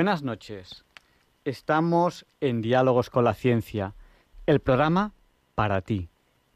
[0.00, 0.86] Buenas noches.
[1.44, 3.94] Estamos en Diálogos con la Ciencia,
[4.46, 5.12] el programa
[5.54, 6.08] para ti,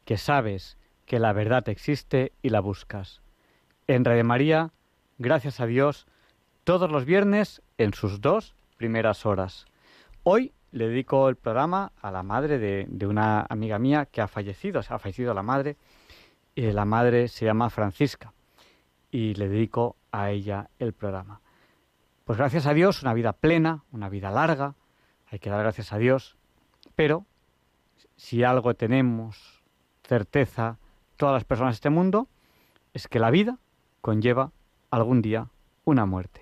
[0.03, 3.21] que sabes que la verdad existe y la buscas.
[3.85, 4.71] En Radio María,
[5.19, 6.07] gracias a Dios,
[6.63, 9.67] todos los viernes en sus dos primeras horas.
[10.23, 14.81] Hoy le dedico el programa a la madre de, una amiga mía que ha fallecido,
[14.81, 15.77] se ha fallecido la madre,
[16.55, 18.33] y la madre se llama Francisca,
[19.11, 21.41] y le dedico a ella el programa.
[22.25, 24.73] Pues gracias a Dios, una vida plena, una vida larga,
[25.27, 26.37] hay que dar gracias a Dios,
[26.95, 27.23] pero
[28.15, 29.61] si algo tenemos
[30.03, 30.79] certeza
[31.17, 32.27] todas las personas de este mundo,
[32.95, 33.59] es que la vida
[34.01, 34.51] conlleva
[34.89, 35.49] algún día
[35.83, 36.41] una muerte.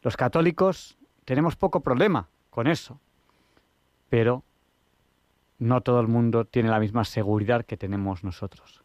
[0.00, 3.00] Los católicos tenemos poco problema con eso,
[4.10, 4.44] pero
[5.58, 8.84] no todo el mundo tiene la misma seguridad que tenemos nosotros.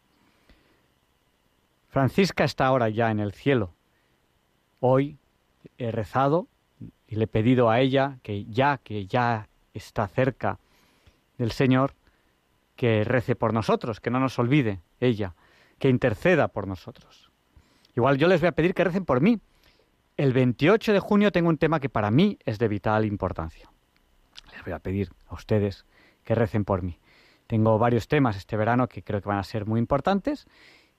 [1.88, 3.72] Francisca está ahora ya en el cielo.
[4.80, 5.18] Hoy
[5.78, 6.48] he rezado
[7.06, 10.58] y le he pedido a ella que ya que ya está cerca
[11.38, 11.94] del Señor,
[12.76, 15.34] que rece por nosotros, que no nos olvide ella,
[15.78, 17.30] que interceda por nosotros.
[17.94, 19.40] Igual yo les voy a pedir que recen por mí.
[20.16, 23.70] El 28 de junio tengo un tema que para mí es de vital importancia.
[24.52, 25.84] Les voy a pedir a ustedes
[26.24, 26.98] que recen por mí.
[27.46, 30.46] Tengo varios temas este verano que creo que van a ser muy importantes.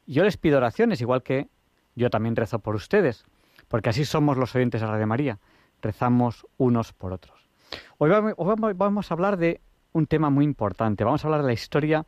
[0.06, 1.48] Yo les pido oraciones, igual que
[1.96, 3.26] yo también rezo por ustedes
[3.68, 5.40] porque así somos los oyentes de Radio María,
[5.82, 7.50] rezamos unos por otros.
[7.98, 9.62] Hoy vamos a hablar de
[9.94, 12.06] un tema muy importante, vamos a hablar de la historia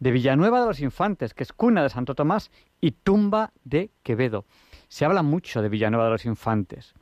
[0.00, 2.50] de Villanueva de los Infantes, que es cuna de Santo Tomás
[2.80, 4.44] y tumba de Quevedo.
[4.88, 6.94] Se habla mucho de Villanueva de los Infantes.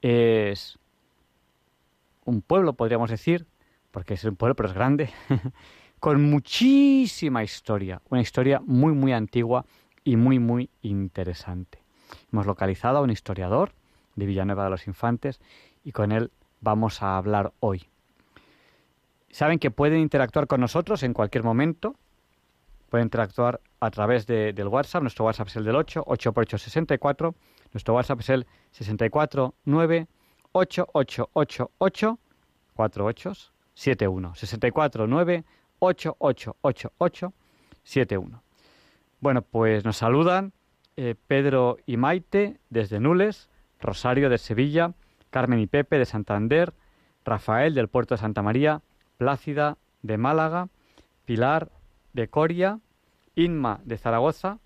[0.00, 0.78] Es
[2.24, 3.46] un pueblo, podríamos decir,
[3.90, 5.10] porque es un pueblo, pero es grande,
[6.00, 9.64] con muchísima historia, una historia muy, muy antigua
[10.04, 11.87] y muy, muy interesante.
[12.32, 13.72] Hemos localizado a un historiador
[14.16, 15.40] de Villanueva de los Infantes
[15.84, 16.30] y con él
[16.60, 17.88] vamos a hablar hoy.
[19.30, 21.94] Saben que pueden interactuar con nosotros en cualquier momento.
[22.90, 25.02] Pueden interactuar a través del WhatsApp.
[25.02, 27.34] Nuestro WhatsApp es el del 8, 8 por 8, 64.
[27.72, 30.06] Nuestro WhatsApp es el 64 9
[30.52, 32.18] 8 8 8 8
[32.74, 33.32] 4 8
[33.74, 34.34] 7 1.
[34.34, 35.44] 64 9
[35.78, 37.32] 8 8 8 8
[37.82, 38.42] 7 1.
[39.20, 40.52] Bueno, pues nos saludan
[41.00, 43.48] eh, Pedro y Maite desde Nules,
[43.78, 44.94] Rosario de Sevilla,
[45.30, 46.72] Carmen y Pepe de Santander,
[47.24, 48.82] Rafael del puerto de Santa María,
[49.16, 50.70] Plácida de Málaga,
[51.24, 51.70] Pilar
[52.14, 52.80] de Coria,
[53.36, 54.58] Inma de Zaragoza.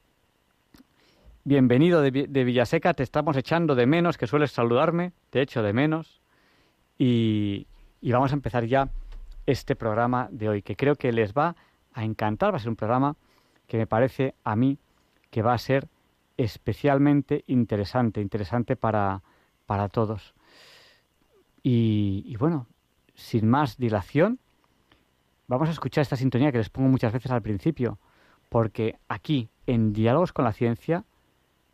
[1.45, 6.23] Bienvenido de, Villaseca, te estamos echando de menos, que sueles saludarme, te echo de menos.
[6.97, 7.67] Y,
[8.01, 8.89] y vamos a empezar ya
[9.45, 11.57] este programa de hoy, que creo que les va
[11.93, 13.17] a encantar, va a ser un programa
[13.67, 14.79] que me parece a mí
[15.29, 15.89] que va a ser
[16.37, 19.23] especialmente interesante, interesante para,
[19.67, 20.35] para todos.
[21.63, 22.67] Y, bueno,
[23.15, 24.41] sin más dilación,
[25.47, 27.99] vamos a escuchar esta sintonía que les pongo muchas veces al principio,
[28.49, 31.05] porque aquí, en Diálogos con la Ciencia,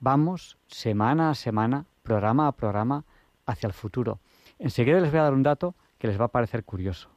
[0.00, 3.04] vamos semana a semana, programa a programa,
[3.46, 4.20] hacia el futuro.
[4.58, 7.08] Enseguida les voy a dar un dato que les va a parecer curioso.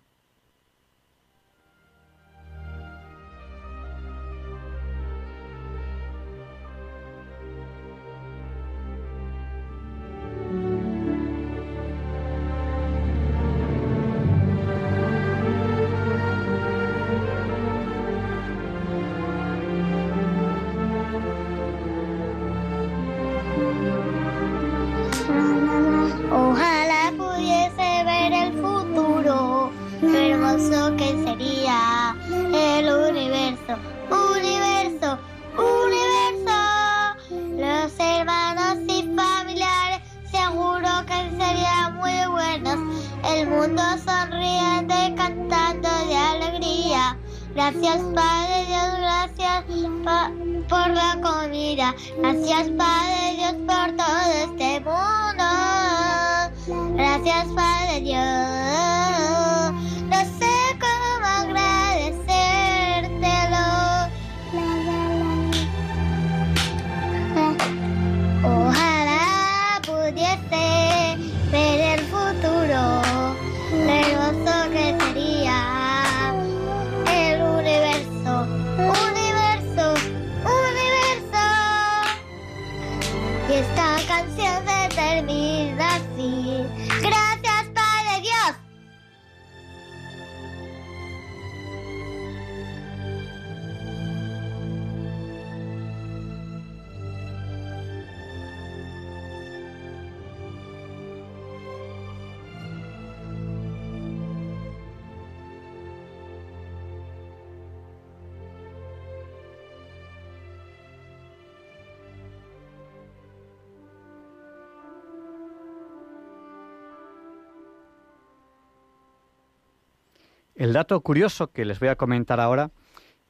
[120.81, 122.71] Dato curioso que les voy a comentar ahora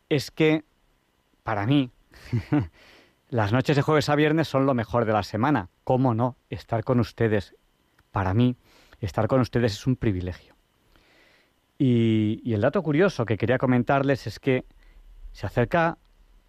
[0.07, 0.63] es que,
[1.43, 1.91] para mí,
[3.29, 5.67] las noches de jueves a viernes son lo mejor de la semana.
[5.83, 6.37] ¿Cómo no?
[6.49, 7.53] Estar con ustedes,
[8.13, 8.55] para mí,
[9.01, 10.55] estar con ustedes es un privilegio.
[11.77, 14.63] Y el dato curioso que quería comentarles es que
[15.33, 15.97] se acerca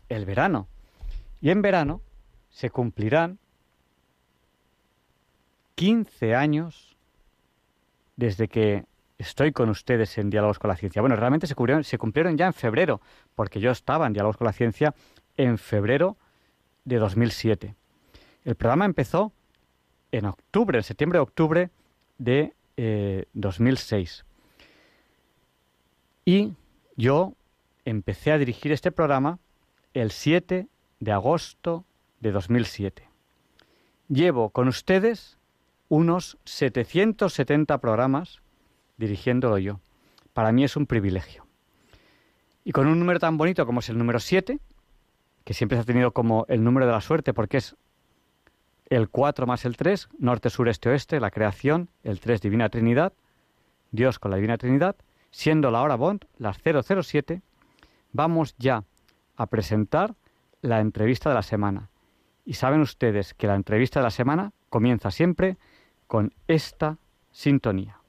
[0.08, 0.68] el verano.
[1.40, 2.00] Y en verano
[2.50, 3.40] se cumplirán
[5.74, 6.96] 15 años
[8.14, 8.84] desde que
[9.22, 11.00] estoy con ustedes en Diálogos con la Ciencia.
[11.00, 13.00] Bueno, realmente se cumplieron, ya en febrero,
[13.34, 14.94] porque yo estaba en Diálogos con la Ciencia
[15.36, 16.16] en febrero
[16.84, 17.74] de 2007.
[18.44, 19.32] El programa empezó
[20.10, 21.70] en octubre, en septiembre-octubre
[22.18, 22.52] de
[23.32, 24.24] 2006.
[24.24, 24.28] Eh,
[26.24, 26.54] y
[26.96, 27.34] yo
[27.84, 29.38] empecé a dirigir este programa
[29.94, 30.66] el 7
[31.00, 31.84] de agosto
[32.20, 33.08] de 2007.
[34.08, 35.38] Llevo con ustedes
[35.88, 38.41] unos 770 programas
[39.02, 39.80] dirigiéndolo yo.
[40.32, 41.44] Para mí es un privilegio.
[42.64, 44.60] Y con un número tan bonito como es el número 7,
[45.44, 47.76] que siempre se ha tenido como el número de la suerte porque es
[48.86, 53.12] el 4 más el 3, norte, sur, este, oeste, la creación, el 3, divina Trinidad,
[53.90, 54.96] Dios con la divina Trinidad,
[55.30, 57.42] siendo la hora Bond, las 007,
[58.12, 58.84] vamos ya
[59.36, 60.14] a presentar
[60.60, 61.88] la entrevista de la semana.
[62.44, 65.56] Y saben ustedes que la entrevista de la semana comienza siempre
[66.06, 66.98] con esta
[67.32, 68.01] sintonía.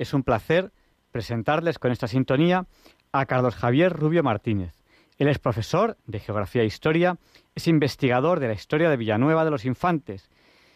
[0.00, 0.72] Es un placer
[1.12, 2.64] presentarles con esta sintonía
[3.12, 4.72] a Carlos Javier Rubio Martínez.
[5.18, 7.18] Él es profesor de Geografía e Historia,
[7.54, 10.30] es investigador de la historia de Villanueva de los Infantes.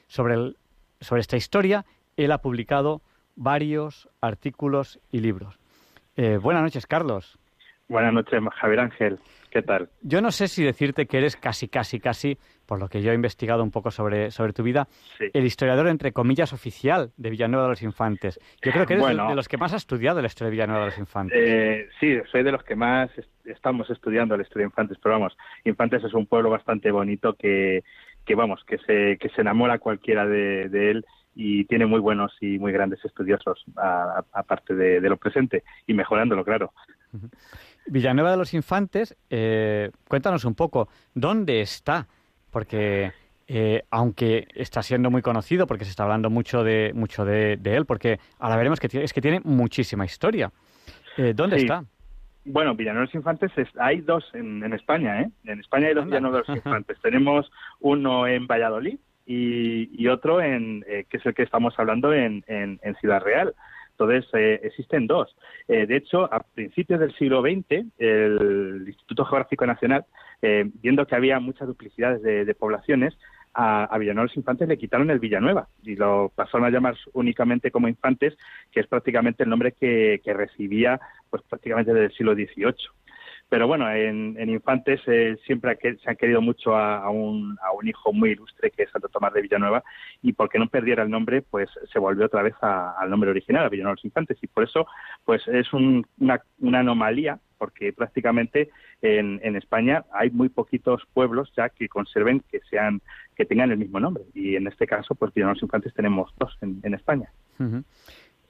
[0.08, 0.52] Sobre,
[1.00, 1.86] sobre esta historia,
[2.18, 3.00] él ha publicado
[3.34, 5.58] varios artículos y libros.
[6.16, 7.38] Eh, buenas noches, Carlos.
[7.88, 9.18] Buenas noches, Javier Ángel.
[9.50, 9.88] ¿Qué tal?
[10.02, 12.36] Yo no sé si decirte que eres casi, casi, casi,
[12.66, 14.88] por lo que yo he investigado un poco sobre, sobre tu vida,
[15.33, 18.40] el historiador, entre comillas, oficial de Villanueva de los Infantes.
[18.62, 20.90] Yo creo que eres de, los que más ha estudiado la historia de Villanueva de
[20.90, 21.38] los Infantes.
[21.40, 23.11] Eh, sí, soy de los que más
[23.44, 27.85] estamos estudiando la historia de Infantes, pero vamos, Infantes es un pueblo bastante bonito que,
[28.25, 31.04] que vamos, que se, que se enamora cualquiera de, él
[31.35, 33.64] y tiene muy buenos y muy grandes estudiosos,
[34.33, 36.73] aparte de, lo presente, y mejorándolo, claro.
[37.87, 42.06] Villanueva de los Infantes, eh, cuéntanos un poco, ¿dónde está?
[42.54, 43.12] Porque
[43.46, 47.84] eh, aunque está siendo muy conocido, porque se está hablando mucho de, mucho de, él,
[47.84, 50.50] porque ahora veremos que es que tiene muchísima historia.
[51.18, 51.84] Eh, ¿Dónde está?
[52.46, 55.30] Bueno, Villanueva de los Infantes hay dos en, España, ¿eh?
[55.44, 56.96] En España hay dos Villanueva de los Infantes.
[57.02, 62.94] Tenemos uno en Valladolid y, otro en, que es el que estamos hablando en, en
[63.00, 63.54] Ciudad Real.
[63.99, 65.34] Entonces, eh, existen dos.
[65.68, 70.04] Eh, de hecho, a principios del siglo XX, el Instituto Geográfico Nacional,
[70.46, 73.16] eh, viendo que había muchas duplicidades de, poblaciones,
[73.54, 77.88] a, Villanueva los Infantes le quitaron el Villanueva y lo pasaron a llamar únicamente como
[77.88, 78.36] Infantes,
[78.70, 82.74] que es prácticamente el nombre que, recibía pues prácticamente desde el siglo XVIII.
[83.48, 88.12] Pero bueno, en, Infantes eh, siempre se han querido mucho a, un, a, un, hijo
[88.12, 89.82] muy ilustre que es Santo Tomás de Villanueva
[90.20, 93.68] y porque no perdiera el nombre, pues se volvió otra vez al nombre original, a
[93.70, 94.36] Villanueva los Infantes.
[94.42, 94.86] Y por eso,
[95.24, 96.42] pues es una,
[96.74, 98.68] anomalía porque prácticamente
[99.00, 103.00] en, España hay muy poquitos pueblos ya que conserven que sean
[103.35, 106.35] que tengan el mismo nombre y en este caso pues Villanueva de los Infantes tenemos
[106.38, 107.30] dos en, España.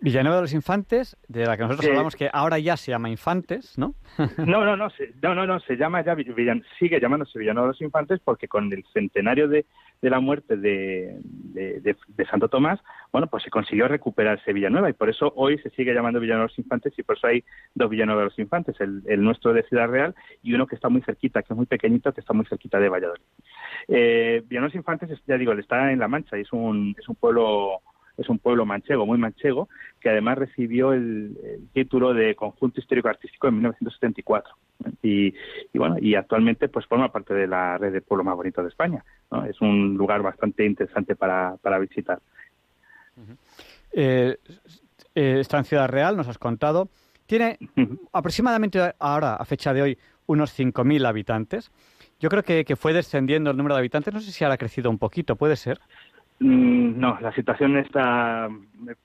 [0.00, 3.78] Villanueva de los Infantes, de la que nosotros hablamos que ahora ya se llama Infantes,
[3.78, 3.94] ¿no?
[4.38, 6.16] no, no, no, se, no, no, no, se llama ya
[6.80, 9.64] sigue llamándose Villanueva de los Infantes porque con el centenario de,
[10.02, 12.80] la muerte de, de, Santo Tomás,
[13.12, 16.46] bueno, pues se consiguió recuperar ese Villanueva y por eso hoy se sigue llamando Villanueva
[16.46, 19.62] de los Infantes y por eso hay dos Villanueva de los Infantes, el, nuestro de
[19.64, 22.44] Ciudad Real y uno que está muy cerquita, que es muy pequeñito, que está muy
[22.46, 23.22] cerquita de Valladolid.
[23.88, 27.08] Eh, Villanueva de los Infantes, ya digo, está en La Mancha y es un, es
[27.08, 27.80] un pueblo
[28.16, 29.68] es un pueblo manchego, muy manchego,
[30.00, 31.36] que además recibió el,
[31.72, 34.54] título de conjunto histórico artístico en 1974.
[35.02, 35.34] Y,
[35.74, 39.04] bueno, y actualmente pues forma parte de la red de pueblo más bonito de España.
[39.48, 42.20] Es un lugar bastante interesante para, para visitar.
[43.92, 44.36] Eh,
[45.14, 46.88] eh, está en Ciudad Real, nos has contado.
[47.26, 47.58] Tiene
[48.12, 51.70] aproximadamente ahora, a fecha de hoy, unos 5.000 habitantes.
[52.20, 54.14] Yo creo que, que, fue descendiendo el número de habitantes.
[54.14, 55.80] No sé si ahora ha crecido un poquito, ¿puede ser?
[56.44, 58.50] Mm, no, la situación está.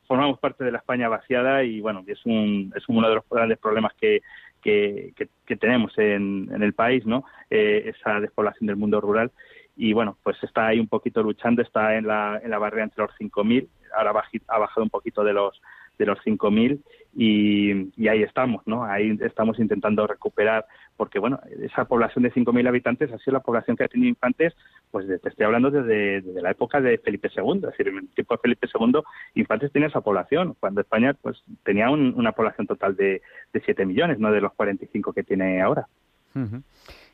[0.06, 3.58] Formamos parte de la España vaciada y, bueno, es, un, es uno de los grandes
[3.60, 4.22] problemas que,
[4.62, 7.24] que, tenemos en, en, el país, ¿no?
[7.50, 9.32] Eh, esa despoblación del mundo rural.
[9.78, 13.06] Y, bueno, pues está ahí un poquito luchando, está en la, en la barrera entre
[13.06, 13.70] los 5.000.
[13.96, 15.62] Ahora ha bajado un poquito de los
[15.98, 16.82] de los 5.000
[17.14, 18.86] y, y ahí estamos, ¿no?
[18.86, 20.66] Ahí estamos intentando recuperar,
[21.00, 24.54] porque bueno, esa población de 5.000 habitantes ha sido la población que ha tenido infantes,
[24.92, 28.34] pues te estoy hablando desde, la época de Felipe II, es decir, en el tiempo
[28.34, 29.00] de Felipe II,
[29.36, 33.22] infantes tenía esa población, cuando España pues tenía una población total de,
[33.54, 35.88] de 7 millones, no de los 45 que tiene ahora.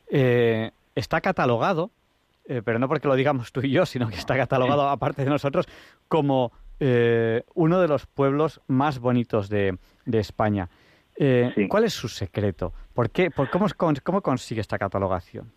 [0.10, 1.92] Eh, está catalogado,
[2.48, 5.30] eh, pero no porque lo digamos tú y yo, sino que está catalogado, aparte de
[5.30, 5.68] nosotros,
[6.08, 9.78] como eh, uno de los pueblos más bonitos de,
[10.12, 10.70] España.
[11.18, 12.74] Eh, ¿Cuál es su secreto?
[12.94, 13.68] ¿Por qué, por cómo,
[14.04, 15.52] ¿Cómo consigue esta catalogación?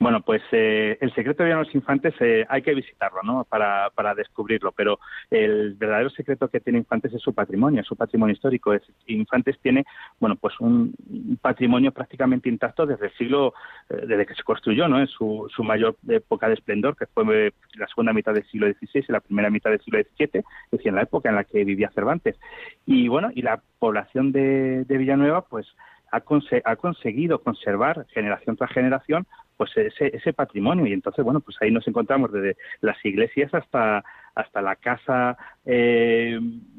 [0.00, 3.44] Bueno, pues eh, el secreto de los Infantes eh, hay que visitarlo, ¿no?
[3.44, 8.32] Para, para descubrirlo, pero el verdadero secreto que tiene Infantes es su patrimonio, su patrimonio
[8.32, 8.72] histórico.
[8.72, 9.84] Es, Infantes tiene,
[10.20, 10.94] bueno, pues un
[11.42, 13.54] patrimonio prácticamente intacto desde el siglo,
[13.90, 15.00] eh, desde que se construyó, ¿no?
[15.00, 19.04] En su, su mayor época de esplendor, que fue la segunda mitad del siglo XVI
[19.08, 21.64] y la primera mitad del siglo XVII, es decir, en la época en la que
[21.64, 22.38] vivía Cervantes.
[22.86, 25.66] Y bueno, y la población de, de Villanueva, pues
[26.10, 29.26] ha, conseguido conservar generación tras generación
[29.58, 30.86] pues ese, ese patrimonio.
[30.86, 34.02] Y entonces bueno pues ahí nos encontramos desde las iglesias hasta
[34.34, 35.36] hasta la casa
[35.66, 36.38] eh,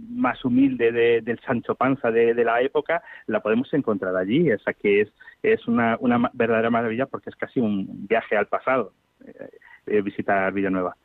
[0.09, 4.51] más humilde de, del Sancho Panza de, la época la podemos encontrar allí.
[4.51, 5.09] O sea que es
[5.43, 8.93] es una, una verdadera maravilla porque es casi un viaje al pasado
[9.25, 9.50] eh,
[9.86, 10.95] eh, visitar Villanueva.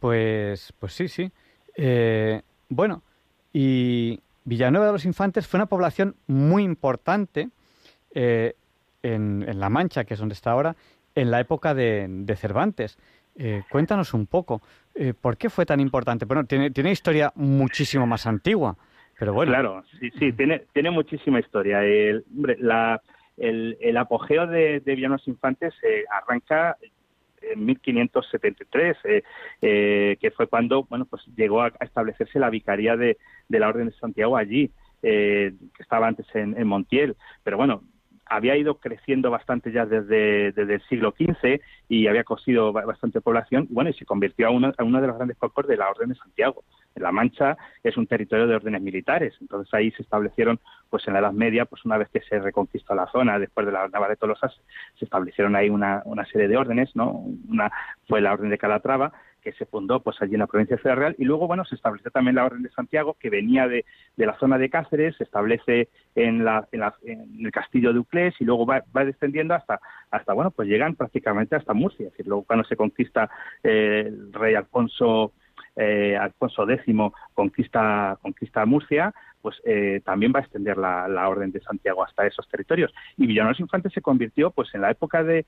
[0.00, 1.30] Pues pues sí sí.
[2.68, 3.02] Bueno
[3.52, 7.50] y Villanueva de los Infantes fue una población muy importante
[8.14, 8.54] eh,
[9.02, 10.76] en, La Mancha, que es donde está ahora,
[11.14, 12.98] en la época de, Cervantes.
[13.36, 14.60] Eh, cuéntanos un poco,
[14.94, 16.26] eh, ¿por qué fue tan importante?
[16.26, 18.76] Bueno, tiene, tiene historia muchísimo más antigua,
[19.18, 19.52] pero bueno.
[19.52, 21.82] Claro, sí, sí, tiene, tiene muchísima historia.
[21.82, 22.24] El,
[23.38, 25.74] el, apogeo de, Villanos Infantes
[26.10, 26.76] arranca
[27.42, 29.22] en 1573, eh,
[29.60, 33.18] eh, que fue cuando bueno pues llegó a, establecerse la vicaría de,
[33.48, 34.70] de, la Orden de Santiago allí,
[35.02, 37.16] eh, que estaba antes en, Montiel.
[37.42, 37.82] Pero bueno,
[38.26, 43.66] había ido creciendo bastante ya desde, desde el siglo XV y había cosido bastante población,
[43.70, 46.10] bueno, y se convirtió a uno, a uno de los grandes focos de la Orden
[46.10, 46.64] de Santiago.
[46.94, 50.60] En La Mancha es un territorio de órdenes militares, entonces ahí se establecieron,
[50.90, 53.72] pues en la Edad Media, pues una vez que se reconquistó la zona, después de
[53.72, 54.48] la Nava de Tolosa,
[54.98, 57.24] se establecieron ahí una, una serie de órdenes, ¿no?
[57.48, 57.70] Una
[58.08, 59.12] fue la Orden de Calatrava,
[59.42, 61.16] que se fundó pues allí en la provincia de Ciudad Real.
[61.18, 63.84] Y luego bueno se estableció también la Orden de Santiago que venía de,
[64.16, 67.98] de la zona de Cáceres se establece en, la, en, la, en el castillo de
[67.98, 69.80] Uclés y luego va, va, descendiendo hasta
[70.10, 72.06] hasta bueno pues llegan prácticamente hasta Murcia.
[72.06, 73.30] Es decir luego cuando se conquista
[73.62, 75.32] eh, el rey Alfonso
[75.76, 76.94] eh, Alfonso X
[77.34, 82.48] conquista conquista Murcia pues eh, también va a extender la, Orden de Santiago hasta esos
[82.48, 82.94] territorios.
[83.16, 85.44] Y Villanueva Infantes se convirtió, pues en la época de,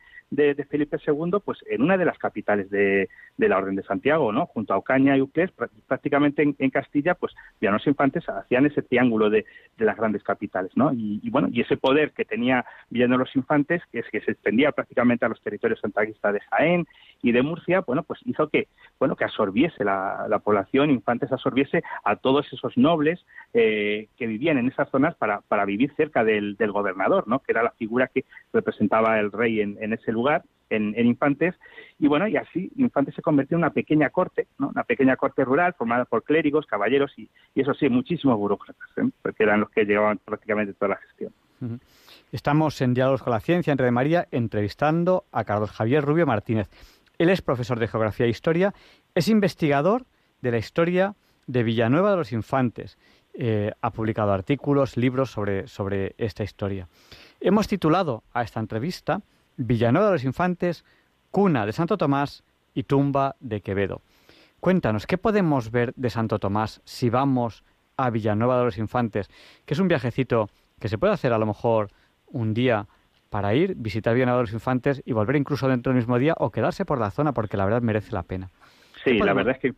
[0.69, 3.09] Felipe II, pues en una de las capitales de,
[3.39, 4.47] la Orden de Santiago, ¿no?
[4.47, 5.51] Junto a Ocaña y Uclés,
[5.87, 9.45] prácticamente en, Castilla, pues Villanueva Infantes hacían ese triángulo de,
[9.79, 10.93] las grandes capitales, ¿no?
[10.93, 15.25] Y, bueno, y ese poder que tenía Villanueva Infantes, que es que se extendía prácticamente
[15.25, 16.87] a los territorios santaguistas de Jaén
[17.23, 18.67] y de Murcia, bueno, pues hizo que,
[18.99, 23.84] bueno, que absorbiese la, la población, Infantes absorbiese a todos esos nobles, eh,
[24.17, 27.41] que, vivían en esas zonas para, para vivir cerca del, gobernador, ¿no?
[27.41, 31.55] que era la figura que representaba el rey en, ese lugar, en, Infantes.
[31.99, 34.69] Y bueno, y así Infantes se convirtió en una pequeña corte, ¿no?
[34.69, 39.09] una pequeña corte rural formada por clérigos, caballeros y, eso sí, muchísimos burócratas, ¿eh?
[39.23, 41.33] porque eran los que llevaban prácticamente toda la gestión.
[42.33, 46.69] Estamos en Diálogos con la Ciencia, entre María, entrevistando a Carlos Javier Rubio Martínez.
[47.17, 48.75] Él es profesor de Geografía e Historia,
[49.15, 50.05] es investigador
[50.43, 51.15] de la historia
[51.47, 52.99] de Villanueva de los Infantes
[53.37, 56.89] eh, ha publicado artículos, libros sobre, sobre esta historia.
[57.41, 59.23] Hemos titulado a esta entrevista
[59.57, 60.85] Villanueva de los Infantes,
[61.31, 64.03] cuna de Santo Tomás y tumba de Quevedo.
[64.61, 67.65] Cuéntanos, ¿qué podemos ver de Santo Tomás si vamos
[67.97, 69.29] a Villanueva de los Infantes?
[69.65, 70.49] Que es un viajecito
[70.79, 71.91] que se puede hacer a lo mejor
[72.27, 72.87] un día
[73.31, 76.51] para ir, visitar Villanueva de los Infantes y volver incluso dentro del mismo día o
[76.51, 78.51] quedarse por la zona porque la verdad merece la pena.
[79.03, 79.75] Sí, la verdad es que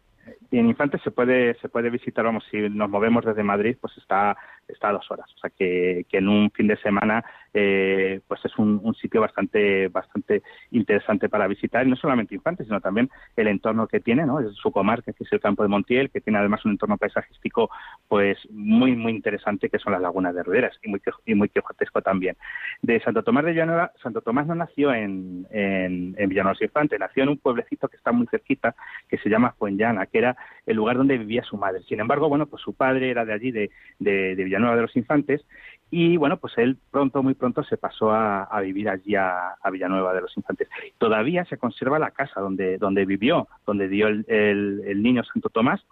[0.51, 4.37] en Infantes se puede se puede visitar, vamos, si nos movemos desde Madrid, pues está
[4.69, 7.25] está a dos horas, o sea que, que en un fin de semana
[7.55, 12.81] eh, pues es un, sitio bastante bastante interesante para visitar y no solamente Infantes, sino
[12.81, 14.41] también el entorno que tiene, ¿no?
[14.41, 17.71] Es su comarca, que es el campo de Montiel, que tiene además un entorno paisajístico
[18.09, 22.03] pues muy muy interesante, que son las lagunas de Ruedas y muy y muy quijotesco
[22.03, 22.37] también.
[22.83, 27.25] De Santo Tomás de Villanueva, Santo Tomás no nació en, en, en Villanueva Infante, nació
[27.25, 28.75] en un pueblecito que está muy cerquita,
[29.09, 30.36] que se llama Fuenllana, que era
[30.67, 31.83] el lugar donde vivía su madre.
[31.83, 35.45] Sin embargo, bueno, pues su padre era de allí, de, de, Villanueva de los Infantes,
[35.91, 40.23] y bueno, pues él pronto, muy pronto se pasó a, vivir allí a, Villanueva de
[40.23, 40.69] los Infantes.
[40.99, 45.85] Todavía se conserva la casa donde, donde vivió, donde dio el, el niño Santo Tomás,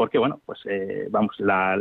[0.00, 1.76] porque bueno, pues eh, vamos, la,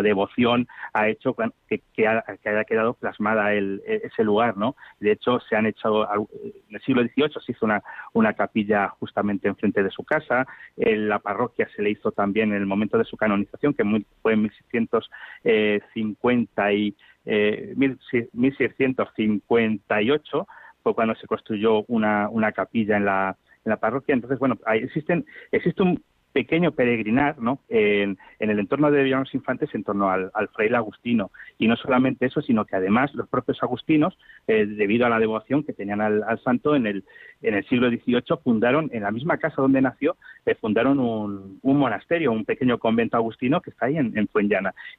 [0.00, 1.34] devoción ha hecho
[1.68, 4.76] que, que, haya quedado plasmada el, ese lugar, ¿no?
[5.00, 6.28] De hecho, se han hecho, en
[6.70, 11.18] el siglo XVIII se hizo una, una capilla justamente enfrente de su casa, en la
[11.18, 13.82] parroquia se le hizo también en el momento de su canonización, que
[14.22, 20.46] fue en 1650 y eh, 1658,
[20.80, 24.14] fue cuando se construyó una, una capilla en la, en la parroquia.
[24.14, 26.00] Entonces, bueno, existen, existe un,
[26.34, 27.60] pequeño peregrinar ¿no?
[27.68, 31.30] en, el entorno de Villanos Infantes en torno al, fraile agustino.
[31.58, 34.18] Y no solamente eso, sino que además los propios agustinos,
[34.48, 37.04] eh, debido a la devoción que tenían al, santo en el,
[37.40, 42.32] en el siglo XVIII, fundaron, en la misma casa donde nació, eh, fundaron un, monasterio,
[42.32, 44.28] un pequeño convento agustino que está ahí en, en.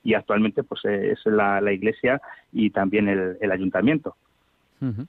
[0.06, 2.22] Y actualmente pues eh, es la, iglesia
[2.54, 4.16] y también el, ayuntamiento.
[4.82, 5.06] O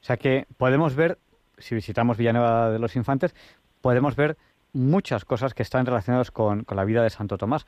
[0.00, 1.18] sea que podemos ver,
[1.58, 3.32] si visitamos Villanueva de los Infantes,
[3.80, 4.36] podemos ver
[4.72, 7.66] muchas cosas que están relacionadas con, la vida de Santo Tomás.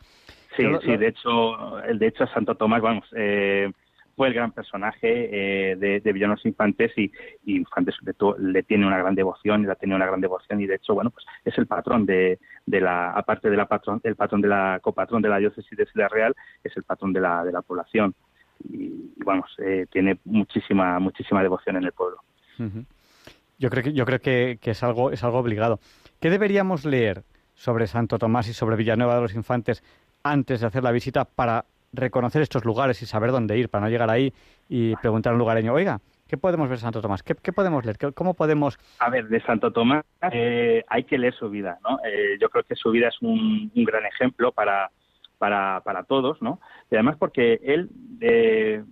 [0.56, 3.70] Sí, sí, de hecho, el de hecho Santo Tomás, vamos, eh,
[4.16, 7.10] fue el gran personaje eh, de, de, Villanos Infantes y,
[7.46, 7.96] Infantes
[8.38, 11.10] le, tiene una gran devoción y la tiene una gran devoción y de hecho, bueno,
[11.10, 14.78] pues es el patrón de, de la, aparte de la patrón, el patrón de la
[14.82, 18.14] copatrón de la diócesis de Ciudad Real, es el patrón de la, de la población
[18.62, 22.18] y, vamos, eh, tiene muchísima, muchísima devoción en el pueblo.
[23.58, 25.80] Yo creo que, yo creo que, que es algo, es algo obligado.
[26.24, 29.84] ¿Qué deberíamos leer sobre Santo Tomás y sobre Villanueva de los Infantes
[30.22, 33.90] antes de hacer la visita para reconocer estos lugares y saber dónde ir, para no
[33.90, 34.32] llegar ahí
[34.66, 37.22] y preguntar a un lugareño, oiga, ¿qué podemos ver de Santo Tomás?
[37.22, 37.98] ¿Qué, podemos leer?
[38.14, 38.78] ¿Cómo podemos...?
[39.00, 41.98] A ver, de Santo Tomás eh, hay que leer su vida, ¿no?
[42.06, 44.90] Eh, yo creo que su vida es un, gran ejemplo para,
[45.36, 46.58] para, para, todos, ¿no?
[46.90, 47.90] Y además porque él
[48.22, 48.82] eh,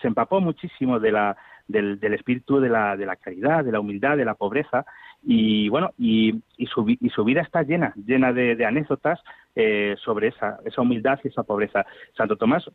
[0.00, 3.80] se empapó muchísimo de la, del, del espíritu de la, de la caridad, de la
[3.80, 4.86] humildad, de la pobreza,
[5.22, 9.20] y bueno, y, y, su, y su vida está llena, llena de, anécdotas
[9.54, 11.84] eh, sobre esa, esa humildad y esa pobreza.
[12.16, 12.70] Santo Tomás,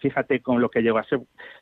[0.00, 1.20] fíjate con lo que llegó a ser,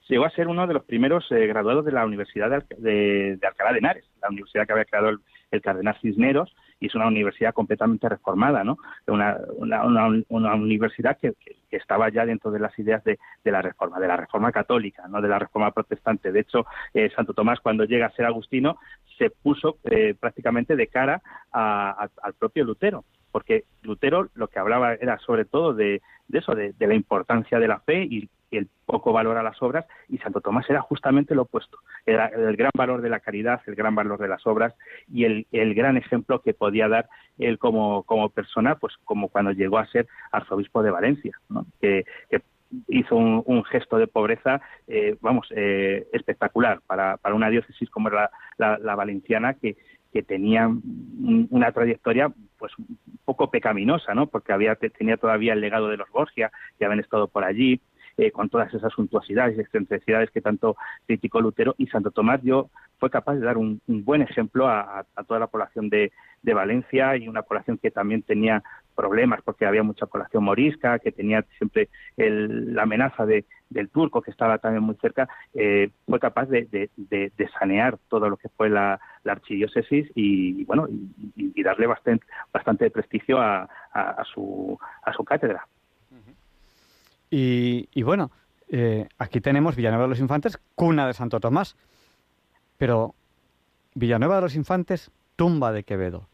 [0.08, 3.72] llegó a ser uno de los primeros eh, graduados de la Universidad de, de, Alcalá
[3.72, 5.18] de Henares, la universidad que había creado
[5.50, 8.78] el cardenal Cisneros, y es una universidad completamente reformada, ¿no?
[9.06, 11.34] Una, una, una, universidad que,
[11.70, 15.20] estaba ya dentro de las ideas de, de, la reforma, de la reforma católica, no
[15.20, 16.32] de la reforma protestante.
[16.32, 18.78] De hecho, eh, Santo Tomás, cuando llega a ser agustino,
[19.18, 25.18] se puso eh, prácticamente de cara al propio Lutero, porque Lutero lo que hablaba era
[25.18, 26.00] sobre todo de,
[26.32, 30.18] eso, de, la importancia de la fe y, el poco valor a las obras, y
[30.18, 33.94] Santo Tomás era justamente lo opuesto, era el gran valor de la caridad, el gran
[33.94, 34.74] valor de las obras
[35.12, 39.78] y el, gran ejemplo que podía dar él como, como persona, pues como cuando llegó
[39.78, 41.38] a ser arzobispo de Valencia,
[41.80, 42.04] que,
[42.88, 48.30] hizo un, gesto de pobreza, eh, vamos, eh, espectacular para, para una diócesis como era
[48.58, 49.76] la valenciana, que,
[50.16, 50.70] que tenía
[51.50, 54.28] una trayectoria pues un poco pecaminosa, ¿no?
[54.28, 57.82] Porque había tenía todavía el legado de los Borgia, que habían estado por allí,
[58.18, 60.74] eh, con todas esas suntuosidades y excentricidades que tanto
[61.06, 65.38] criticó Lutero y Santo Tomás yo fue capaz de dar un, buen ejemplo a, toda
[65.38, 68.62] la población de, Valencia y una población que también tenía
[68.94, 74.30] problemas porque había mucha población morisca, que tenía siempre la amenaza de, del turco que
[74.30, 76.88] estaba también muy cerca, eh, fue capaz de,
[77.58, 80.86] sanear todo lo que fue la, archidiócesis y, bueno
[81.34, 83.68] y, darle bastante bastante prestigio a
[84.32, 84.78] su
[85.26, 85.66] cátedra.
[87.30, 88.30] Y, bueno,
[88.68, 91.76] eh, aquí tenemos Villanueva de los Infantes, cuna de Santo Tomás.
[92.78, 93.14] Pero
[93.94, 96.28] Villanueva de los Infantes, tumba de Quevedo.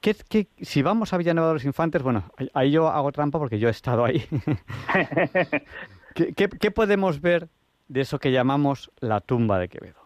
[0.00, 3.68] ¿Qué, si vamos a Villanueva de los Infantes, bueno, ahí yo hago trampa porque yo
[3.68, 4.22] he estado ahí.
[6.14, 7.48] ¿Qué, qué, podemos ver
[7.88, 10.04] de eso que llamamos la tumba de Quevedo?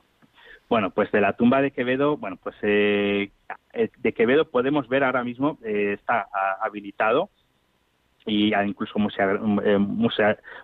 [0.68, 3.32] Bueno, pues de la tumba de Quevedo, bueno, pues eh,
[3.72, 6.28] eh de Quevedo podemos ver ahora mismo, eh, está
[6.62, 7.30] habilitado
[8.26, 9.78] y ha incluso eh,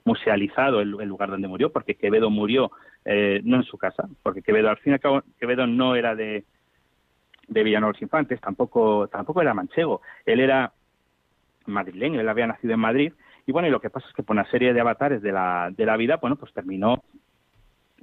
[0.05, 2.71] musealizado el, lugar donde murió, porque Quevedo murió
[3.05, 6.15] eh, no en su casa, porque Quevedo al fin y al cabo Quevedo no era
[6.15, 6.45] de
[7.49, 10.01] de Villanueva Infantes, tampoco, tampoco era manchego.
[10.25, 10.73] Él era
[11.67, 13.13] madrileño, él había nacido en Madrid.
[13.47, 15.71] Y bueno, y lo que pasa es que por una serie de avatares de la,
[15.77, 17.03] de la vida, bueno, pues terminó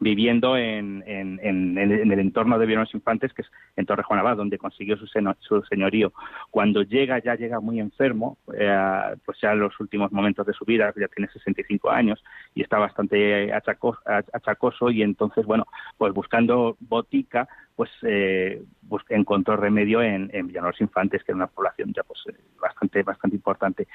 [0.01, 4.57] viviendo en, en, en, el entorno de Villanueva Infantes, que es en Torrejón Abad, donde
[4.57, 6.11] consiguió su, su, señorío.
[6.49, 10.65] Cuando llega, ya llega muy enfermo, eh, pues ya en los últimos momentos de su
[10.65, 12.21] vida, ya tiene 65 años
[12.55, 15.65] y está bastante achacoso, y entonces, bueno,
[15.99, 18.63] pues buscando botica, pues eh,
[19.09, 23.87] encontró remedio en, en Infantes, que era una población ya pues eh, bastante bastante importante.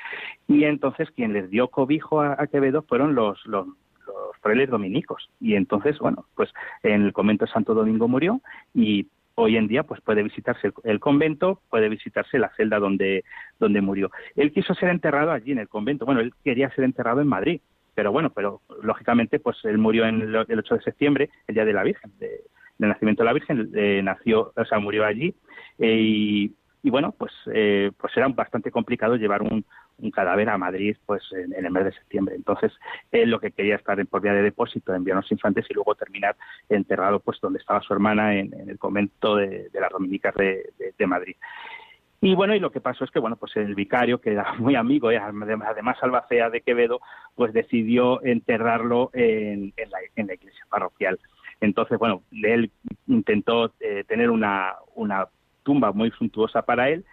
[0.46, 3.66] Y entonces quien les dio cobijo a, a Quevedo fueron los, los
[4.06, 5.28] los frailes dominicos.
[5.40, 8.40] Y entonces, bueno, pues en el convento de Santo Domingo murió
[8.74, 13.24] y hoy en día pues puede visitarse el, convento, puede visitarse la celda donde,
[13.60, 14.10] donde murió.
[14.34, 16.06] Él quiso ser enterrado allí en el convento.
[16.06, 17.60] Bueno, él quería ser enterrado en Madrid,
[17.94, 21.72] pero bueno, pero lógicamente pues él murió en el, 8 de septiembre, el día de
[21.72, 22.40] la Virgen, de,
[22.78, 25.34] del nacimiento de la Virgen, eh, nació, o sea, murió allí
[25.78, 29.64] eh, y, y, bueno, pues, eh, pues era bastante complicado llevar un,
[29.98, 32.35] un cadáver a Madrid pues en, el mes de septiembre.
[32.35, 32.72] Entonces,
[33.12, 35.94] él lo que quería estar en por vía de depósito en Villanos Infantes y luego
[35.94, 36.37] terminar
[36.68, 41.37] enterrado pues donde estaba su hermana en, el convento de, las Dominicas de, Madrid.
[42.20, 44.74] Y bueno, y lo que pasó es que, bueno, pues el vicario, que era muy
[44.74, 47.00] amigo, y además albacea de Quevedo,
[47.35, 51.18] pues decidió enterrarlo en, la, iglesia parroquial.
[51.61, 52.70] Entonces, bueno, él
[53.06, 55.26] intentó eh, tener una, una
[55.62, 57.04] tumba muy suntuosa para él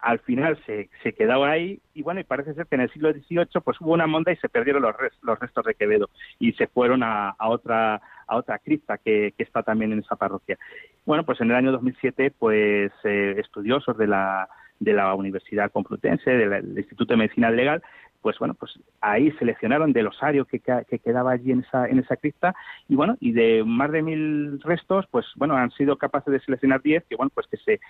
[0.00, 3.60] al final se, se ahí y bueno, y parece ser que en el siglo XVIII
[3.64, 6.08] pues hubo una monda y se perdieron los, los restos de Quevedo
[6.38, 10.58] y se fueron a, otra a otra cripta que, que, está también en esa parroquia.
[11.04, 14.48] Bueno, pues en el año 2007 pues eh, estudiosos de la
[14.80, 17.82] de la Universidad Complutense, del Instituto de Medicina Legal,
[18.20, 22.16] pues bueno, pues ahí seleccionaron del osario que, que, quedaba allí en esa, en esa
[22.16, 22.54] cripta.
[22.88, 26.82] Y bueno, y de más de mil restos, pues bueno, han sido capaces de seleccionar
[26.82, 27.80] diez que bueno, pues que se,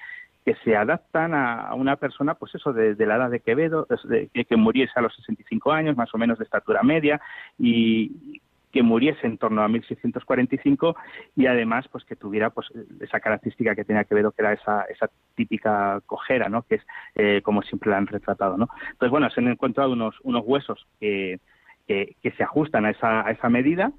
[0.44, 4.56] que se adaptan a, una persona, pues eso, de, la edad de Quevedo, de, que
[4.56, 7.20] muriese a los 65 años, más o menos de estatura media.
[7.58, 8.40] Y
[8.72, 10.96] que muriese en torno a 1645
[11.36, 12.68] y además pues que tuviera pues
[13.00, 16.82] esa característica que tenía Quevedo que era esa, esa típica cojera no que es
[17.14, 20.86] eh, como siempre la han retratado no entonces bueno se han encontrado unos unos huesos
[21.00, 21.40] que,
[21.86, 23.92] que, se ajustan a esa, a esa medida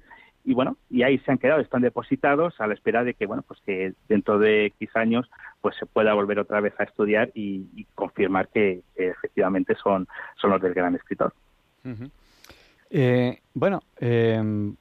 [0.44, 3.42] y bueno y ahí se han quedado están depositados a la espera de que bueno
[3.46, 5.28] pues que dentro de X años
[5.60, 10.06] pues se pueda volver otra vez a estudiar y, confirmar que, efectivamente son
[10.40, 11.34] son los del gran escritor
[12.90, 14.72] eh, bueno, eh,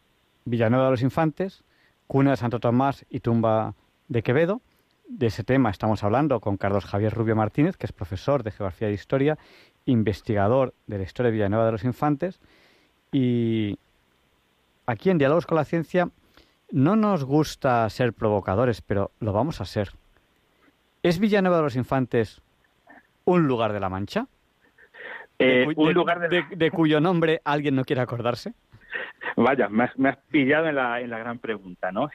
[0.45, 1.63] Villanueva de los Infantes,
[2.07, 3.75] cuna de Santo Tomás y tumba
[4.07, 4.61] de Quevedo.
[5.07, 8.89] De ese tema estamos hablando con Carlos Javier Rubio Martínez, que es profesor de Geografía
[8.89, 9.37] e Historia,
[9.85, 12.39] investigador de la historia de Villanueva de los Infantes.
[13.11, 13.77] Y
[14.85, 16.09] aquí en Diálogos con la Ciencia
[16.71, 19.91] no nos gusta ser provocadores, pero lo vamos a ser.
[21.01, 22.41] ¿Es Villanueva de los Infantes
[23.25, 24.27] un lugar de la Mancha?
[25.39, 26.71] Eh, un lugar de...
[26.71, 28.53] cuyo nombre alguien no quiere acordarse.
[29.35, 32.09] Vaya, me has, pillado en la, en la, gran pregunta, ¿no?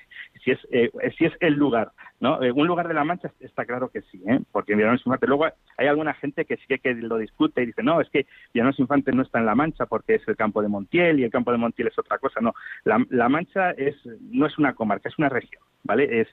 [0.44, 2.42] Si es, eh, si es el lugar, ¿no?
[2.42, 4.40] Eh, un lugar de la Mancha está claro que sí, ¿eh?
[4.52, 8.00] Porque Villanueva Infante, luego hay alguna gente que sí que lo discute y dice, no,
[8.00, 11.20] es que Villanueva Infante no está en la Mancha porque es el campo de Montiel
[11.20, 12.52] y el campo de Montiel es otra cosa, no.
[12.84, 13.96] La, Mancha es,
[14.30, 16.20] no es una comarca, es una región, ¿vale?
[16.20, 16.28] Es,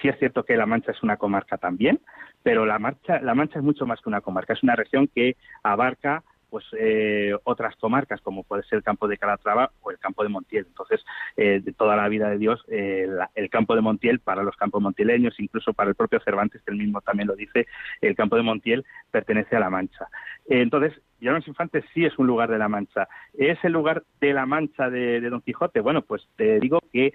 [0.00, 2.00] sí es cierto que la Mancha es una comarca también,
[2.42, 5.36] pero la, marcha, la Mancha es mucho más que una comarca, es una región que
[5.62, 10.22] abarca pues eh, otras comarcas como puede ser el campo de Calatrava o el campo
[10.22, 10.66] de Montiel.
[10.68, 11.02] Entonces,
[11.34, 14.82] eh, de toda la vida de Dios, eh, el campo de Montiel para los campos
[14.82, 17.66] montileños, incluso para el propio Cervantes, que él mismo también lo dice,
[18.02, 20.08] el campo de Montiel pertenece a la Mancha.
[20.46, 23.08] entonces, Llanos Infantes sí es un lugar de la Mancha.
[23.32, 25.80] ¿Es el lugar de la Mancha de, Don Quijote?
[25.80, 27.14] Bueno, pues te digo que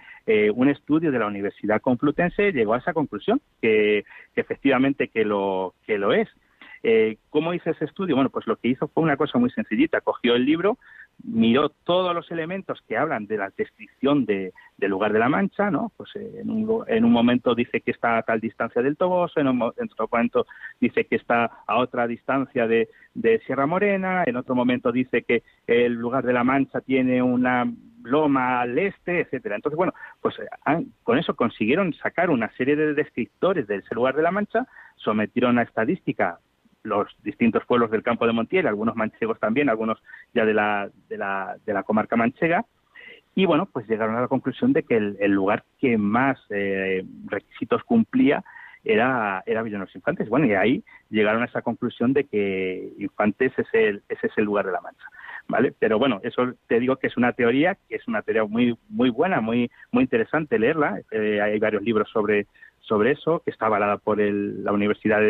[0.56, 5.76] un estudio de la Universidad Complutense llegó a esa conclusión, que, que efectivamente que lo,
[5.86, 6.28] que lo es.
[6.89, 8.15] Eh, ¿Cómo hizo ese estudio?
[8.15, 10.00] Bueno, pues lo que hizo fue una cosa muy sencillita.
[10.00, 10.78] Cogió el libro,
[11.21, 15.69] miró todos los elementos que hablan de la descripción de, del lugar de la Mancha,
[15.69, 15.91] ¿no?
[15.97, 19.41] Pues eh, en, un, en, un, momento dice que está a tal distancia del Toboso,
[19.41, 20.45] en, otro momento
[20.80, 25.43] dice que está a otra distancia de, de Sierra Morena, en otro momento dice que
[25.67, 27.69] el lugar de la Mancha tiene una
[28.02, 29.58] loma al este, etcétera.
[29.58, 34.15] Entonces, bueno, pues eh, con eso consiguieron sacar una serie de descriptores de ese lugar
[34.15, 36.39] de la Mancha, sometieron a estadística
[36.88, 40.02] los distintos pueblos del campo de Montiel, algunos manchegos también, algunos
[40.34, 42.65] ya de la, de la, de la comarca manchega,
[43.38, 47.84] y bueno, pues llegaron a la conclusión de que el, lugar que más eh, requisitos
[47.84, 48.43] cumplía
[48.84, 50.28] era, era Villanos Infantes.
[50.28, 54.45] Bueno, y ahí llegaron a esa conclusión de que Infantes es el, ese es el
[54.45, 55.06] lugar de la Mancha.
[55.47, 55.71] ¿Vale?
[55.78, 59.12] Pero bueno, eso te digo que es una teoría, que es una teoría muy muy
[59.12, 61.00] buena, muy muy interesante leerla.
[61.12, 62.47] Eh, hay varios libros sobre
[62.88, 65.21] sobre eso, que está avalada por la Universidad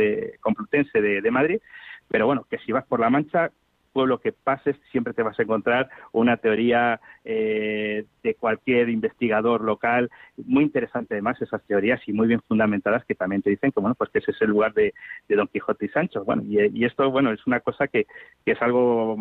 [0.41, 1.60] Complutense de Madrid,
[2.08, 3.52] pero bueno, que si vas por la Mancha,
[3.97, 10.12] pueblo que pases siempre te vas a encontrar una teoría eh, de cualquier investigador local,
[10.45, 13.95] muy interesante además esas teorías y muy bien fundamentadas que también te dicen que bueno
[13.95, 14.93] pues que ese es el lugar de,
[15.27, 16.23] Don Quijote y Sancho.
[16.23, 18.05] Bueno, y, esto bueno es una cosa que,
[18.45, 19.17] es algo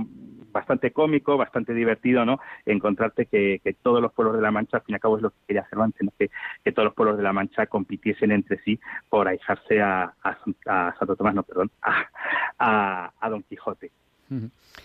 [0.52, 2.38] bastante cómico, bastante divertido, ¿no?
[2.66, 5.30] Encontrarte que, todos los pueblos de la Mancha, al fin y al cabo es lo
[5.30, 6.30] que quería hacer antes, que,
[6.62, 11.16] que todos los pueblos de la Mancha compitiesen entre sí por ahijarse a, a, Santo
[11.16, 13.90] Tomás, no, perdón, a, a Don Quijote.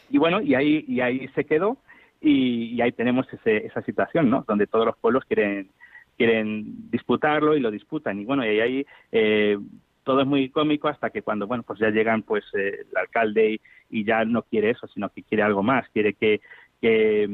[0.09, 1.77] Y bueno, y ahí, y ahí se quedó
[2.21, 4.45] y, ahí tenemos ese, esa situación, ¿no?
[4.47, 5.69] Donde todos los pueblos quieren,
[6.17, 8.19] quieren disputarlo y lo disputan.
[8.19, 9.57] Y bueno, y ahí eh,
[10.03, 13.59] todo es muy cómico hasta que cuando, bueno, pues ya llegan pues eh, el alcalde
[13.89, 16.41] y, ya no quiere eso, sino que quiere algo más, quiere que,
[16.79, 17.27] que,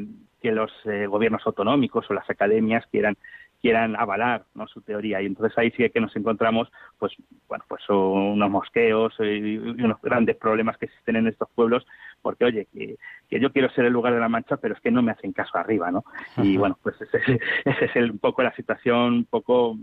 [0.43, 3.17] los eh, gobiernos autonómicos o las academias quieran
[3.61, 4.67] quieran avalar ¿no?
[4.67, 7.13] su teoría y entonces ahí sí que nos encontramos pues
[7.47, 11.85] bueno pues unos mosqueos y unos grandes problemas que existen en estos pueblos
[12.21, 12.97] porque oye que,
[13.39, 15.57] yo quiero ser el lugar de la mancha pero es que no me hacen caso
[15.57, 16.03] arriba no
[16.37, 19.75] y bueno pues ese, es el, un poco la situación un poco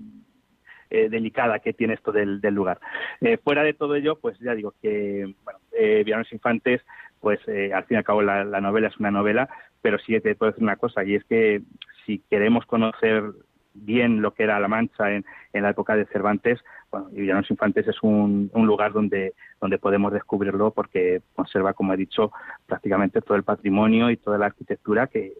[0.90, 2.78] eh, delicada que tiene esto del, lugar.
[3.20, 6.82] Eh, fuera de todo ello, pues ya digo que, bueno, eh, Infantes,
[7.20, 9.48] pues eh, al fin y al cabo la, la, novela es una novela,
[9.82, 11.62] pero sí te puedo decir una cosa, y es que
[12.04, 13.24] si queremos conocer
[13.74, 16.60] bien lo que era La Mancha en, la época de Cervantes,
[16.90, 22.32] bueno, Villanos Infantes es un, lugar donde, donde podemos descubrirlo porque conserva, como he dicho,
[22.66, 25.34] prácticamente todo el patrimonio y toda la arquitectura que,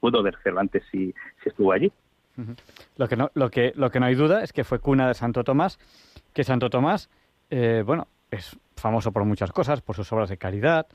[0.00, 1.92] pudo ver Cervantes si, si estuvo allí.
[2.96, 5.14] Lo que, no, lo, que, lo que no hay duda es que fue cuna de
[5.14, 5.78] Santo Tomás,
[6.32, 7.10] que Santo Tomás,
[7.50, 10.86] eh, bueno, es famoso por muchas cosas, por sus obras de caridad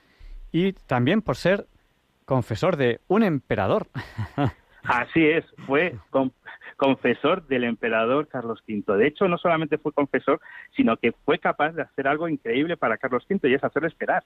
[0.51, 1.67] y también por ser
[2.25, 3.87] confesor de un emperador.
[4.83, 5.95] Así es, fue
[6.75, 8.97] confesor del emperador Carlos V.
[8.97, 10.41] De hecho, no solamente fue confesor,
[10.75, 14.23] sino que fue capaz de hacer algo increíble para Carlos V y es hacerle esperar.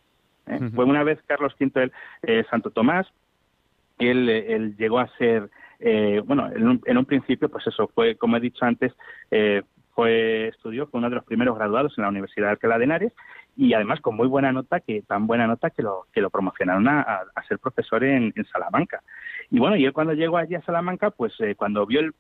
[0.48, 0.60] ¿eh?
[0.74, 1.92] Fue una vez Carlos V el,
[2.24, 3.08] eh, Santo Tomás,
[4.00, 8.16] él, él, llegó a ser, eh, bueno, en un, en un, principio, pues eso, fue,
[8.16, 8.94] como he dicho antes,
[9.98, 13.14] fue estudió, fue uno de los primeros graduados en la Universidad de Alcalá de Henares
[13.58, 16.88] y además con muy buena nota, que tan buena nota que lo, que lo promocionaron
[16.88, 19.02] a, ser profesor en, Salamanca.
[19.50, 22.14] Y bueno, y él cuando llegó allí a Salamanca, pues eh, cuando vio el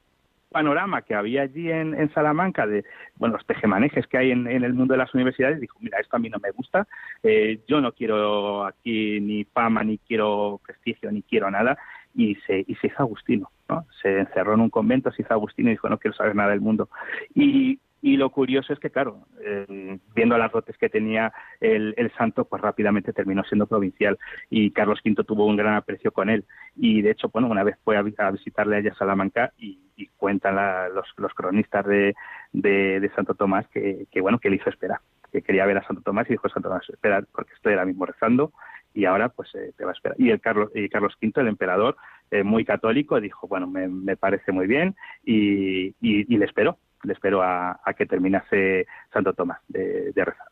[0.49, 2.85] panorama que había allí en, Salamanca de
[3.17, 6.19] bueno los tejemanejes que hay en, el mundo de las universidades dijo mira esto a
[6.19, 6.87] mí no me gusta
[7.23, 11.77] eh, yo no quiero aquí ni fama ni quiero prestigio ni quiero nada
[12.15, 13.85] y se y se hizo agustino ¿no?
[14.01, 16.61] se encerró en un convento se hizo agustino y dijo no quiero saber nada del
[16.61, 16.89] mundo
[17.35, 22.45] y y lo curioso es que, claro, eh, viendo las dotes que tenía el, santo,
[22.45, 24.17] pues rápidamente terminó siendo provincial
[24.49, 26.45] y Carlos V tuvo un gran aprecio con él.
[26.77, 29.81] Y de hecho, bueno, una vez fue a, visitarle allá a Salamanca y,
[30.15, 30.55] cuentan
[30.93, 32.15] los, cronistas de,
[32.53, 36.27] de, Santo Tomás que, bueno, que le hizo esperar, que quería ver a Santo Tomás
[36.29, 38.53] y dijo Santo Tomás, espera, porque estoy ahora mismo rezando
[38.93, 40.15] y ahora pues eh, te va a esperar.
[40.17, 41.97] Y el Carlos, y Carlos V, el emperador,
[42.31, 47.41] eh, muy católico, dijo, bueno, me, parece muy bien y, y le esperó le espero
[47.41, 50.47] a, que terminase Santo Tomás de, rezar.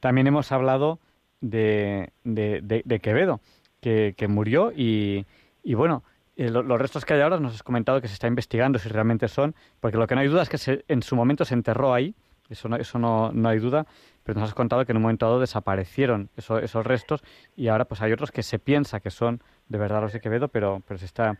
[0.00, 0.98] También hemos hablado
[1.40, 3.40] de, de, Quevedo,
[3.80, 5.26] que, murió y,
[5.62, 6.02] y bueno,
[6.36, 9.28] eh, los restos que hay ahora nos has comentado que se está investigando si realmente
[9.28, 12.14] son, porque lo que no hay duda es que en su momento se enterró ahí,
[12.48, 13.86] eso no, eso no, no, hay duda,
[14.24, 17.22] pero nos has contado que en un momento dado desaparecieron esos restos
[17.56, 20.48] y ahora pues hay otros que se piensa que son de verdad los de Quevedo,
[20.48, 21.38] pero, pero se está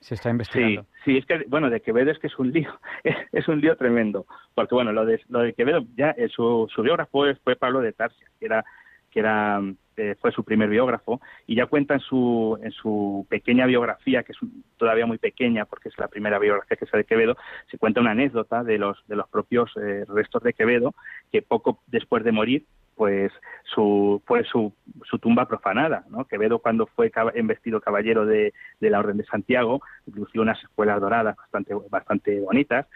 [0.00, 0.82] se está investigando.
[1.04, 2.78] Sí, sí, es que, bueno, de Quevedo es que es un lío,
[3.32, 6.82] es, un lío tremendo, porque, bueno, lo de, lo de Quevedo, ya eh, su, su
[6.82, 8.64] biógrafo fue Pablo de Tarsia, que era,
[9.10, 9.60] que era
[9.98, 14.32] eh, fue su primer biógrafo, y ya cuenta en su, en su pequeña biografía, que
[14.32, 14.38] es
[14.76, 17.36] todavía muy pequeña, porque es la primera biografía que se de Quevedo,
[17.70, 20.94] se cuenta una anécdota de los, de los propios eh, restos de Quevedo,
[21.32, 22.64] que poco después de morir,
[22.96, 23.32] pues
[23.62, 24.72] su, fue su,
[25.04, 26.04] su tumba profanada.
[26.08, 26.24] ¿no?
[26.24, 29.82] Quevedo cuando fue investido caballero de, de la Orden de Santiago,
[30.12, 32.86] lució unas escuelas doradas bastante, bastante bonitas,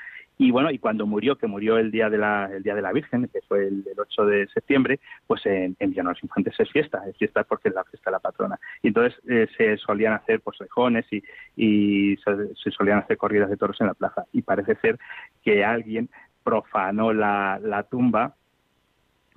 [0.40, 2.94] y bueno, y cuando murió, que murió el día de la, el día de la
[2.94, 7.14] Virgen, que fue el, 8 de septiembre, pues en, en los Infantes es fiesta, es
[7.18, 8.58] fiesta porque es la fiesta de la patrona.
[8.80, 11.22] Y entonces eh, se solían hacer pues rejones y,
[11.56, 14.24] y se, se, solían hacer corridas de toros en la plaza.
[14.32, 14.98] Y parece ser
[15.44, 16.08] que alguien
[16.42, 18.34] profanó la, la tumba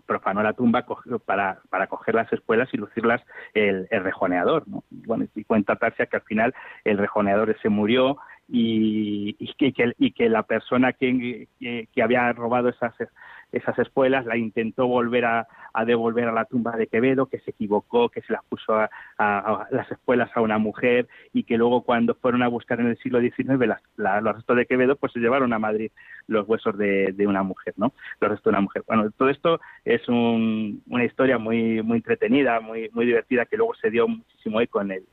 [0.06, 0.86] profanó la tumba
[1.26, 3.22] para, para coger las espuelas y lucirlas
[3.54, 4.68] el, rejoneador.
[4.68, 4.84] ¿no?
[4.90, 10.12] Bueno, y cuenta Tarsia que al final el rejoneador se murió y, y, que, y
[10.12, 12.94] que la persona que, que, había robado esas,
[13.54, 15.48] esas espuelas, la intentó volver a,
[15.86, 18.90] devolver a la tumba de Quevedo, que se equivocó, que se las puso a,
[19.72, 23.22] las espuelas a una mujer y que luego cuando fueron a buscar en el siglo
[23.22, 23.60] XIX
[23.96, 25.92] los restos de Quevedo, pues se llevaron a Madrid
[26.28, 27.94] los huesos de, una mujer, ¿no?
[28.20, 28.84] Los restos de una mujer.
[28.88, 33.90] Bueno, todo esto es una historia muy muy entretenida, muy muy divertida que luego se
[33.90, 35.04] dio muchísimo eco en el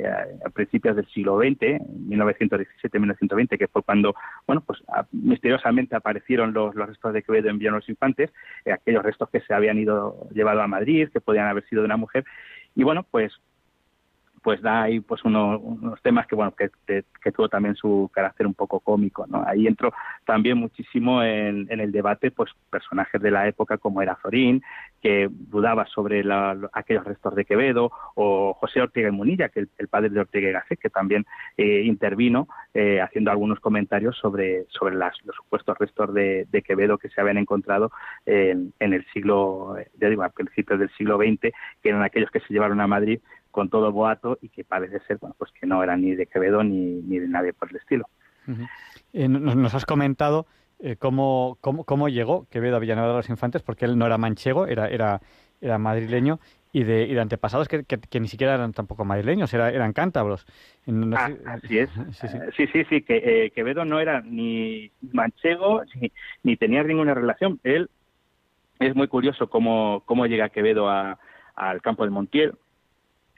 [0.00, 4.14] eh, a principios del siglo XX, 1917-1920, que fue cuando,
[4.46, 4.82] bueno, pues
[5.12, 8.30] misteriosamente aparecieron los, restos de Quevedo en Villa los Infantes,
[8.64, 11.86] eh, aquellos restos que se habían ido llevado a Madrid, que podían haber sido de
[11.86, 12.24] una mujer,
[12.74, 13.32] y bueno, pues
[14.42, 18.54] pues da ahí pues unos, temas que bueno que, que, tuvo también su carácter un
[18.54, 19.92] poco cómico no ahí entró
[20.24, 24.62] también muchísimo en, en el debate pues personajes de la época como era Zorín
[25.00, 26.22] que dudaba sobre
[26.72, 30.52] aquellos restos de Quevedo o José Ortega y Munilla que el, padre de Ortega y
[30.52, 36.46] Gasset que también eh, intervino eh, haciendo algunos comentarios sobre sobre los supuestos restos de,
[36.50, 37.90] de, Quevedo que se habían encontrado
[38.26, 42.40] en, en el siglo ya digo a principios del siglo XX que eran aquellos que
[42.40, 45.82] se llevaron a Madrid con todo boato y que parece ser bueno pues que no
[45.82, 48.06] era ni de Quevedo ni, ni de nadie por el estilo.
[49.12, 50.46] Eh, nos, has comentado
[50.82, 54.18] eh, cómo, cómo, cómo, llegó Quevedo a Villanueva de los Infantes, porque él no era
[54.18, 55.20] manchego, era, era,
[55.60, 56.40] era madrileño,
[56.72, 60.46] y de, y de antepasados que, que, ni siquiera eran tampoco madrileños, era, eran cántabros.
[61.16, 61.90] Ah, así es.
[62.56, 63.16] Sí, sí, sí, que
[63.46, 66.12] eh, Quevedo no era ni manchego ni,
[66.42, 67.58] ni, tenía ninguna relación.
[67.64, 67.90] Él
[68.78, 71.18] es muy curioso cómo, cómo llega Quevedo a,
[71.54, 72.54] al campo de Montiel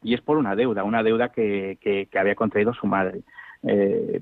[0.02, 3.22] y es por una deuda, una deuda que, que, había contraído su madre.
[3.64, 4.20] Eh,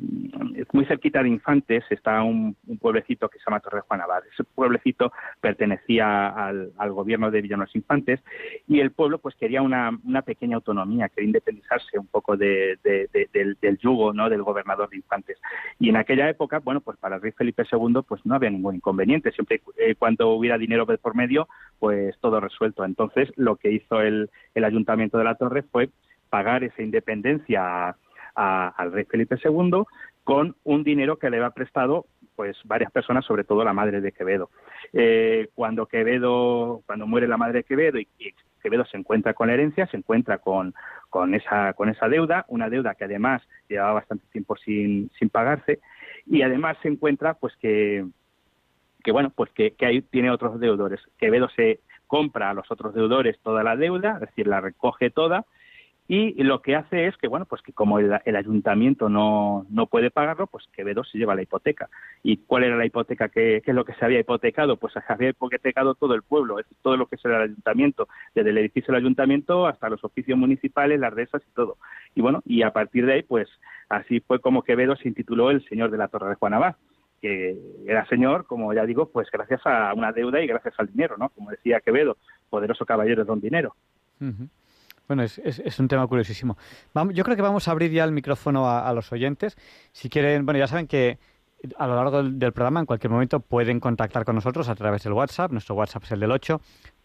[0.72, 4.22] muy cerquita de Infantes está un, pueblecito que se llama Torre Juan Abad.
[4.32, 8.20] Ese pueblecito pertenecía al, gobierno de Villanos Infantes
[8.68, 14.12] y el pueblo pues quería una, pequeña autonomía, quería independizarse un poco de, del, yugo
[14.12, 14.28] ¿no?
[14.28, 15.38] del gobernador de Infantes.
[15.78, 18.76] Y en aquella época, bueno, pues para el rey Felipe II pues no había ningún
[18.76, 19.32] inconveniente.
[19.32, 21.48] Siempre eh, cuando hubiera dinero por medio,
[21.78, 22.84] pues todo resuelto.
[22.84, 25.90] Entonces lo que hizo el, el ayuntamiento de la Torre fue
[26.30, 27.96] pagar esa independencia
[28.34, 29.84] al rey Felipe II
[30.24, 34.12] con un dinero que le había prestado pues varias personas, sobre todo la madre de
[34.12, 34.48] Quevedo.
[34.92, 38.08] Eh, cuando Quevedo, cuando muere la madre de Quevedo y,
[38.62, 40.74] Quevedo se encuentra con la herencia, se encuentra con,
[41.08, 45.80] con esa con esa deuda, una deuda que además llevaba bastante tiempo sin, sin pagarse
[46.26, 48.06] y además se encuentra pues que
[49.02, 51.00] que bueno pues que, que ahí tiene otros deudores.
[51.18, 55.44] Quevedo se compra a los otros deudores toda la deuda, es decir, la recoge toda
[56.12, 60.10] y lo que hace es que, bueno, pues que como el, ayuntamiento no, no, puede
[60.10, 61.88] pagarlo, pues Quevedo se lleva la hipoteca.
[62.24, 63.28] ¿Y cuál era la hipoteca?
[63.28, 64.76] ¿Qué, es lo que se había hipotecado?
[64.76, 68.50] Pues se había hipotecado todo el pueblo, es todo lo que es el ayuntamiento, desde
[68.50, 71.76] el edificio del ayuntamiento hasta los oficios municipales, las dehesas y todo.
[72.16, 73.48] Y bueno, y a partir de ahí, pues
[73.88, 76.74] así fue como Quevedo se intituló el señor de la Torre de Juan Abad
[77.20, 81.18] que era señor, como ya digo, pues gracias a una deuda y gracias al dinero,
[81.18, 81.28] ¿no?
[81.28, 82.16] Como decía Quevedo,
[82.48, 83.76] poderoso caballero de don dinero.
[85.10, 86.56] Bueno, es, un tema curiosísimo.
[87.12, 89.56] Yo creo que vamos a abrir ya el micrófono a, los oyentes.
[89.90, 91.18] Si quieren, bueno, ya saben que
[91.76, 95.12] a lo largo del, programa, en cualquier momento, pueden contactar con nosotros a través del
[95.14, 95.50] WhatsApp.
[95.50, 96.60] Nuestro WhatsApp es el del 8,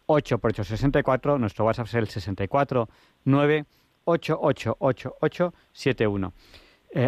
[0.06, 1.39] 8 por 8, 64.
[1.39, 2.88] Nuestro WhatsApp es el 64
[3.24, 3.65] 9
[4.04, 6.34] 8 8 8 8 7 1.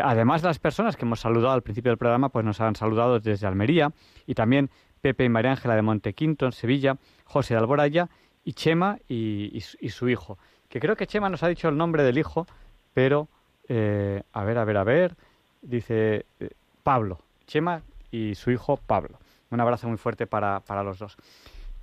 [0.02, 3.46] además, las personas que hemos saludado al principio del programa, pues nos han saludado desde
[3.46, 3.92] Almería
[4.26, 4.72] y también
[5.02, 8.10] Pepe y María Ángela de Montequinto, en Sevilla, José de Alboraya
[8.44, 10.40] y Chema y su hijo
[10.70, 12.46] que creo que Chema nos ha dicho el nombre del hijo,
[12.94, 13.28] pero
[13.68, 15.16] eh, a ver, a ver, a ver,
[15.62, 16.50] dice eh,
[16.84, 19.20] Pablo, Chema y su hijo Pablo.
[19.50, 21.18] Un abrazo muy fuerte para, para los dos.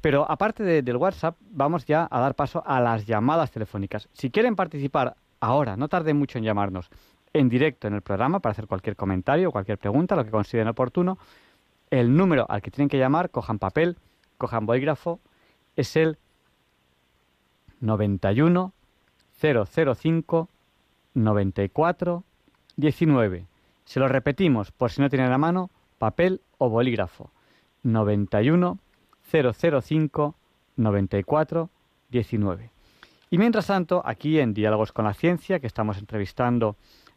[0.00, 4.08] Pero aparte del WhatsApp, vamos ya a dar paso a las llamadas telefónicas.
[4.12, 6.90] Si quieren participar ahora, no tarde mucho en llamarnos,
[7.32, 11.18] en directo en el programa para hacer cualquier comentario cualquier pregunta, lo que consideren oportuno,
[11.90, 13.96] el número al que tienen que llamar, cojan papel,
[14.36, 15.20] cojan bolígrafo,
[15.76, 16.18] es el
[17.84, 18.72] 91
[19.40, 20.48] 005
[21.14, 22.24] 94
[22.76, 23.46] 19.
[23.84, 27.30] Se lo repetimos por si no tienen a mano papel o bolígrafo.
[27.82, 28.78] 91
[29.30, 30.34] 005
[30.76, 31.70] 94
[32.10, 32.70] 19.
[33.30, 36.76] Y mientras tanto, aquí en Diálogos con la Ciencia, que estamos entrevistando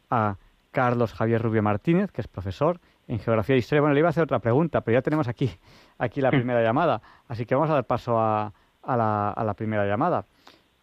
[0.09, 0.36] a
[0.72, 3.82] Carlos Javier Rubio Martínez, que es profesor en Geografía e Historia.
[3.82, 5.49] Bueno, le iba a hacer otra pregunta, pero ya tenemos aquí,
[5.97, 7.01] aquí la primera llamada.
[7.28, 8.51] Así que vamos a dar paso a,
[8.84, 10.26] a, la, a la primera llamada.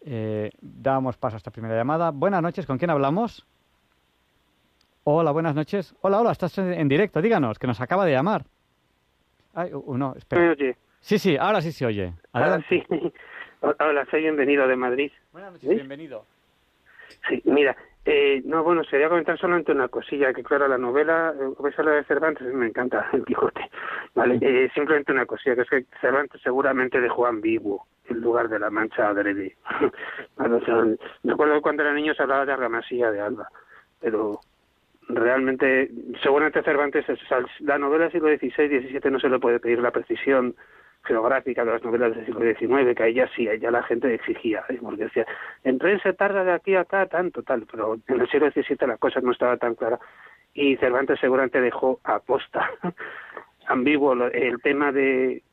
[0.07, 2.11] Eh, damos paso a esta primera llamada.
[2.11, 3.43] Buenas noches, ¿con quién hablamos?
[5.03, 5.95] Hola, buenas noches.
[6.01, 8.45] Hola, hola, estás en directo, díganos, que nos acaba de llamar.
[9.55, 10.51] Ay, no, espera.
[10.51, 10.77] oye?
[10.99, 12.13] Sí, sí, ahora sí se oye.
[12.33, 12.83] Ahora sí.
[13.79, 15.11] Hola, soy bienvenido de Madrid.
[15.31, 16.25] Buenas noches, bienvenido.
[17.27, 17.75] Sí, mira,
[18.07, 21.91] Eh, no, bueno, sería comentar solamente una cosilla, que claro, la novela, eh, a la
[21.91, 23.69] de Cervantes, me encanta El Quijote,
[24.13, 24.37] ¿vale?
[24.41, 28.69] Eh, simplemente una cosilla, que es que Cervantes seguramente dejó ambiguo el lugar de la
[28.69, 29.57] Mancha adrede.
[31.23, 33.49] me acuerdo que cuando era niño se hablaba de Argamasilla de Alba,
[33.99, 34.39] pero
[35.07, 35.89] realmente,
[36.21, 37.05] seguramente Cervantes,
[37.61, 40.55] la novela del siglo XVI, XVII no se le puede pedir la precisión
[41.05, 44.63] geográfica de las novelas del siglo XIX, que ahí ya sí, ya la gente exigía,
[44.69, 44.79] ¿eh?
[44.81, 45.25] porque decía,
[45.63, 48.87] en tren se tarda de aquí a acá tanto, tal, pero en el siglo XVII
[48.87, 49.99] la cosa no estaba tan clara.
[50.53, 52.69] Y Cervantes seguramente dejó a posta
[53.67, 55.43] ambiguo el tema de,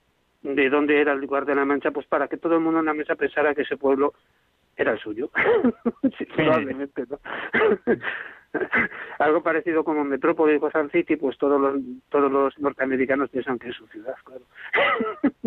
[0.42, 2.86] de dónde era el lugar de la Mancha, pues para que todo el mundo en
[2.86, 4.14] la mesa pensara que ese pueblo
[4.76, 5.30] era el suyo.
[6.36, 7.18] probablemente, ¿no?
[9.18, 13.70] algo parecido como Metrópolis o San City, pues todos los todos los norteamericanos piensan que
[13.70, 14.42] es su ciudad, claro.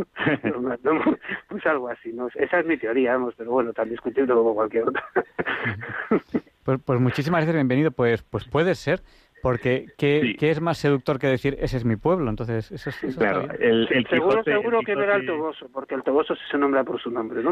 [1.49, 2.27] pues algo así, ¿no?
[2.35, 5.03] Esa es mi teoría, vamos, pero bueno, tan discutible como cualquier otra.
[6.63, 7.91] pues, pues muchísimas gracias, bienvenido.
[7.91, 9.01] Pues, pues puede ser
[9.45, 12.31] porque ¿qué, ¿qué, es más seductor que decir ese es mi pueblo?
[12.31, 16.33] Entonces, eso, eso claro, el, el seguro, seguro que verá el Toboso, porque el Toboso
[16.49, 17.51] se nombra por su nombre, ¿no?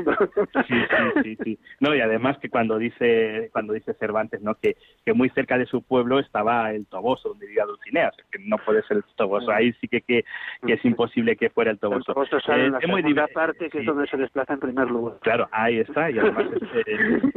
[0.67, 1.59] sí, sí, sí, sí.
[1.81, 4.55] No, y además que cuando dice cuando dice Cervantes, ¿no?
[4.55, 4.75] Que,
[5.05, 8.39] que muy cerca de su pueblo estaba el Toboso, donde vivía Dulcinea, o sea, que
[8.39, 9.51] no puede ser el Toboso.
[9.51, 10.25] Ahí sí que, que,
[10.65, 11.99] que es imposible que fuera el Toboso.
[11.99, 14.89] El Toboso sale eh, en la segunda parte, que es donde se desplaza en primer
[14.89, 15.17] lugar.
[15.21, 16.47] Claro, ahí está, y además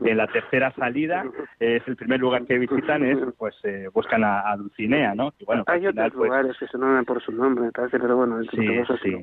[0.02, 1.26] en la tercera salida
[1.60, 5.32] es el primer lugar que visitan, es pues eh, buscan a, a Dulcinea, ¿no?
[5.44, 8.42] bueno, Hay otros pues, lugares que se nombran por su nombre, me parece, pero bueno,
[8.44, 8.68] sí,
[9.02, 9.16] sí.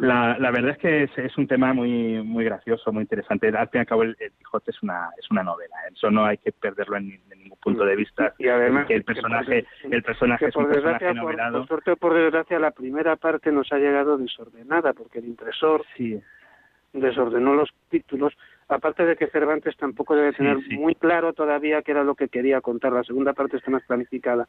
[0.00, 3.48] la, la verdad es que es, es, un tema muy muy gracioso, muy interesante.
[3.48, 5.92] Al fin y al cabo, el, Quijote es una es una novela, ¿eh?
[5.94, 8.34] eso no hay que perderlo en, ningún punto de vista.
[8.38, 11.58] Y además, que el personaje, el personaje es un personaje novelado.
[11.58, 16.20] Por, suerte por desgracia, la primera parte nos ha llegado desordenada, porque el impresor sí.
[16.92, 18.32] desordenó los títulos
[18.68, 22.60] aparte de que Cervantes tampoco debe tener muy claro todavía qué era lo que quería
[22.60, 22.92] contar.
[22.92, 24.46] La segunda parte está más planificada.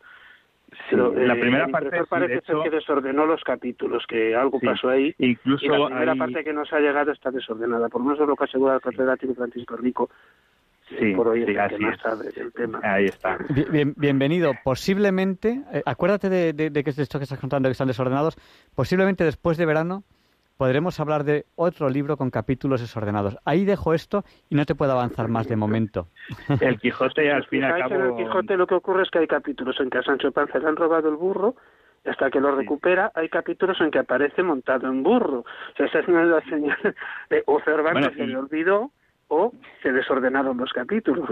[0.90, 5.16] Pero, la eh, primera parte parece ser que desordenó los capítulos, que algo pasó ahí.
[5.18, 7.88] Incluso y la primera parte que nos ha llegado está desordenada.
[7.88, 10.10] Por lo menos es lo que asegura el catedrático Francisco Rico.
[10.90, 11.76] Sí, por hoy sí, así
[12.38, 12.80] el tema.
[12.82, 13.38] Ahí está.
[13.72, 14.54] Bien, bienvenido.
[14.64, 18.38] Posiblemente, eh, acuérdate de, de, de, que esto que estás contando que están desordenados,
[18.74, 20.04] posiblemente después de verano
[20.58, 23.38] podremos hablar de otro libro con capítulos desordenados.
[23.46, 26.08] Ahí dejo esto y no te puedo avanzar más de momento.
[26.62, 27.96] El Quijote, al fin y al cabo...
[27.96, 30.60] En el Quijote lo que ocurre es que hay capítulos en que a Sancho Panza
[30.60, 31.56] le han robado el burro
[32.04, 35.40] y hasta que lo recupera hay capítulos en que aparece montado en burro.
[35.40, 36.96] O sea, esa es una de las señales
[37.30, 38.92] de o Cervantes se le olvidó
[39.28, 39.54] o
[39.84, 41.30] se desordenaron los capítulos.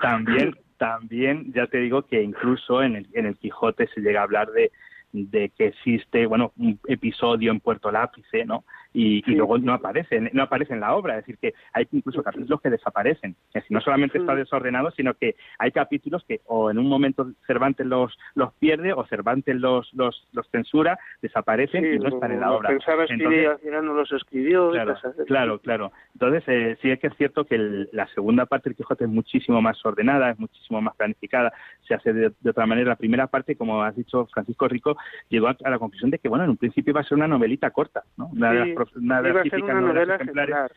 [0.00, 4.24] También, también, ya te digo que incluso en el, en el Quijote se llega a
[4.24, 4.72] hablar de
[5.14, 8.64] de que existe, bueno, un episodio en Puerto Lápice, ¿no?
[8.94, 11.18] Y, luego no aparece, no aparece en la obra.
[11.18, 13.36] Es decir, que hay incluso capítulos que desaparecen.
[13.48, 17.32] Es decir, no solamente está desordenado, sino que hay capítulos que o en un momento
[17.46, 22.40] Cervantes los, los pierde o Cervantes los, los, los censura, desaparecen y no están en
[22.40, 22.68] la obra.
[22.70, 24.70] Pensaba escribir y al final no los escribió.
[24.70, 24.94] Claro,
[25.26, 25.92] claro, claro.
[26.12, 27.58] Entonces, eh, sí es que es cierto que
[27.92, 31.52] la segunda parte del Quijote es muchísimo más ordenada, es muchísimo más planificada,
[31.86, 32.90] se hace de, otra manera.
[32.90, 34.96] La primera parte, como has dicho Francisco Rico,
[35.28, 37.70] llegó a, la conclusión de que, bueno, en un principio iba a ser una novelita
[37.70, 38.28] corta, ¿no?
[38.28, 40.72] una de las típicas novelas ejemplares.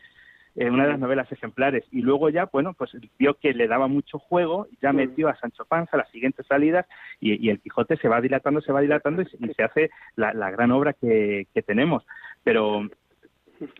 [0.54, 1.84] Eh, una de las novelas ejemplares.
[1.92, 5.64] Y luego ya bueno pues vio que le daba mucho juego ya metió a Sancho
[5.64, 6.84] Panza las siguientes salidas
[7.20, 10.94] y, el Quijote se va dilatando se va dilatando y, se hace la, gran obra
[10.94, 12.04] que, que tenemos.
[12.42, 12.88] Pero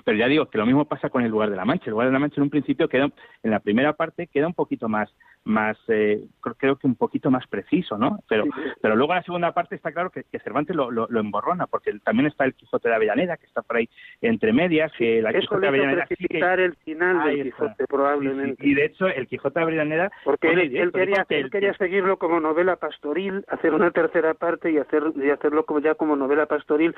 [0.05, 1.87] pero ya digo que lo mismo pasa con el lugar de la Mancha.
[1.87, 3.11] El lugar de la Mancha en un principio queda,
[3.43, 5.13] en la primera parte queda un poquito más,
[5.45, 6.25] más eh,
[6.59, 8.21] creo que un poquito más preciso, ¿no?
[8.29, 8.45] Pero,
[8.81, 12.27] pero luego en la segunda parte está claro que, Cervantes lo, lo, emborrona, porque también
[12.27, 13.89] está el Quijote de Avellaneda, que está por ahí
[14.21, 18.67] entre medias, que la Quijote de Avellaneda el final del Quijote, probablemente.
[18.67, 20.11] Y de hecho, el Quijote de Avellaneda...
[20.25, 25.03] Porque él, quería, él quería seguirlo como novela pastoril, hacer una tercera parte y, hacer,
[25.17, 26.95] y hacerlo como, ya como novela pastoril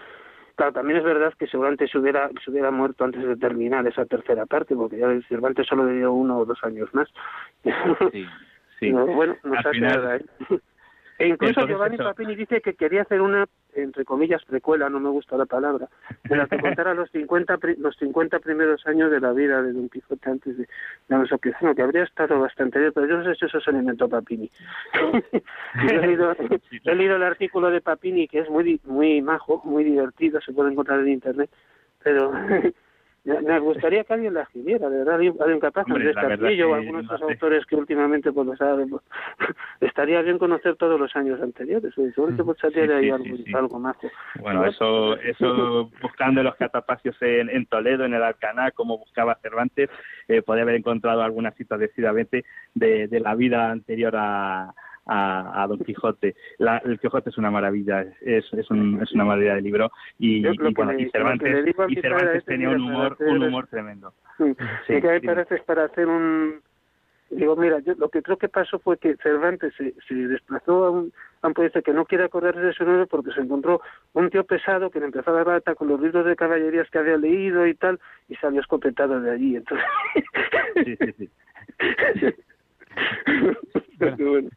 [0.56, 4.04] Claro, también es verdad que seguramente se hubiera, se hubiera muerto antes de terminar esa
[4.04, 7.08] tercera parte, porque ya Cervantes solo le dio uno o dos años más.
[8.12, 8.26] Sí,
[8.78, 8.92] sí.
[8.92, 10.24] bueno, no se hace nada, ¿eh?
[11.20, 15.36] E incluso Giovanni Papini dice que quería hacer una, entre comillas, precuela, no me gusta
[15.36, 15.86] la palabra,
[16.24, 19.90] de la que contara los 50, los 50 primeros años de la vida de Don
[19.90, 20.66] Quijote antes de
[21.08, 23.80] la nosociación, que habría estado bastante bien, pero yo no sé si eso se lo
[23.80, 24.50] inventó Papini.
[25.90, 26.34] he, leído,
[26.84, 30.72] he leído el artículo de Papini, que es muy muy majo, muy divertido, se puede
[30.72, 31.50] encontrar en Internet,
[32.02, 32.32] pero
[33.24, 37.12] Me gustaría que alguien la escribiera, de verdad, alguien capaz, Andrés Castillo o algunos de
[37.12, 39.02] los autores que últimamente pues, pues
[39.80, 43.10] estaría bien conocer todos los años anteriores, seguro que pues, de ahí
[43.54, 43.96] algo, más.
[44.40, 49.90] Bueno, eso, eso buscando los catapacios en, en, Toledo, en el Alcaná, como buscaba Cervantes,
[50.26, 52.44] eh, podría haber encontrado algunas citas decididamente
[52.74, 54.72] de, de la vida anterior a,
[55.10, 56.34] a, Don Quijote.
[56.58, 61.66] el Quijote es una maravilla, es, es, un, es una maravilla de libro y, Cervantes,
[61.88, 64.12] y Cervantes tenía un humor, un humor tremendo.
[64.38, 64.54] Sí,
[64.86, 66.60] sí, que parece para hacer un...
[67.30, 70.90] Digo, mira, yo lo que creo que pasó fue que Cervantes se, se desplazó a
[70.90, 73.80] un, a un que no quiere acordarse de su nombre porque se encontró
[74.14, 76.98] un tío pesado que le empezó a dar rata con los libros de caballerías que
[76.98, 79.56] había leído y tal, y se había escopetado de allí.
[79.56, 79.86] Entonces...
[80.84, 81.30] Sí, sí, sí.
[84.24, 84.48] bueno.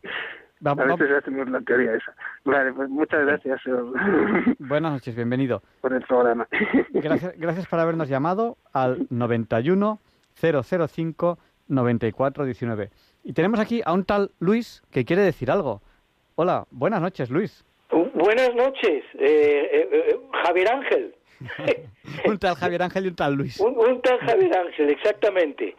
[0.63, 2.15] Vamos, a veces hacemos la teoría esa.
[2.45, 3.59] Vale, pues muchas gracias.
[4.59, 5.61] Buenas noches, bienvenido.
[5.81, 6.47] Por el programa.
[6.93, 9.99] Gracias, gracias por habernos llamado al 91
[10.39, 11.37] 005
[11.67, 12.91] 9419.
[13.25, 15.81] Y tenemos aquí a un tal Luis que quiere decir algo.
[16.35, 17.65] Hola, buenas noches, Luis.
[17.91, 21.15] buenas noches, eh, eh, eh, Javier Ángel.
[22.25, 23.59] un tal Javier Ángel y un tal Luis.
[23.59, 25.75] Un, un tal Javier Ángel, exactamente.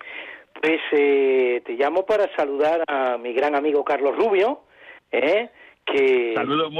[0.60, 4.60] Pues te llamo para saludar a mi gran amigo Carlos Rubio,
[5.14, 5.50] ¿eh?
[5.86, 6.72] Que, Saludos.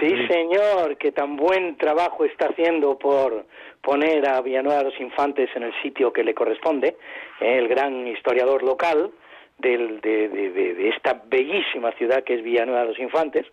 [0.00, 3.44] Sí, señor, que tan buen trabajo está haciendo por
[3.82, 6.96] poner a Villanueva de los Infantes en el sitio que le corresponde,
[7.40, 7.58] ¿eh?
[7.58, 9.10] el gran historiador local
[9.58, 13.46] del, de, de, esta bellísima ciudad que es Villanueva de los Infantes.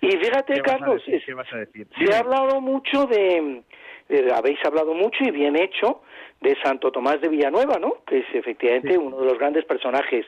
[0.00, 3.62] Y fíjate, Carlos, se ha hablado mucho de,
[4.34, 6.02] habéis hablado mucho y bien hecho
[6.40, 7.98] de Santo Tomás de Villanueva, ¿no?
[8.06, 10.24] Que es efectivamente uno de los grandes personajes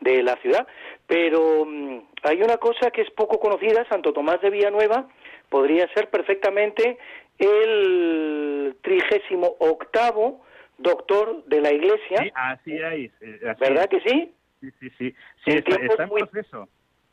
[0.00, 0.66] de la ciudad.
[1.06, 5.08] Pero mm, hay una cosa que es poco conocida, Santo Tomás de Villanueva
[5.48, 6.98] podría ser perfectamente
[7.38, 10.44] el trigésimo octavo
[10.78, 12.22] doctor de la Iglesia.
[12.22, 13.12] Sí, así es.
[13.20, 14.32] Eh, ¿Verdad que sí?
[14.60, 15.14] Sí, sí, sí.
[15.44, 16.68] sí está, en proceso.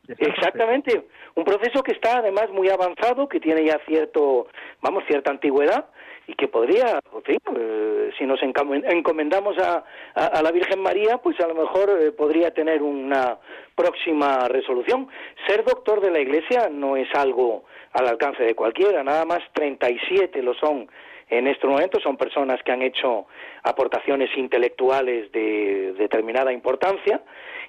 [0.08, 4.48] Exactamente, un proceso que está además muy avanzado, que tiene ya cierto,
[4.82, 5.86] vamos, cierta antigüedad
[6.28, 7.00] y que podría,
[7.58, 9.84] eh, si nos encomendamos a,
[10.16, 13.38] a, la Virgen María, pues a lo mejor eh, podría tener una
[13.76, 15.08] próxima resolución.
[15.48, 20.42] Ser doctor de la Iglesia no es algo al alcance de cualquiera, nada más 37
[20.42, 20.88] lo son
[21.30, 23.26] en estos momentos, son personas que han hecho
[23.64, 27.22] aportaciones intelectuales de determinada importancia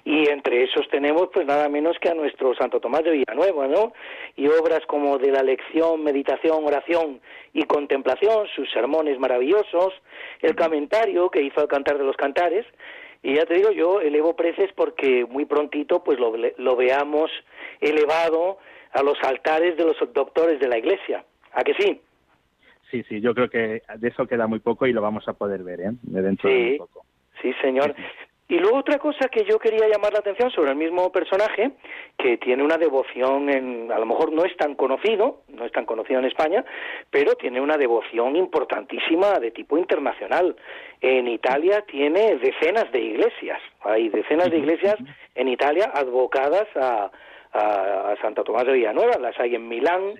[0.05, 3.93] y entre esos tenemos pues nada menos que a nuestro Santo Tomás de Villanueva, ¿no?
[4.35, 7.19] Y obras como de la lección, meditación, oración
[7.53, 9.93] y contemplación, sus sermones maravillosos,
[10.41, 12.65] el comentario que hizo el Cantar de los Cantares,
[13.23, 17.31] y ya te digo, yo elevo preces porque muy prontito pues lo, lo veamos
[17.81, 18.59] elevado
[18.93, 21.25] a los altares de los doctores de la Iglesia.
[21.51, 21.99] ¿A que sí?
[22.91, 25.63] Sí, sí, yo creo que de eso queda muy poco y lo vamos a poder
[25.63, 25.91] ver, ¿eh?
[26.03, 27.05] De dentro de muy poco.
[27.41, 27.93] Sí, señor.
[28.49, 31.71] Y luego otra cosa que yo quería llamar la atención sobre el mismo personaje,
[32.17, 35.85] que tiene una devoción, en, a lo mejor no es tan conocido, no es tan
[35.85, 36.63] conocido en España,
[37.11, 40.55] pero tiene una devoción importantísima de tipo internacional.
[41.01, 44.95] En Italia tiene decenas de iglesias, hay decenas de iglesias
[45.35, 47.11] en Italia advocadas a,
[47.51, 50.13] a, Santa Tomás de Villanueva, las hay en Milán,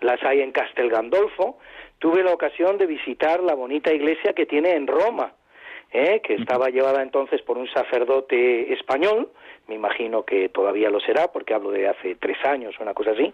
[0.00, 1.58] las hay en Castel Gandolfo.
[2.02, 5.34] Tuve la ocasión de visitar la bonita iglesia que tiene en Roma,
[5.92, 6.20] ¿eh?
[6.20, 9.30] que estaba llevada entonces por un sacerdote español,
[9.68, 13.12] me imagino que todavía lo será, porque hablo de hace tres años o una cosa
[13.12, 13.32] así,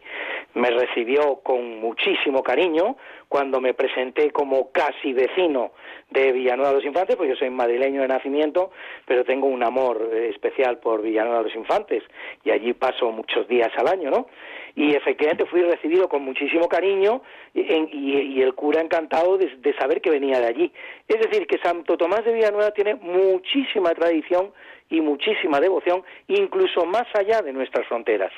[0.52, 5.72] me recibió con muchísimo cariño cuando me presenté como casi vecino
[6.10, 8.70] de Villanueva de los Infantes, pues yo soy madrileño de nacimiento,
[9.06, 12.02] pero tengo un amor especial por Villanueva de los Infantes
[12.44, 14.26] y allí paso muchos días al año, ¿no?
[14.74, 17.22] Y efectivamente fui recibido con muchísimo cariño
[17.54, 20.72] y, el cura encantado de, saber que venía de allí.
[21.06, 24.52] Es decir, que Santo Tomás de Villanueva tiene muchísima tradición
[24.90, 28.32] y muchísima devoción, incluso más allá de nuestras fronteras.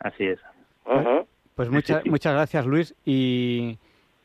[0.00, 0.40] Así es.
[1.54, 2.94] Pues muchas muchas gracias, Luis.
[3.04, 3.78] Y,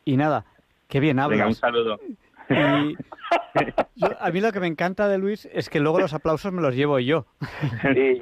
[0.05, 0.45] y nada,
[0.87, 1.47] qué bien hablas.
[1.47, 1.99] un saludo.
[4.19, 6.75] a mí lo que me encanta de Luis es que luego los aplausos me los
[6.75, 7.25] llevo yo.
[7.93, 8.19] Sí,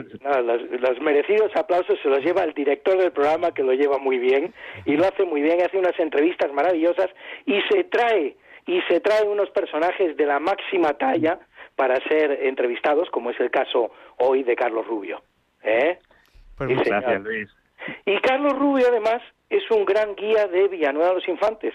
[0.79, 4.53] los, merecidos aplausos se los lleva el director del programa que lo lleva muy bien
[4.85, 7.09] y lo hace muy bien, hace unas entrevistas maravillosas
[7.45, 8.35] y se trae
[8.67, 11.39] y se trae unos personajes de la máxima talla
[11.75, 15.21] para ser entrevistados, como es el caso hoy de Carlos Rubio.
[15.63, 15.97] ¿eh?
[16.57, 17.49] Pues muchas gracias, Luis.
[18.05, 19.21] Y Carlos Rubio, además,
[19.51, 21.73] es un gran guía de Villanueva de los Infantes.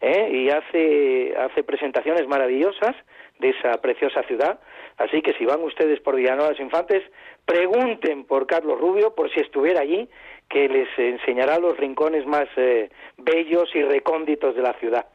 [0.00, 0.28] ¿eh?
[0.30, 2.94] y hace, hace presentaciones maravillosas
[3.38, 4.60] de esa preciosa ciudad.
[4.96, 7.02] Así que si van ustedes por Villanueva de los Infantes,
[7.44, 10.08] pregunten por Carlos Rubio, por si estuviera allí,
[10.48, 15.06] que les enseñará los rincones más eh, bellos y recónditos de la ciudad.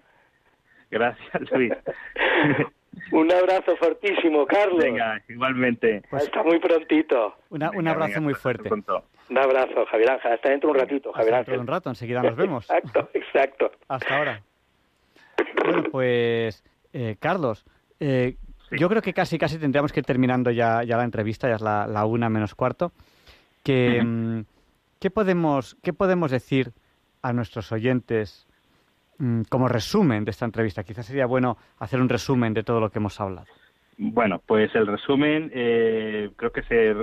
[0.91, 1.73] Gracias, Luis.
[3.11, 4.83] un abrazo fortísimo, Carlos.
[4.83, 6.01] Venga, igualmente.
[6.09, 7.35] Pues hasta muy prontito.
[7.49, 8.69] un abrazo muy fuerte.
[8.71, 10.33] Un abrazo, Javier Ángel.
[10.33, 11.39] Hasta dentro de un ratito, Javier Ángel.
[11.39, 12.65] Hasta dentro de un rato, enseguida nos vemos.
[12.69, 13.71] exacto, exacto.
[13.87, 14.41] Hasta ahora.
[15.63, 16.63] Bueno, pues,
[16.93, 17.65] eh, Carlos,
[17.99, 18.37] eh,
[18.71, 21.61] yo creo que casi casi tendríamos que ir terminando ya, ya la entrevista, ya es
[21.61, 22.91] la, la una menos cuarto.
[23.63, 24.41] Que, mm,
[24.99, 26.71] ¿qué, podemos, ¿Qué podemos decir
[27.21, 28.47] a nuestros oyentes
[29.49, 30.83] como resumen de esta entrevista?
[30.83, 33.47] Quizás sería bueno hacer un resumen de todo lo que hemos hablado.
[33.97, 36.95] Bueno, pues el resumen creo que se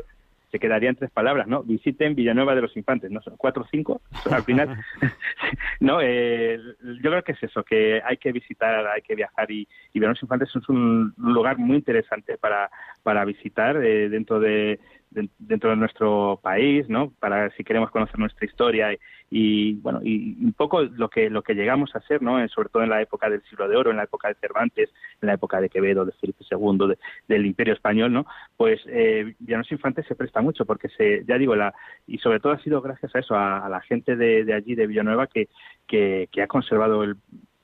[0.51, 1.63] se quedaría en tres palabras, ¿no?
[1.63, 3.21] Visiten Villanueva de los Infantes, ¿no?
[3.37, 4.01] ¿Cuatro o cinco?
[4.31, 4.77] Al final,
[5.81, 9.63] no, eh, yo creo que es eso, que hay que visitar, hay que viajar y,
[9.93, 12.71] y Villanueva de los Infantes es un, lugar muy interesante para,
[13.03, 14.79] para visitar eh, dentro de,
[15.39, 17.13] dentro de nuestro país, ¿no?
[17.19, 18.97] Para si queremos conocer nuestra historia
[19.31, 22.47] y, bueno, y un poco lo que lo que llegamos a ser, ¿no?
[22.49, 24.91] Sobre todo en la época del siglo de oro, en la época de Cervantes,
[25.21, 26.95] en la época de Quevedo, de Felipe II,
[27.29, 28.27] del Imperio español, ¿no?
[28.57, 31.75] Pues eh, Llanos Infantes se presta mucho porque se, ya digo, la
[32.07, 34.87] y sobre todo ha sido gracias a eso, a, la gente de, de, allí de
[34.87, 35.49] Villanueva que,
[35.87, 37.17] que, que ha conservado el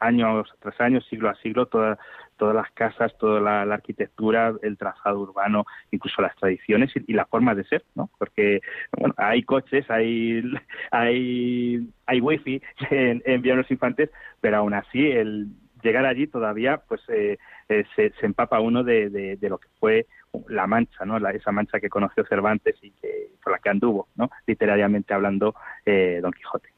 [0.03, 1.99] años tras años, siglo a siglo, toda
[2.37, 7.55] todas las casas, toda la, arquitectura, el trazado urbano, incluso las tradiciones y, la forma
[7.55, 8.11] de ser, ¿no?
[8.19, 8.61] Porque
[8.99, 10.43] bueno, hay coches, hay
[10.91, 12.61] hay hay wifi
[12.91, 14.11] en, en Infantes,
[14.41, 15.49] pero aún así el
[15.83, 20.07] llegar allí todavía pues eh, eh, se, empapa uno de, de, lo que fue
[20.49, 21.17] la mancha, ¿no?
[21.29, 24.31] esa mancha que conoció Cervantes y que, por la que anduvo, ¿no?
[24.47, 25.55] Literariamente hablando,
[25.85, 26.71] eh, Don Quijote.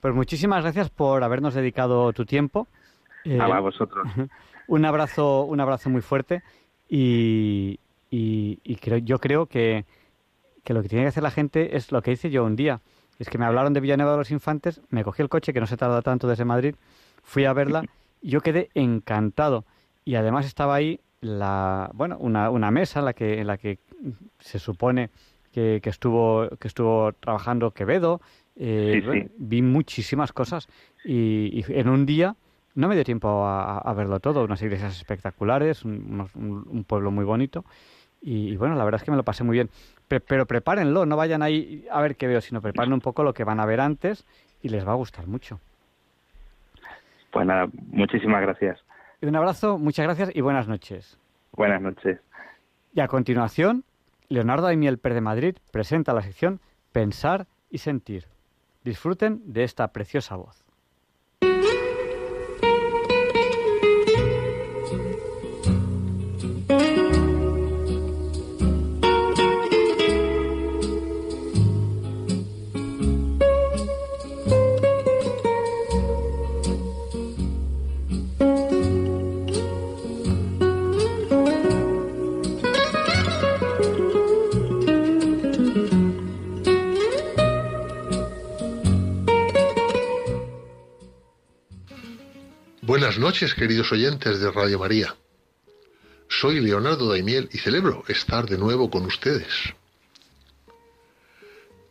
[0.00, 2.68] Pues muchísimas gracias por habernos dedicado tu tiempo.
[3.24, 4.08] Eh, a vosotros.
[4.66, 6.42] Un abrazo, un abrazo muy fuerte
[6.88, 7.78] y,
[8.10, 9.84] y, creo, yo creo que,
[10.64, 12.80] que, lo que tiene que hacer la gente es lo que hice yo un día.
[13.18, 15.66] Es que me hablaron de Villanueva de los Infantes, me cogí el coche, que no
[15.66, 16.74] se tarda tanto desde Madrid,
[17.22, 17.84] fui a verla
[18.22, 19.64] y yo quedé encantado.
[20.04, 23.78] Y además estaba ahí la, bueno, una, una mesa en la que, en la que
[24.38, 25.10] se supone
[25.52, 28.20] que, que estuvo, que estuvo trabajando Quevedo.
[28.56, 30.68] Eh, vi muchísimas cosas
[31.04, 32.36] y en un día
[32.74, 37.64] no me dio tiempo a, verlo todo, unas iglesias espectaculares, un, pueblo muy bonito.
[38.22, 39.70] Y, bueno, la verdad es que me lo pasé muy bien.
[40.08, 43.44] pero prepárenlo, no vayan ahí a ver qué veo, sino preparen un poco lo que
[43.44, 44.26] van a ver antes
[44.62, 45.58] y les va a gustar mucho.
[47.30, 48.80] Pues nada, muchísimas gracias.
[49.20, 51.18] Y un abrazo, muchas gracias y buenas noches.
[51.52, 52.18] Buenas noches.
[52.94, 53.84] Y a continuación,
[54.28, 56.60] Leonardo Aimiel Per de Madrid presenta la sección
[56.92, 58.26] Pensar y Sentir.
[58.84, 60.64] Disfruten de esta preciosa voz.
[93.18, 95.16] Noches, queridos oyentes de Radio María.
[96.28, 99.48] Soy Leonardo Daimiel y celebro estar de nuevo con ustedes.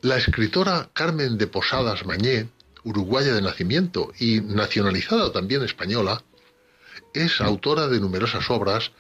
[0.02, 2.50] La escritora Carmen de Posadas Mañé,
[2.84, 6.24] uruguaya de nacimiento y nacionalizada también española,
[7.14, 8.92] es autora de numerosas obras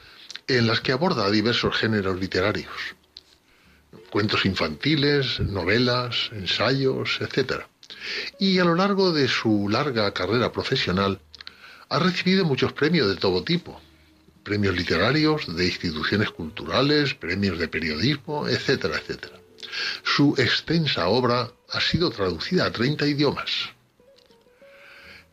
[0.47, 2.95] en las que aborda diversos géneros literarios.
[4.09, 7.63] Cuentos infantiles, novelas, ensayos, etc.
[8.39, 11.21] Y a lo largo de su larga carrera profesional,
[11.89, 13.81] ha recibido muchos premios de todo tipo,
[14.43, 19.39] premios literarios, de instituciones culturales, premios de periodismo, etcétera, etcétera.
[20.03, 23.69] Su extensa obra ha sido traducida a 30 idiomas.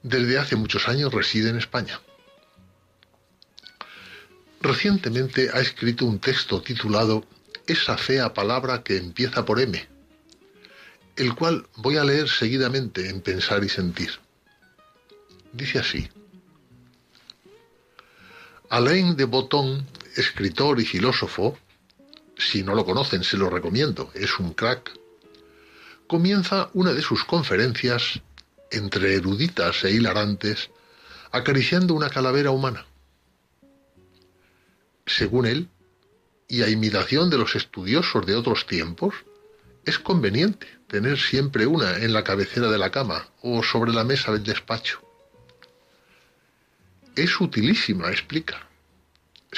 [0.03, 2.01] Desde hace muchos años reside en España.
[4.61, 7.25] Recientemente ha escrito un texto titulado
[7.67, 9.89] Esa fea palabra que empieza por M,
[11.17, 14.13] el cual voy a leer seguidamente en Pensar y Sentir.
[15.53, 16.09] Dice así.
[18.77, 21.57] Alain de Botton, escritor y filósofo,
[22.37, 24.93] si no lo conocen se lo recomiendo, es un crack,
[26.07, 28.21] comienza una de sus conferencias,
[28.71, 30.69] entre eruditas e hilarantes,
[31.33, 32.85] acariciando una calavera humana.
[35.07, 35.71] Según él,
[36.47, 39.15] y a imitación de los estudiosos de otros tiempos,
[39.87, 44.33] es conveniente tener siempre una en la cabecera de la cama o sobre la mesa
[44.33, 45.01] del despacho
[47.17, 48.66] es utilísima, explica.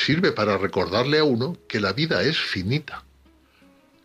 [0.04, 3.04] Sirve para recordarle a uno que la vida es finita,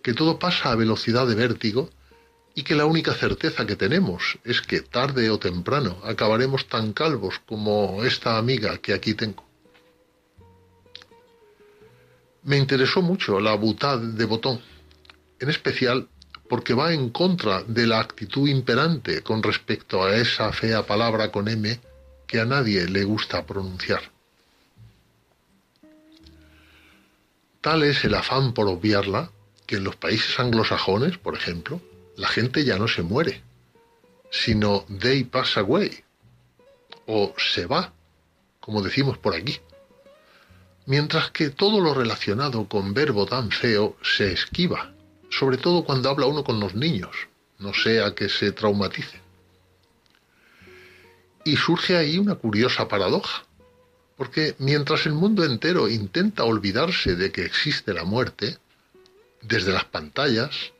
[0.02, 1.92] que todo pasa a velocidad de vértigo
[2.56, 7.40] y que la única certeza que tenemos es que tarde o temprano acabaremos tan calvos
[7.46, 9.46] como esta amiga que aquí tengo.
[12.42, 14.60] Me interesó mucho la butad de Botón,
[15.40, 16.10] en especial
[16.50, 21.48] porque va en contra de la actitud imperante con respecto a esa fea palabra con
[21.48, 21.80] M
[22.26, 24.12] que a nadie le gusta pronunciar.
[27.64, 29.32] Tal es el afán por obviarla
[29.66, 31.80] que en los países anglosajones, por ejemplo,
[32.18, 33.42] la gente ya no se muere,
[34.30, 36.04] sino they pass away,
[37.06, 37.94] o se va,
[38.60, 39.62] como decimos por aquí.
[40.88, 44.94] Mientras que todo lo relacionado con verbo tan feo se esquiva,
[45.30, 47.16] sobre todo cuando habla uno con los niños,
[47.60, 49.22] no sea que se traumatice.
[51.46, 53.46] Y surge ahí una curiosa paradoja,
[54.18, 58.58] porque mientras el mundo entero intenta olvidarse de que existe la muerte,
[59.42, 60.74] desde las pantallas,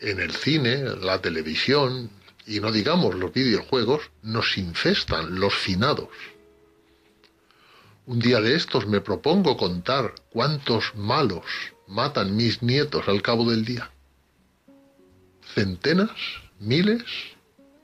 [0.00, 2.10] en el cine, la televisión
[2.46, 6.08] y no digamos los videojuegos, nos infestan los finados.
[8.06, 11.44] Un día de estos me propongo contar cuántos malos
[11.86, 13.90] matan mis nietos al cabo del día.
[15.54, 16.10] ¿Centenas?
[16.58, 17.04] ¿Miles?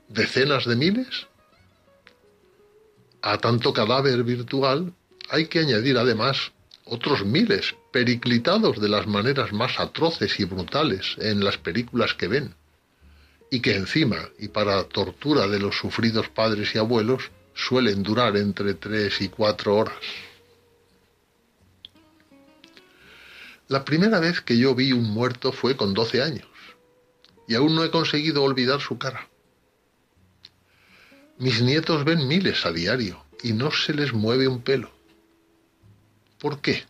[0.07, 1.27] ¿Decenas de miles?
[3.25, 4.93] A tanto cadáver virtual
[5.31, 6.51] hay que añadir además
[6.83, 12.53] otros miles, periclitados de las maneras más atroces y brutales en las películas que ven,
[13.49, 18.75] y que encima, y para tortura de los sufridos padres y abuelos, suelen durar entre
[18.75, 19.97] tres y cuatro horas.
[23.69, 26.45] La primera vez que yo vi un muerto fue con doce años,
[27.47, 29.27] y aún no he conseguido olvidar su cara.
[31.37, 34.89] Mis nietos ven miles a diario, y no se les mueve un pelo.
[36.39, 36.85] ¿Por qué?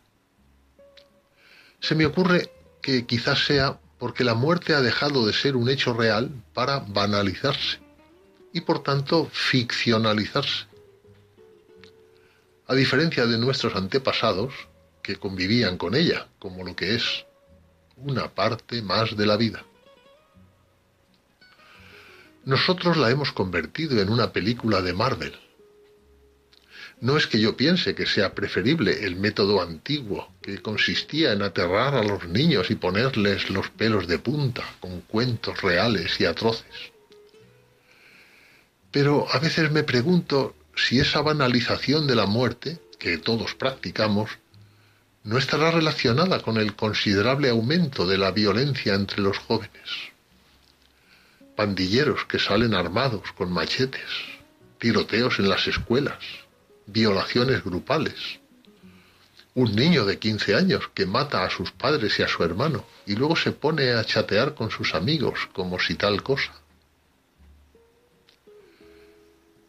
[1.80, 5.94] Se me ocurre que quizás sea porque la muerte ha dejado de ser un hecho
[5.94, 7.80] real para banalizarse
[8.54, 10.68] y por tanto ficcionalizarse.
[12.68, 14.54] A diferencia de nuestros antepasados,
[15.02, 17.26] que convivían con ella como lo que es
[17.96, 19.66] una parte más de la vida.
[22.46, 25.34] Nosotros la hemos convertido en una película de Marvel,
[27.02, 31.94] no es que yo piense que sea preferible el método antiguo, que consistía en aterrar
[31.94, 36.94] a los niños y ponerles los pelos de punta con cuentos reales y atroces.
[38.92, 44.32] Pero a veces me pregunto si esa banalización de la muerte, que todos practicamos,
[45.24, 50.15] no estará relacionada con el considerable aumento de la violencia entre los jóvenes.
[51.56, 54.10] Pandilleros que salen armados con machetes,
[54.78, 56.18] tiroteos en las escuelas,
[56.86, 58.40] violaciones grupales.
[59.54, 63.16] Un niño de 15 años que mata a sus padres y a su hermano y
[63.16, 66.52] luego se pone a chatear con sus amigos como si tal cosa.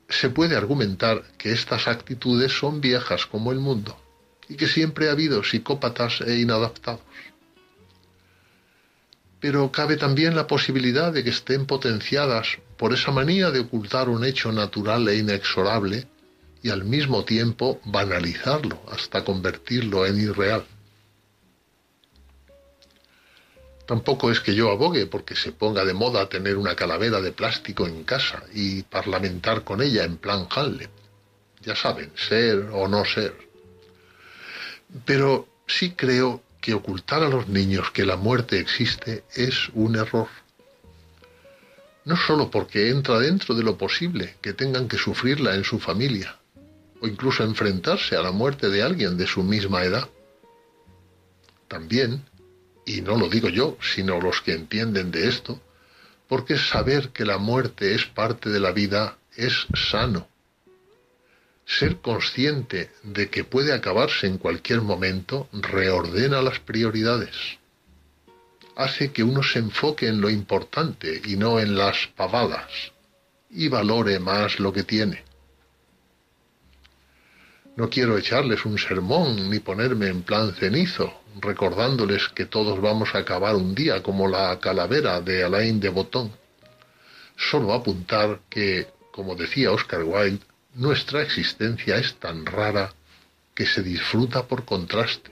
[0.09, 3.97] Se puede argumentar que estas actitudes son viejas como el mundo
[4.49, 7.01] y que siempre ha habido psicópatas e inadaptados.
[9.41, 14.25] Pero cabe también la posibilidad de que estén potenciadas por esa manía de ocultar un
[14.25, 16.07] hecho natural e inexorable
[16.63, 20.65] y al mismo tiempo banalizarlo hasta convertirlo en irreal.
[23.87, 27.87] Tampoco es que yo abogue porque se ponga de moda tener una calavera de plástico
[27.87, 30.89] en casa y parlamentar con ella en plan Hanley.
[31.63, 33.37] Ya saben, ser o no ser.
[35.05, 40.27] Pero sí creo que ocultar a los niños que la muerte existe es un error.
[42.05, 46.35] No solo porque entra dentro de lo posible que tengan que sufrirla en su familia,
[47.01, 50.09] o incluso enfrentarse a la muerte de alguien de su misma edad.
[51.69, 52.25] También,
[52.85, 55.61] y no lo digo yo, sino los que entienden de esto,
[56.27, 60.27] porque saber que la muerte es parte de la vida es sano.
[61.67, 67.59] Ser consciente de que puede acabarse en cualquier momento reordena las prioridades.
[68.77, 72.71] Hace que uno se enfoque en lo importante y no en las pavadas,
[73.51, 75.25] y valore más lo que tiene.
[77.75, 83.19] No quiero echarles un sermón ni ponerme en plan cenizo, recordándoles que todos vamos a
[83.19, 86.33] acabar un día como la calavera de Alain de Botton.
[87.37, 90.41] Solo apuntar que, como decía Oscar Wilde,
[90.77, 92.93] nuestra existencia es tan rara
[93.55, 95.31] que se disfruta por contraste.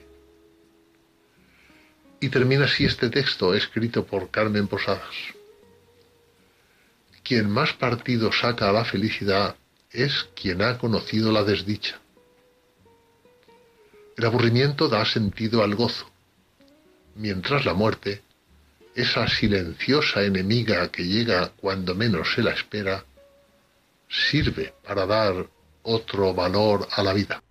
[2.19, 5.15] Y termina así este texto escrito por Carmen Posadas.
[7.23, 9.57] Quien más partido saca a la felicidad
[9.91, 12.01] es quien ha conocido la desdicha.
[14.17, 16.11] El aburrimiento da sentido al gozo,
[17.17, 18.23] mientras la muerte
[18.95, 23.05] esa silenciosa enemiga que llega cuando menos se la espera,
[24.15, 25.51] sirve para dar
[25.83, 27.43] otro valor a la vida.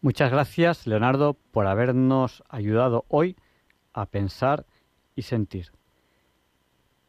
[0.00, 3.36] Muchas gracias, Leonardo, por habernos ayudado hoy
[3.92, 4.64] a pensar
[5.16, 5.72] y sentir.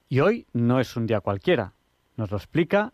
[0.10, 1.74] Y hoy no es un día cualquiera,
[2.18, 2.94] nos lo explica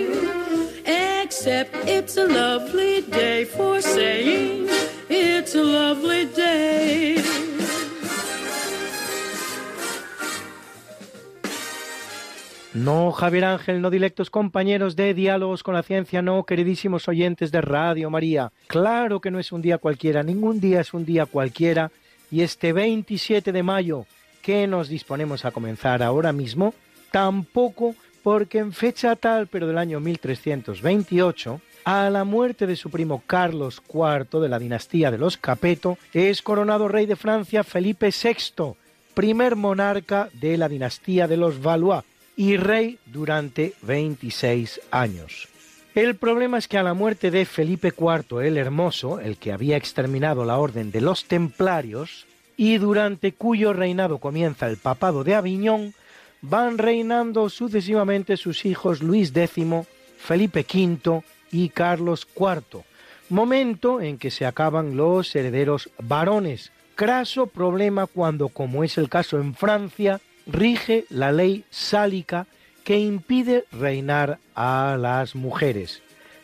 [1.43, 4.69] Except it's a lovely day for saying
[5.09, 7.15] it's a lovely day.
[12.75, 17.61] No, Javier Ángel, no directos compañeros de Diálogos con la Ciencia, no, queridísimos oyentes de
[17.61, 18.51] Radio María.
[18.67, 21.89] Claro que no es un día cualquiera, ningún día es un día cualquiera.
[22.29, 24.05] Y este 27 de mayo,
[24.43, 26.75] que nos disponemos a comenzar ahora mismo,
[27.09, 33.23] tampoco porque en fecha tal, pero del año 1328, a la muerte de su primo
[33.25, 38.75] Carlos IV de la dinastía de los Capeto, es coronado rey de Francia Felipe VI,
[39.13, 42.03] primer monarca de la dinastía de los Valois
[42.35, 45.47] y rey durante 26 años.
[45.93, 49.75] El problema es que a la muerte de Felipe IV el Hermoso, el que había
[49.75, 55.93] exterminado la orden de los templarios, y durante cuyo reinado comienza el papado de Aviñón,
[56.41, 59.65] van reinando sucesivamente sus hijos Luis X,
[60.17, 62.83] Felipe V y Carlos IV,
[63.29, 66.71] momento en que se acaban los herederos varones.
[66.95, 72.47] Craso problema cuando, como es el caso en Francia, rige la ley sálica
[72.83, 76.01] que impide reinar a las mujeres.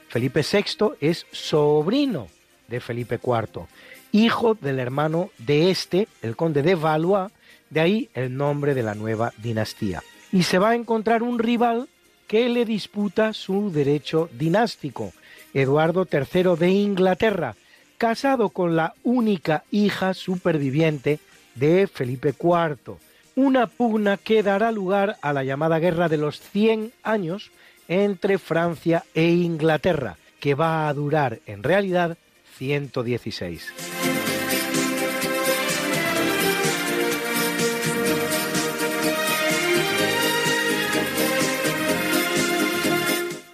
[0.10, 2.28] Felipe VI es sobrino
[2.68, 3.68] de Felipe IV,
[4.12, 7.32] hijo del hermano de este, el conde de Valois,
[7.70, 10.04] de ahí el nombre de la nueva dinastía.
[10.32, 11.88] Y se va a encontrar un rival
[12.28, 15.14] que le disputa su derecho dinástico,
[15.54, 17.56] Eduardo III de Inglaterra,
[17.98, 21.20] casado con la única hija superviviente
[21.56, 22.98] de Felipe IV,
[23.36, 27.52] una pugna que dará lugar a la llamada Guerra de los 100 años
[27.88, 32.18] entre Francia e Inglaterra, que va a durar en realidad
[32.58, 34.17] 116.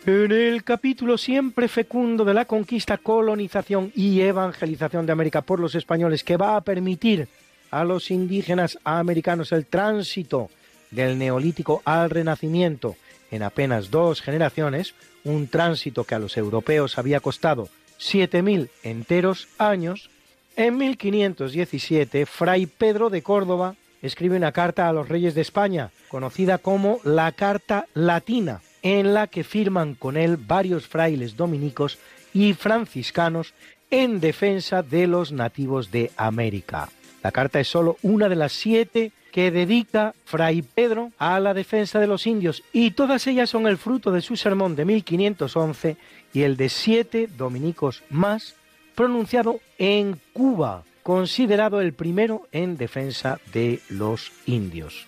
[0.06, 5.76] En el capítulo siempre fecundo de la conquista, colonización y evangelización de América por los
[5.76, 7.30] españoles, que va a permitir
[7.72, 10.50] a los indígenas americanos el tránsito
[10.92, 12.98] del neolítico al renacimiento
[13.32, 14.94] en apenas dos generaciones,
[15.24, 20.10] un tránsito que a los europeos había costado 7.000 enteros años,
[20.58, 26.58] en 1517 Fray Pedro de Córdoba escribe una carta a los reyes de España, conocida
[26.58, 31.98] como la Carta Latina, en la que firman con él varios frailes dominicos
[32.34, 33.54] y franciscanos
[33.90, 36.90] en defensa de los nativos de América.
[37.24, 42.00] La carta es solo una de las siete que dedica Fray Pedro a la defensa
[42.00, 45.98] de los indios y todas ellas son el fruto de su sermón de 1511
[46.34, 48.56] y el de siete dominicos más
[48.94, 55.08] pronunciado en Cuba, considerado el primero en defensa de los indios.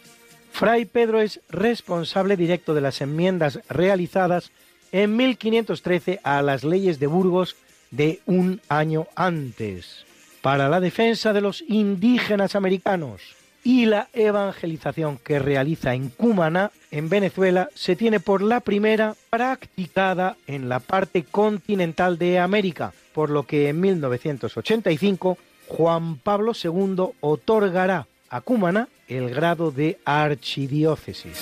[0.55, 4.53] Fray Pedro es responsable directo de las enmiendas realizadas
[4.93, 7.57] en 1513 a las leyes de Burgos
[7.91, 10.05] de un año antes
[10.41, 13.35] para la defensa de los indígenas americanos
[13.65, 20.37] y la evangelización que realiza en Cumaná, en Venezuela, se tiene por la primera practicada
[20.47, 25.37] en la parte continental de América, por lo que en 1985
[25.67, 31.39] Juan Pablo II otorgará a Cumaná el grado de archidiócesis.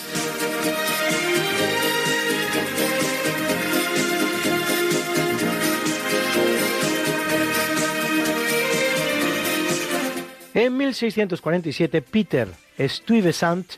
[10.53, 13.73] En 1647, Peter Stuyvesant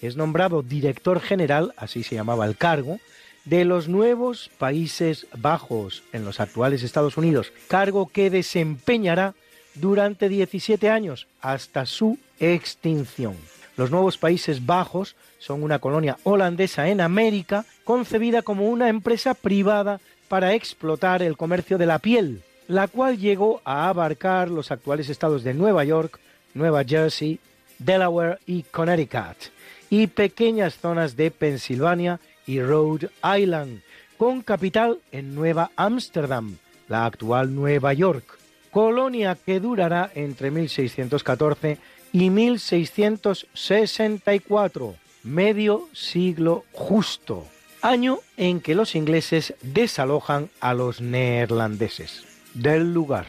[0.00, 3.00] es nombrado director general, así se llamaba el cargo,
[3.46, 9.34] de los nuevos Países Bajos en los actuales Estados Unidos, cargo que desempeñará
[9.74, 13.36] durante 17 años hasta su extinción.
[13.76, 20.00] Los nuevos Países Bajos son una colonia holandesa en América concebida como una empresa privada
[20.28, 25.42] para explotar el comercio de la piel, la cual llegó a abarcar los actuales estados
[25.44, 26.20] de Nueva York,
[26.54, 27.40] Nueva Jersey,
[27.78, 29.36] Delaware y Connecticut,
[29.88, 33.80] y pequeñas zonas de Pensilvania y Rhode Island,
[34.16, 38.38] con capital en Nueva Ámsterdam, la actual Nueva York,
[38.70, 41.78] colonia que durará entre 1614
[42.12, 47.46] y 1664, medio siglo justo,
[47.82, 53.24] año en que los ingleses desalojan a los neerlandeses del lugar.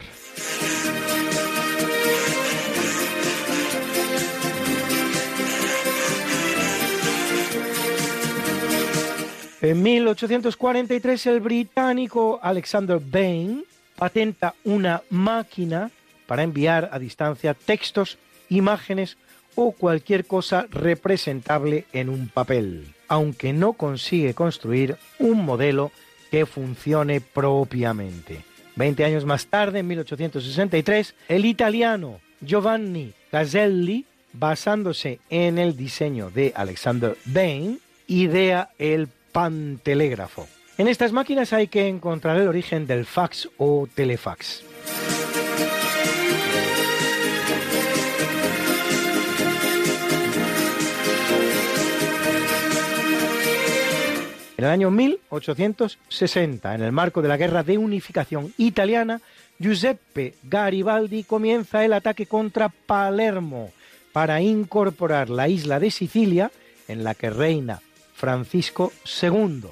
[9.62, 13.64] En 1843 el británico Alexander Bain
[13.94, 15.92] patenta una máquina
[16.26, 18.18] para enviar a distancia textos,
[18.56, 19.16] imágenes
[19.54, 25.92] o cualquier cosa representable en un papel, aunque no consigue construir un modelo
[26.30, 28.44] que funcione propiamente.
[28.74, 36.52] Veinte años más tarde, en 1863, el italiano Giovanni Caselli, basándose en el diseño de
[36.56, 40.48] Alexander Bain, idea el pantelégrafo.
[40.78, 44.64] En estas máquinas hay que encontrar el origen del fax o telefax.
[54.62, 59.20] En el año 1860, en el marco de la Guerra de Unificación italiana,
[59.58, 63.72] Giuseppe Garibaldi comienza el ataque contra Palermo
[64.12, 66.52] para incorporar la isla de Sicilia,
[66.86, 67.80] en la que reina
[68.14, 69.64] Francisco II,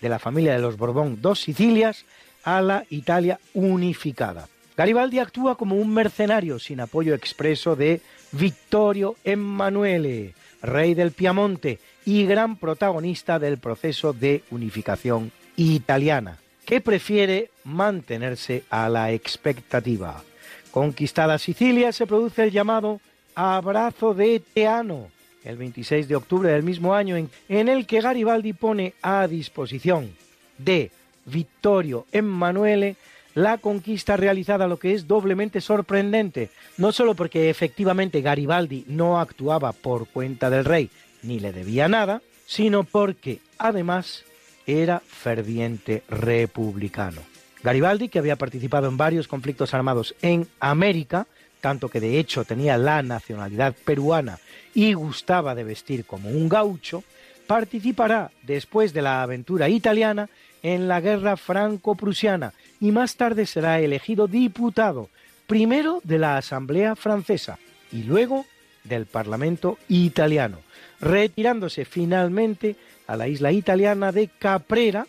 [0.00, 2.04] de la familia de los Borbón dos Sicilias,
[2.44, 4.46] a la Italia unificada.
[4.76, 12.24] Garibaldi actúa como un mercenario sin apoyo expreso de Vittorio Emanuele, rey del Piamonte y
[12.24, 20.22] gran protagonista del proceso de unificación italiana, que prefiere mantenerse a la expectativa.
[20.70, 23.02] Conquistada Sicilia se produce el llamado
[23.34, 25.08] Abrazo de Teano,
[25.44, 30.10] el 26 de octubre del mismo año, en, el que Garibaldi pone a disposición
[30.56, 30.90] de
[31.26, 32.96] Vittorio Emanuele
[33.34, 36.48] la conquista realizada, lo que es doblemente sorprendente,
[36.78, 40.90] no solo porque efectivamente Garibaldi no actuaba por cuenta del rey
[41.22, 44.24] ni le debía nada, sino porque además
[44.66, 47.22] era ferviente republicano.
[47.62, 51.26] Garibaldi, que había participado en varios conflictos armados en América,
[51.60, 54.38] tanto que de hecho tenía la nacionalidad peruana
[54.74, 57.02] y gustaba de vestir como un gaucho,
[57.46, 60.28] participará después de la aventura italiana
[60.62, 65.08] en la guerra franco-prusiana y más tarde será elegido diputado,
[65.46, 67.58] primero de la Asamblea Francesa
[67.90, 68.44] y luego
[68.88, 70.60] del Parlamento italiano,
[71.00, 72.76] retirándose finalmente
[73.06, 75.06] a la isla italiana de Caprera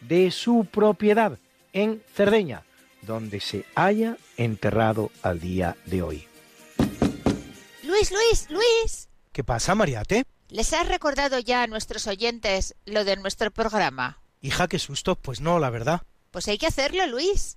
[0.00, 1.38] de su propiedad
[1.72, 2.62] en Cerdeña,
[3.02, 6.24] donde se haya enterrado al día de hoy.
[7.82, 9.08] Luis, Luis, Luis.
[9.32, 10.24] ¿Qué pasa, Mariate?
[10.50, 14.18] ¿Les has recordado ya a nuestros oyentes lo de nuestro programa?
[14.40, 15.14] Hija, qué susto.
[15.16, 16.02] Pues no, la verdad.
[16.30, 17.56] Pues hay que hacerlo, Luis.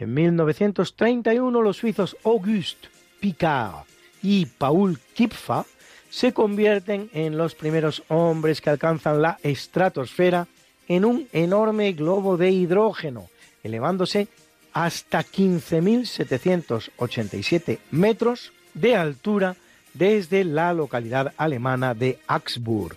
[0.00, 2.88] En 1931 los suizos Auguste
[3.20, 3.84] Picard
[4.22, 5.64] y Paul Kipfer
[6.08, 10.46] se convierten en los primeros hombres que alcanzan la estratosfera
[10.88, 13.28] en un enorme globo de hidrógeno,
[13.62, 14.28] elevándose
[14.72, 19.54] hasta 15.787 metros de altura
[19.92, 22.96] desde la localidad alemana de Augsburg.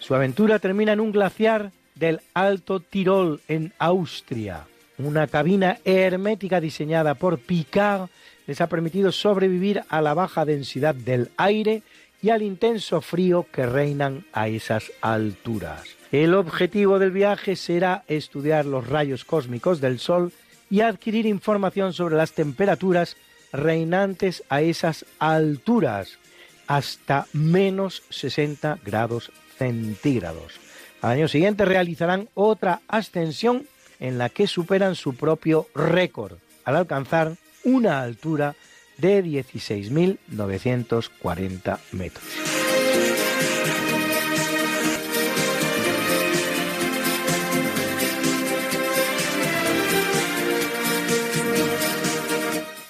[0.00, 4.66] Su aventura termina en un glaciar del Alto Tirol en Austria
[5.06, 8.08] una cabina hermética diseñada por Picard
[8.46, 11.82] les ha permitido sobrevivir a la baja densidad del aire
[12.20, 15.84] y al intenso frío que reinan a esas alturas.
[16.12, 20.32] El objetivo del viaje será estudiar los rayos cósmicos del Sol
[20.70, 23.16] y adquirir información sobre las temperaturas
[23.52, 26.18] reinantes a esas alturas,
[26.66, 30.54] hasta menos 60 grados centígrados.
[31.02, 33.66] Al año siguiente realizarán otra ascensión
[34.02, 38.56] en la que superan su propio récord, al alcanzar una altura
[38.98, 42.24] de 16.940 metros.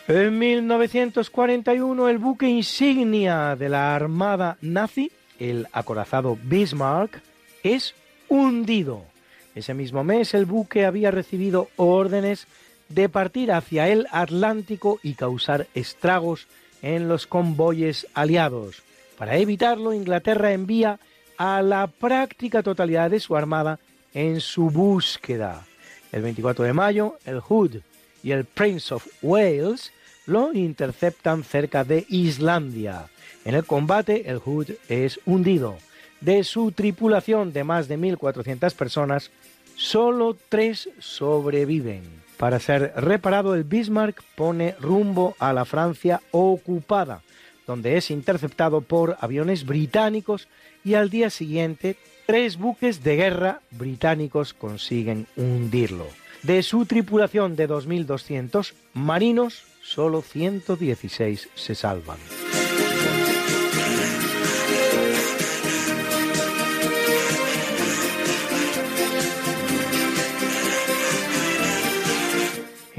[0.09, 7.21] En 1941 el buque insignia de la Armada nazi, el acorazado Bismarck,
[7.63, 7.95] es
[8.29, 9.12] hundido.
[9.55, 12.47] Ese mismo mes el buque había recibido órdenes
[12.89, 16.47] de partir hacia el Atlántico y causar estragos
[16.83, 18.83] en los convoyes aliados.
[19.19, 20.99] Para evitarlo, Inglaterra envía
[21.37, 23.79] a la práctica totalidad de su armada
[24.15, 25.65] en su búsqueda.
[26.11, 27.77] El 24 de mayo, el Hood
[28.23, 29.93] y el Prince of Wales
[30.27, 33.09] lo interceptan cerca de Islandia.
[33.45, 35.79] En el combate, el Hood es hundido.
[36.21, 39.31] De su tripulación de más de 1.400 personas,
[39.77, 42.03] solo tres sobreviven.
[42.37, 47.23] Para ser reparado, el Bismarck pone rumbo a la Francia ocupada,
[47.66, 50.49] donde es interceptado por aviones británicos
[50.85, 51.97] y al día siguiente
[52.27, 56.07] tres buques de guerra británicos consiguen hundirlo.
[56.43, 62.18] De su tripulación de 2.200 marinos, solo 116 se salvan.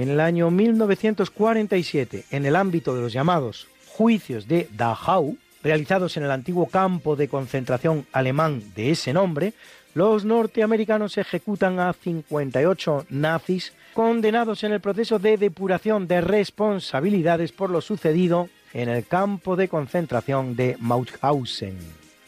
[0.04, 6.24] En el año 1947, en el ámbito de los llamados juicios de Dachau, realizados en
[6.24, 9.54] el antiguo campo de concentración alemán de ese nombre,
[9.93, 17.70] los norteamericanos ejecutan a 58 nazis condenados en el proceso de depuración de responsabilidades por
[17.70, 21.78] lo sucedido en el campo de concentración de Mauthausen.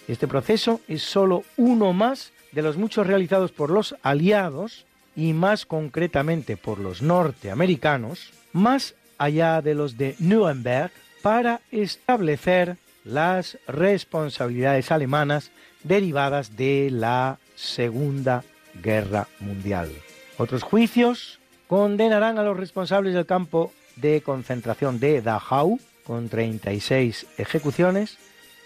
[0.07, 4.84] Este proceso es solo uno más de los muchos realizados por los aliados
[5.15, 10.91] y más concretamente por los norteamericanos, más allá de los de Nuremberg,
[11.21, 15.51] para establecer las responsabilidades alemanas
[15.83, 18.43] derivadas de la Segunda
[18.81, 19.91] Guerra Mundial.
[20.37, 28.17] Otros juicios condenarán a los responsables del campo de concentración de Dachau con 36 ejecuciones,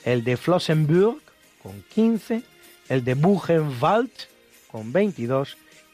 [0.04, 1.22] el de Flossenburg
[1.62, 2.42] con 15,
[2.90, 4.12] el de Buchenwald
[4.72, 5.58] con 22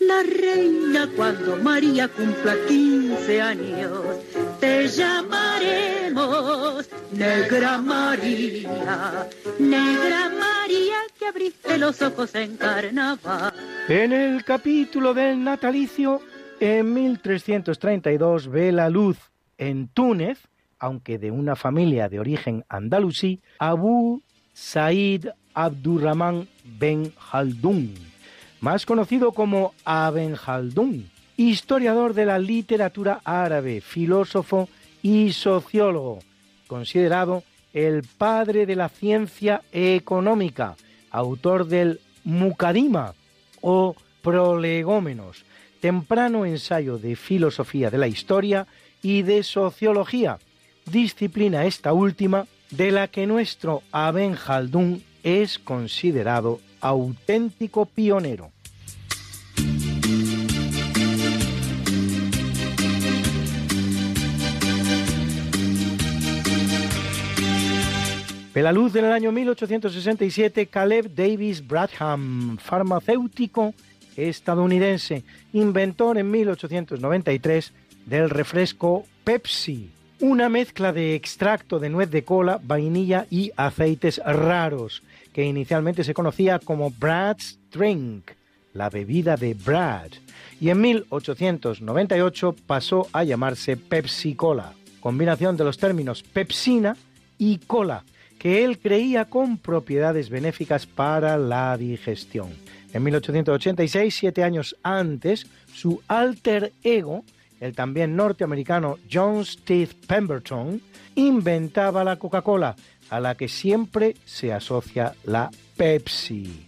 [0.00, 4.00] la reina cuando María cumpla 15 años.
[4.60, 13.52] Te llamaremos Negra María, Negra María que abriste los ojos en carnaval.
[13.88, 16.20] En el capítulo del natalicio,
[16.60, 19.16] en 1332 ve la luz
[19.58, 20.38] en Túnez,
[20.78, 24.22] aunque de una familia de origen andalusí, Abu
[24.52, 28.13] Said Abdurrahman ben Haldun
[28.64, 34.70] más conocido como Aben Haldun, historiador de la literatura árabe, filósofo
[35.02, 36.20] y sociólogo,
[36.66, 37.42] considerado
[37.74, 40.76] el padre de la ciencia económica,
[41.10, 43.12] autor del Mukadima
[43.60, 45.44] o Prolegómenos,
[45.82, 48.66] temprano ensayo de filosofía de la historia
[49.02, 50.38] y de sociología,
[50.90, 58.53] disciplina esta última de la que nuestro Aben Haldun es considerado auténtico pionero.
[68.54, 73.74] Ve la luz en el año 1867 Caleb Davis Bradham, farmacéutico
[74.16, 77.72] estadounidense, inventor en 1893
[78.06, 79.90] del refresco Pepsi,
[80.20, 85.02] una mezcla de extracto de nuez de cola, vainilla y aceites raros,
[85.32, 88.30] que inicialmente se conocía como Brad's Drink,
[88.72, 90.12] la bebida de Brad,
[90.60, 96.96] y en 1898 pasó a llamarse Pepsi Cola, combinación de los términos pepsina
[97.36, 98.04] y cola,
[98.44, 102.50] que él creía con propiedades benéficas para la digestión.
[102.92, 107.24] En 1886, siete años antes, su alter ego,
[107.58, 110.82] el también norteamericano John Steve Pemberton,
[111.14, 112.76] inventaba la Coca-Cola,
[113.08, 116.66] a la que siempre se asocia la Pepsi.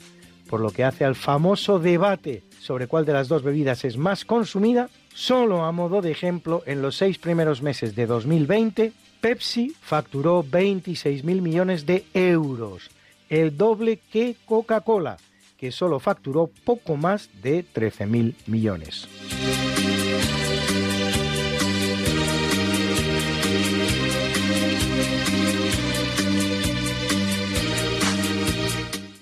[0.49, 4.25] Por lo que hace al famoso debate sobre cuál de las dos bebidas es más
[4.25, 10.45] consumida, solo a modo de ejemplo, en los seis primeros meses de 2020, Pepsi facturó
[10.45, 12.91] 26.000 millones de euros,
[13.29, 15.17] el doble que Coca-Cola,
[15.59, 19.09] que solo facturó poco más de 13.000 millones.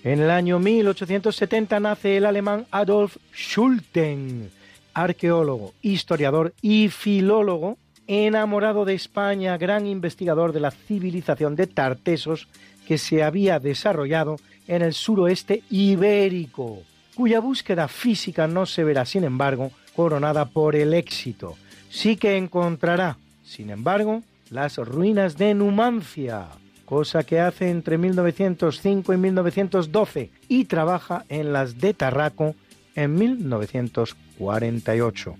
[0.05, 4.51] En el año 1870 nace el alemán Adolf Schulten,
[4.93, 12.49] arqueólogo, historiador y filólogo, enamorado de España, gran investigador de la civilización de Tartesos
[12.87, 14.37] que se había desarrollado
[14.67, 16.83] en el suroeste ibérico,
[17.15, 21.57] cuya búsqueda física no se verá, sin embargo, coronada por el éxito.
[21.89, 26.47] Sí que encontrará, sin embargo, las ruinas de Numancia,
[26.85, 32.55] cosa que hace entre 1905 y 1912, y trabaja en las de Tarraco
[32.95, 35.35] en 1948.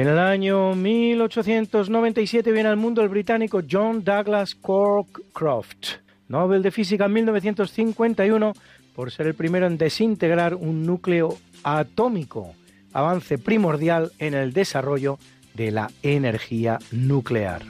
[0.00, 7.04] En el año 1897 viene al mundo el británico John Douglas Cockcroft, Nobel de Física
[7.04, 8.54] en 1951
[8.96, 12.54] por ser el primero en desintegrar un núcleo atómico,
[12.94, 15.18] avance primordial en el desarrollo
[15.52, 17.60] de la energía nuclear.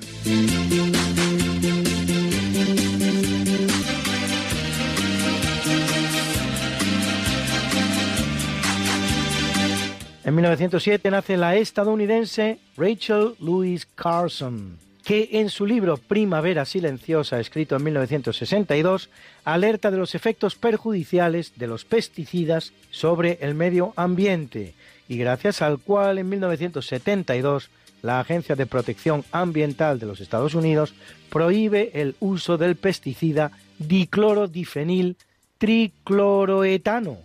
[10.30, 17.74] En 1907 nace la estadounidense Rachel Louise Carson, que en su libro Primavera Silenciosa, escrito
[17.74, 19.10] en 1962,
[19.44, 24.74] alerta de los efectos perjudiciales de los pesticidas sobre el medio ambiente
[25.08, 27.68] y gracias al cual en 1972
[28.02, 30.94] la Agencia de Protección Ambiental de los Estados Unidos
[31.28, 33.50] prohíbe el uso del pesticida
[33.80, 35.16] diclorodifenil
[35.58, 37.18] tricloroetano,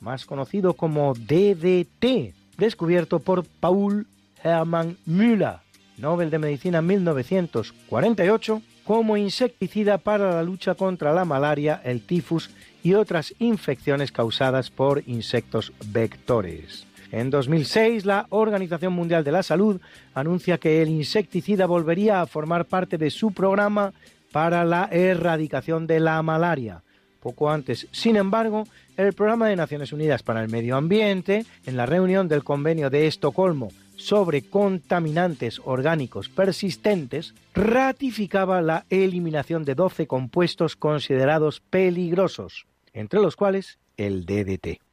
[0.00, 4.06] más conocido como DDT, descubierto por Paul
[4.42, 5.60] Hermann Müller,
[5.96, 12.50] Nobel de Medicina 1948, como insecticida para la lucha contra la malaria, el tifus
[12.82, 16.86] y otras infecciones causadas por insectos vectores.
[17.10, 19.80] En 2006, la Organización Mundial de la Salud
[20.14, 23.92] anuncia que el insecticida volvería a formar parte de su programa
[24.30, 26.82] para la erradicación de la malaria.
[27.20, 28.64] Poco antes, sin embargo,
[29.06, 33.06] el Programa de Naciones Unidas para el Medio Ambiente, en la reunión del Convenio de
[33.06, 43.36] Estocolmo sobre contaminantes orgánicos persistentes, ratificaba la eliminación de 12 compuestos considerados peligrosos, entre los
[43.36, 44.87] cuales el DDT.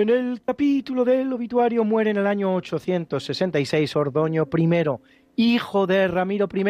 [0.00, 4.96] En el capítulo del obituario muere en el año 866 Ordoño I,
[5.36, 6.64] hijo de Ramiro I,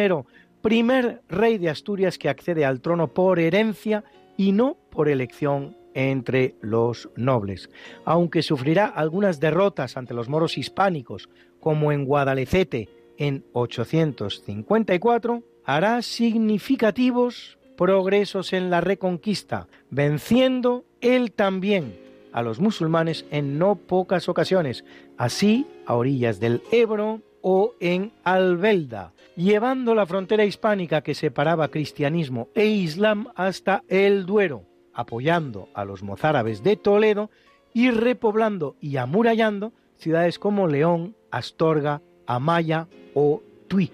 [0.61, 4.03] primer rey de Asturias que accede al trono por herencia
[4.35, 7.69] y no por elección entre los nobles,
[8.03, 11.29] aunque sufrirá algunas derrotas ante los moros hispánicos,
[11.61, 22.00] como en Guadalecete en 854, hará significativos progresos en la reconquista, venciendo él también
[22.31, 24.83] a los musulmanes en no pocas ocasiones,
[25.17, 32.49] así a orillas del Ebro o en Albelda, llevando la frontera hispánica que separaba cristianismo
[32.53, 34.63] e islam hasta el Duero,
[34.93, 37.29] apoyando a los mozárabes de Toledo
[37.73, 43.91] y repoblando y amurallando ciudades como León, Astorga, Amaya o Tui.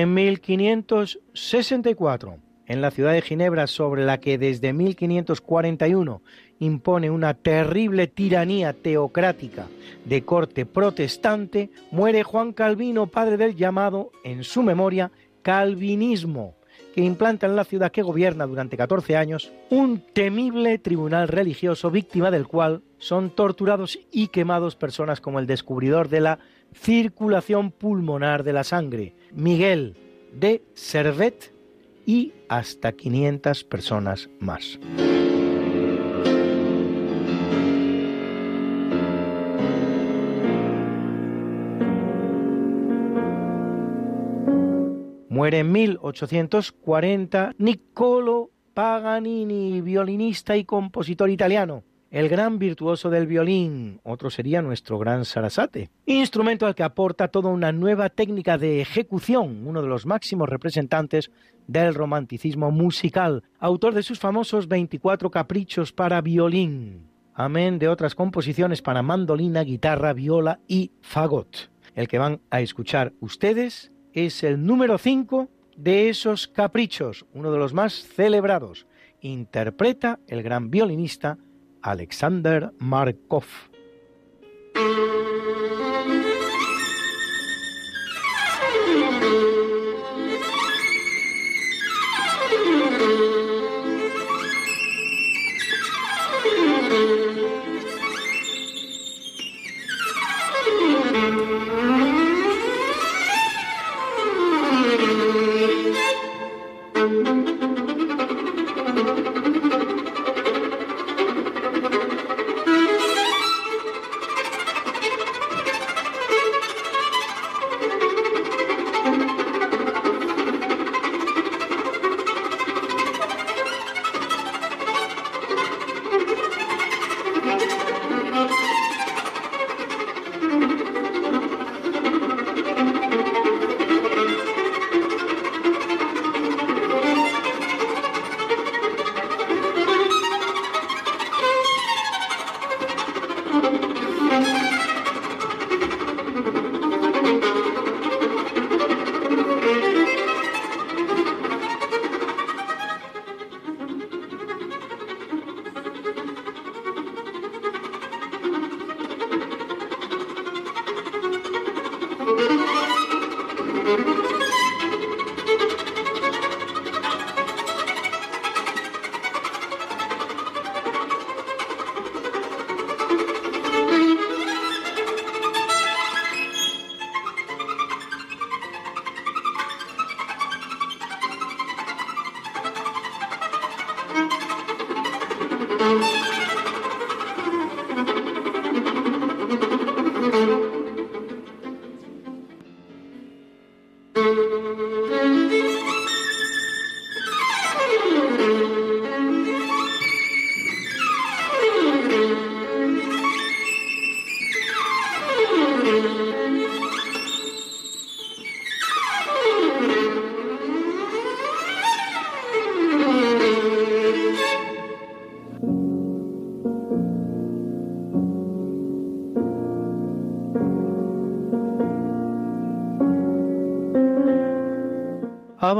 [0.00, 2.38] En 1564,
[2.68, 6.22] en la ciudad de Ginebra sobre la que desde 1541
[6.60, 9.66] impone una terrible tiranía teocrática
[10.04, 15.10] de corte protestante, muere Juan Calvino, padre del llamado, en su memoria,
[15.42, 16.54] calvinismo,
[16.94, 22.30] que implanta en la ciudad que gobierna durante 14 años un temible tribunal religioso víctima
[22.30, 26.38] del cual son torturados y quemados personas como el descubridor de la
[26.72, 29.96] circulación pulmonar de la sangre, Miguel
[30.32, 31.52] de Servet,
[32.08, 34.78] y hasta 500 personas más.
[45.28, 54.30] Muere en 1840 Niccolo Paganini, violinista y compositor italiano, el gran virtuoso del violín, otro
[54.30, 59.82] sería nuestro gran Sarasate, instrumento al que aporta toda una nueva técnica de ejecución, uno
[59.82, 61.30] de los máximos representantes
[61.66, 68.80] del romanticismo musical, autor de sus famosos 24 caprichos para violín, amén de otras composiciones
[68.80, 71.70] para mandolina, guitarra, viola y fagot.
[71.94, 77.58] El que van a escuchar ustedes es el número 5 de esos caprichos, uno de
[77.58, 78.86] los más celebrados.
[79.20, 81.38] Interpreta el gran violinista
[81.82, 83.46] Alexander Markov.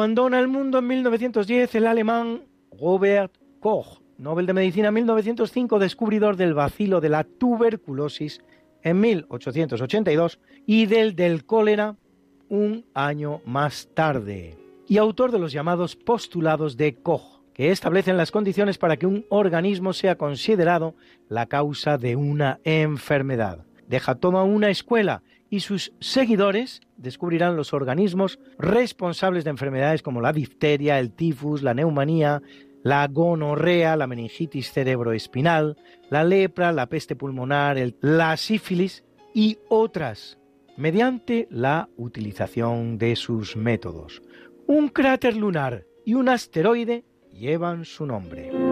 [0.08, 2.40] Abandona el mundo en 1910 el alemán
[2.80, 3.30] Robert
[3.60, 8.40] Koch, Nobel de Medicina 1905, descubridor del vacilo de la tuberculosis
[8.82, 11.96] en 1882 y del del cólera
[12.48, 14.56] un año más tarde,
[14.86, 19.26] y autor de los llamados postulados de Koch, que establecen las condiciones para que un
[19.28, 20.94] organismo sea considerado
[21.28, 23.66] la causa de una enfermedad.
[23.86, 30.32] Deja toda una escuela y sus seguidores descubrirán los organismos responsables de enfermedades como la
[30.32, 32.42] difteria, el tifus, la neumonía,
[32.82, 35.76] la gonorrea, la meningitis cerebroespinal,
[36.10, 39.04] la lepra, la peste pulmonar, la sífilis
[39.34, 40.38] y otras,
[40.76, 44.22] mediante la utilización de sus métodos.
[44.66, 48.67] Un cráter lunar y un asteroide llevan su nombre.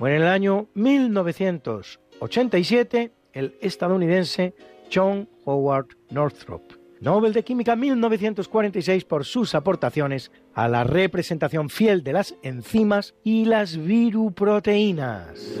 [0.00, 4.54] Bueno, en el año 1987, el estadounidense
[4.90, 6.62] John Howard Northrop,
[7.02, 13.44] Nobel de Química 1946 por sus aportaciones a la representación fiel de las enzimas y
[13.44, 15.60] las viruproteínas.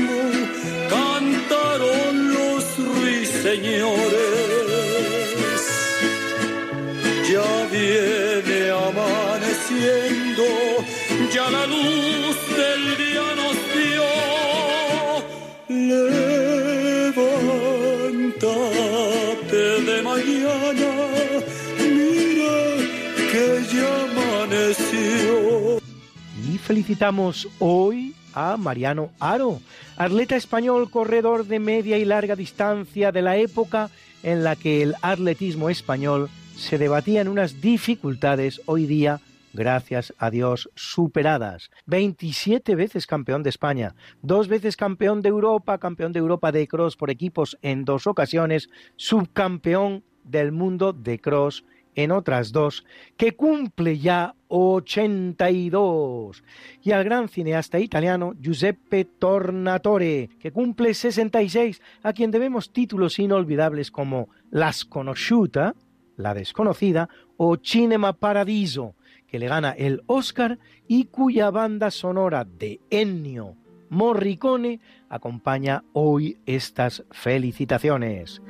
[3.41, 4.21] ruiseñores.
[7.29, 10.45] Ya viene amaneciendo,
[11.33, 14.09] ya la luz del día nos dio.
[18.31, 20.91] Levántate de mañana,
[21.79, 22.59] mira
[23.31, 25.35] que ya amaneció.
[26.51, 29.59] Y felicitamos hoy a Mariano Aro,
[29.97, 33.89] atleta español corredor de media y larga distancia de la época
[34.23, 39.19] en la que el atletismo español se debatían unas dificultades hoy día,
[39.53, 41.71] gracias a Dios, superadas.
[41.87, 46.95] 27 veces campeón de España, dos veces campeón de Europa, campeón de Europa de cross
[46.95, 51.65] por equipos en dos ocasiones, subcampeón del mundo de cross
[51.95, 52.85] en otras dos,
[53.17, 56.43] que cumple ya 82.
[56.83, 63.91] Y al gran cineasta italiano Giuseppe Tornatore, que cumple 66, a quien debemos títulos inolvidables
[63.91, 65.75] como La Sconosciuta,
[66.17, 68.95] la desconocida, o Cinema Paradiso,
[69.27, 73.55] que le gana el Oscar y cuya banda sonora de Ennio
[73.91, 78.41] Morricone acompaña hoy estas felicitaciones.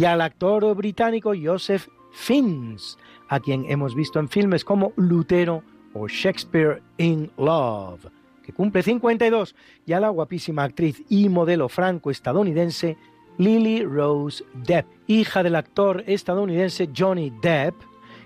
[0.00, 2.96] Y al actor británico Joseph Fiennes,
[3.28, 5.62] a quien hemos visto en filmes como Lutero
[5.92, 8.06] o Shakespeare in Love,
[8.42, 9.54] que cumple 52,
[9.84, 12.96] y a la guapísima actriz y modelo franco-estadounidense
[13.36, 17.74] Lily Rose Depp, hija del actor estadounidense Johnny Depp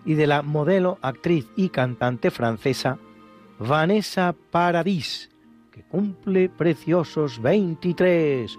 [0.06, 3.00] y de la modelo, actriz y cantante francesa
[3.58, 5.28] Vanessa Paradis,
[5.72, 8.58] que cumple preciosos 23.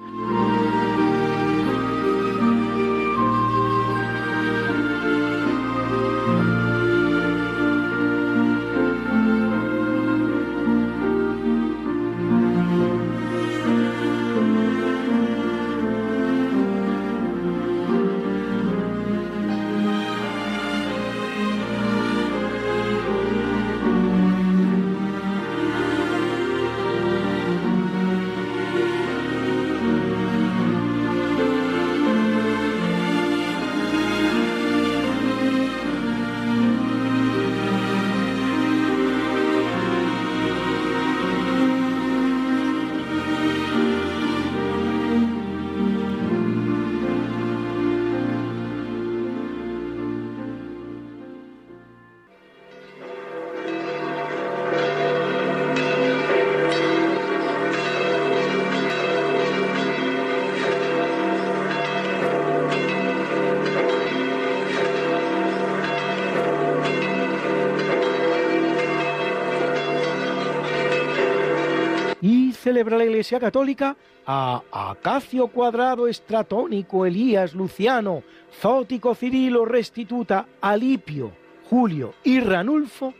[72.86, 73.98] Celebra la Iglesia Católica
[74.28, 78.24] a Acacio Cuadrado, Estratónico, Elías, Luciano,
[78.62, 81.32] Zótico, Cirilo, Restituta, Alipio,
[81.70, 83.14] Julio y Ranulfo,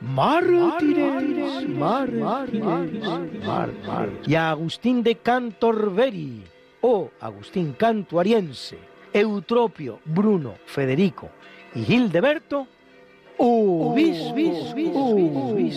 [0.00, 1.22] mártires,
[4.26, 6.44] y a Agustín de Cantorberi,
[6.80, 8.78] o Agustín Cantuariense,
[9.12, 11.30] Eutropio, Bruno, Federico
[11.74, 12.66] y Gildeberto,
[13.38, 15.04] Ubis, bis, bis,
[15.54, 15.76] bis,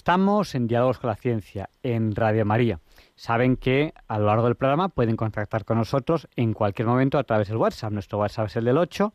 [0.00, 2.80] Estamos en Diálogos con la Ciencia, en Radio María.
[3.16, 7.24] Saben que a lo largo del programa pueden contactar con nosotros en cualquier momento a
[7.24, 7.92] través del WhatsApp.
[7.92, 9.12] Nuestro WhatsApp es el del 8,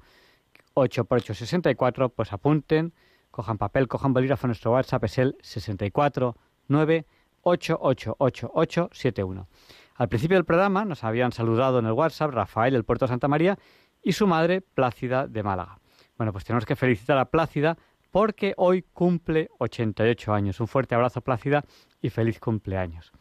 [0.76, 2.10] 8 por 8, 64.
[2.10, 2.94] Pues apunten,
[3.32, 4.46] cojan papel, cojan bolígrafo.
[4.46, 6.36] Nuestro WhatsApp es el 64
[6.68, 7.06] 9
[7.42, 9.48] 888871.
[9.96, 13.28] Al principio del programa nos habían saludado en el WhatsApp Rafael del Puerto de Santa
[13.28, 13.58] María
[14.04, 15.80] y su madre Plácida de Málaga.
[16.16, 17.76] Bueno, pues tenemos que felicitar a Plácida
[18.16, 20.62] porque hoy cumple 88 años.
[20.62, 21.66] Un fuerte abrazo, Plácida,
[22.02, 23.12] y feliz cumpleaños.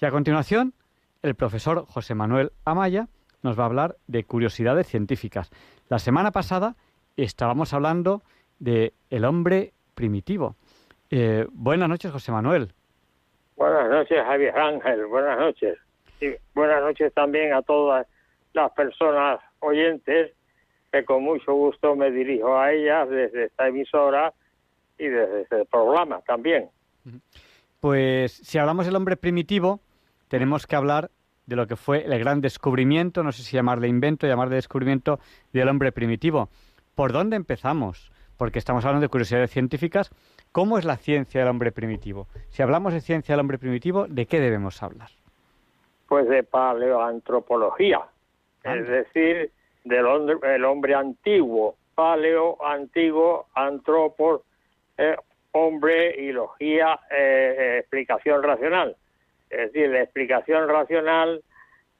[0.00, 0.74] Y a continuación,
[1.22, 3.06] el profesor José Manuel Amaya
[3.44, 5.52] nos va a hablar de curiosidades científicas.
[5.88, 6.74] La semana pasada
[7.16, 8.22] estábamos hablando
[8.58, 10.56] de el hombre primitivo.
[11.10, 12.72] Eh, buenas noches, José Manuel.
[13.54, 15.06] Buenas noches, Javier Ángel.
[15.06, 15.78] Buenas noches.
[16.20, 18.04] Y buenas noches también a todas
[18.52, 20.32] las personas oyentes
[20.94, 24.32] que con mucho gusto me dirijo a ellas desde esta emisora
[24.96, 26.68] y desde este programa también.
[27.80, 29.80] Pues si hablamos del hombre primitivo,
[30.28, 31.10] tenemos que hablar
[31.46, 35.18] de lo que fue el gran descubrimiento, no sé si llamarle invento, llamarle descubrimiento
[35.52, 36.48] del hombre primitivo.
[36.94, 38.12] ¿Por dónde empezamos?
[38.36, 40.12] Porque estamos hablando de curiosidades científicas.
[40.52, 42.28] ¿Cómo es la ciencia del hombre primitivo?
[42.50, 45.10] Si hablamos de ciencia del hombre primitivo, ¿de qué debemos hablar?
[46.06, 48.00] Pues de paleoantropología,
[48.62, 49.50] es decir,
[49.84, 54.42] del hombre, el hombre antiguo, paleo, antiguo, antropos,
[54.98, 55.16] eh,
[55.52, 58.96] hombre y logía, eh, eh, explicación racional.
[59.48, 61.42] Es decir, la explicación racional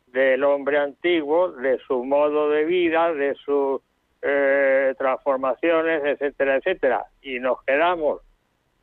[0.08, 3.80] del hombre antiguo, de su modo de vida, de sus
[4.22, 7.06] eh, transformaciones, etcétera, etcétera.
[7.22, 8.22] Y nos quedamos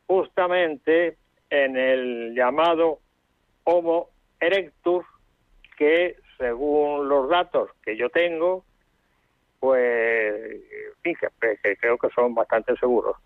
[0.06, 1.16] justamente
[1.50, 3.00] en el llamado
[3.64, 4.08] Homo
[4.40, 5.04] erectus,
[5.76, 8.64] que según los datos que yo tengo,
[9.62, 10.60] pues,
[11.02, 13.16] fíjate, que creo que son bastante seguros.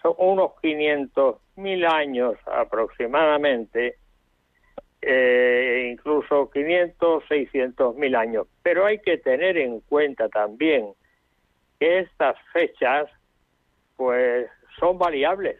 [0.00, 3.96] Son unos 500.000 años aproximadamente,
[5.02, 8.46] eh, incluso 500, 600 mil años.
[8.62, 10.92] Pero hay que tener en cuenta también
[11.80, 13.10] que estas fechas,
[13.96, 14.48] pues,
[14.78, 15.58] son variables,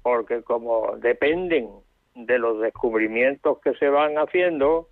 [0.00, 1.70] porque como dependen
[2.14, 4.89] de los descubrimientos que se van haciendo,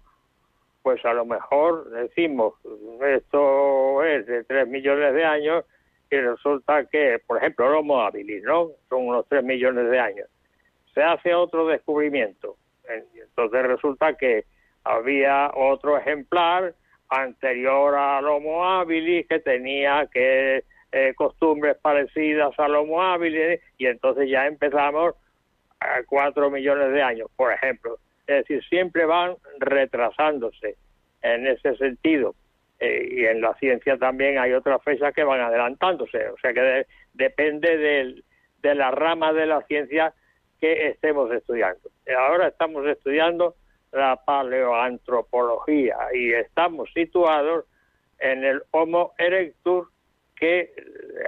[0.89, 2.55] pues a lo mejor decimos,
[3.07, 5.67] esto es de 3 millones de años
[6.11, 8.11] y resulta que, por ejemplo, el Homo
[8.43, 8.71] ¿no?
[8.89, 10.27] Son unos 3 millones de años.
[10.95, 12.57] Se hace otro descubrimiento.
[12.89, 14.47] Entonces resulta que
[14.83, 16.73] había otro ejemplar
[17.11, 24.31] anterior al Homo habilis que tenía que eh, costumbres parecidas al Homo habilis y entonces
[24.31, 25.17] ya empezamos
[25.81, 27.99] a 4 millones de años, por ejemplo.
[28.29, 30.77] Es decir, siempre van retrasándose
[31.23, 32.35] en ese sentido.
[32.79, 36.29] Eh, y en la ciencia también hay otras fechas que van adelantándose.
[36.29, 38.23] O sea que depende
[38.61, 40.13] de la rama de la ciencia
[40.61, 41.91] que estemos estudiando.
[42.17, 43.55] Ahora estamos estudiando
[43.93, 47.65] la paleoantropología y estamos situados
[48.19, 49.89] en el Homo erectus
[50.37, 50.75] que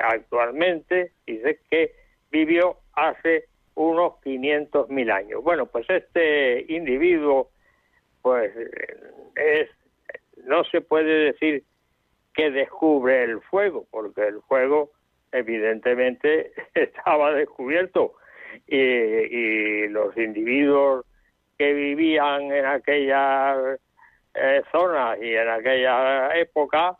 [0.02, 1.94] actualmente dice que
[2.30, 3.46] vivió hace
[3.80, 5.42] unos 500.000 años.
[5.42, 7.50] Bueno, pues este individuo,
[8.20, 8.52] pues
[9.36, 9.70] es,
[10.44, 11.64] no se puede decir
[12.34, 14.90] que descubre el fuego, porque el fuego
[15.32, 18.14] evidentemente estaba descubierto
[18.66, 21.06] y, y los individuos
[21.56, 23.78] que vivían en aquella
[24.34, 26.98] eh, zona y en aquella época,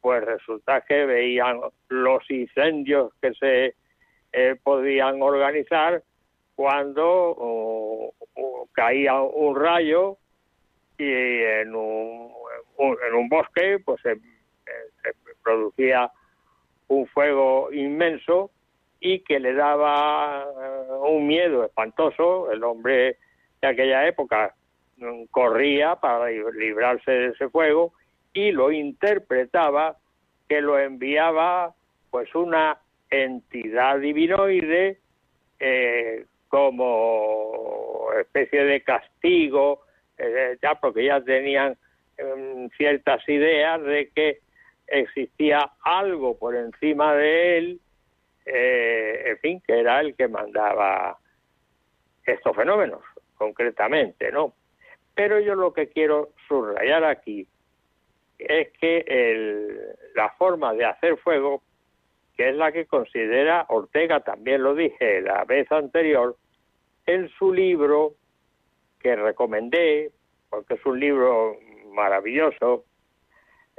[0.00, 3.74] pues resulta que veían los incendios que se
[4.32, 6.02] eh, podían organizar
[6.56, 8.12] cuando
[8.72, 10.16] caía un rayo
[10.98, 12.32] y en un,
[12.78, 15.12] en un bosque pues se, se,
[15.44, 16.10] producía
[16.88, 18.50] un fuego inmenso
[19.00, 22.50] y que le daba eh, un miedo espantoso.
[22.50, 23.18] El hombre
[23.60, 24.54] de aquella época
[24.96, 27.92] mm, corría para librarse de ese fuego
[28.32, 29.98] y lo interpretaba
[30.48, 31.74] que lo enviaba
[32.10, 32.78] pues una
[33.10, 34.98] entidad divinoide
[35.60, 39.82] eh, como especie de castigo,
[40.18, 41.76] eh, ya porque ya tenían
[42.18, 44.40] eh, ciertas ideas de que
[44.86, 47.80] existía algo por encima de él,
[48.44, 51.18] eh, en fin, que era el que mandaba
[52.24, 53.02] estos fenómenos,
[53.36, 54.54] concretamente, ¿no?
[55.14, 57.46] Pero yo lo que quiero subrayar aquí
[58.38, 61.62] es que el, la forma de hacer fuego,
[62.36, 66.36] que es la que considera Ortega, también lo dije la vez anterior,
[67.06, 68.14] en su libro
[69.00, 70.10] que recomendé,
[70.50, 71.56] porque es un libro
[71.92, 72.84] maravilloso,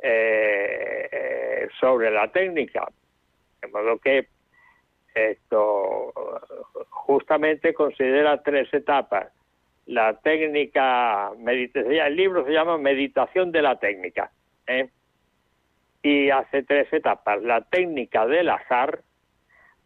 [0.02, 2.88] eh, eh, sobre la técnica.
[3.62, 4.28] De modo que
[5.14, 6.14] esto
[6.90, 9.28] justamente considera tres etapas.
[9.88, 14.32] La técnica, el libro se llama Meditación de la técnica.
[14.68, 14.90] ¿eh?
[16.10, 17.42] Y hace tres etapas.
[17.44, 19.02] La técnica del azar,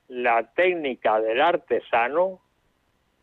[0.07, 2.41] la técnica del artesano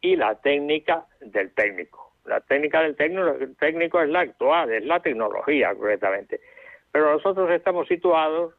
[0.00, 2.12] y la técnica del técnico.
[2.24, 6.40] La técnica del técnico es la actual, es la tecnología, concretamente.
[6.90, 8.54] Pero nosotros estamos situados,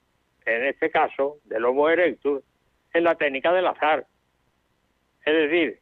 [0.46, 2.42] en este caso, del Homo erectus,
[2.94, 4.08] en la técnica del azar.
[5.26, 5.80] Es decir,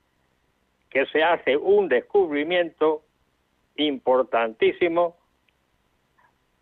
[0.90, 3.04] que se hace un descubrimiento
[3.76, 5.16] importantísimo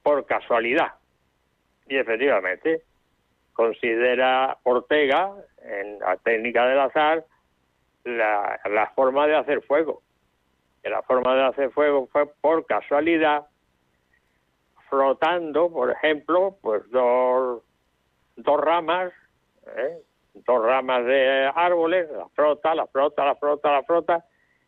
[0.03, 0.95] por casualidad.
[1.87, 2.81] Y efectivamente,
[3.53, 5.33] considera Ortega,
[5.63, 7.25] en la técnica del azar,
[8.03, 10.01] la, forma de hacer fuego.
[10.83, 13.47] Que la forma de hacer fuego fue por casualidad
[14.89, 17.63] frotando, por ejemplo, pues dos,
[18.35, 19.11] dos ramas,
[19.75, 19.97] ¿eh?
[20.33, 24.25] dos ramas de árboles, la frota, la frota, la frota, la frota,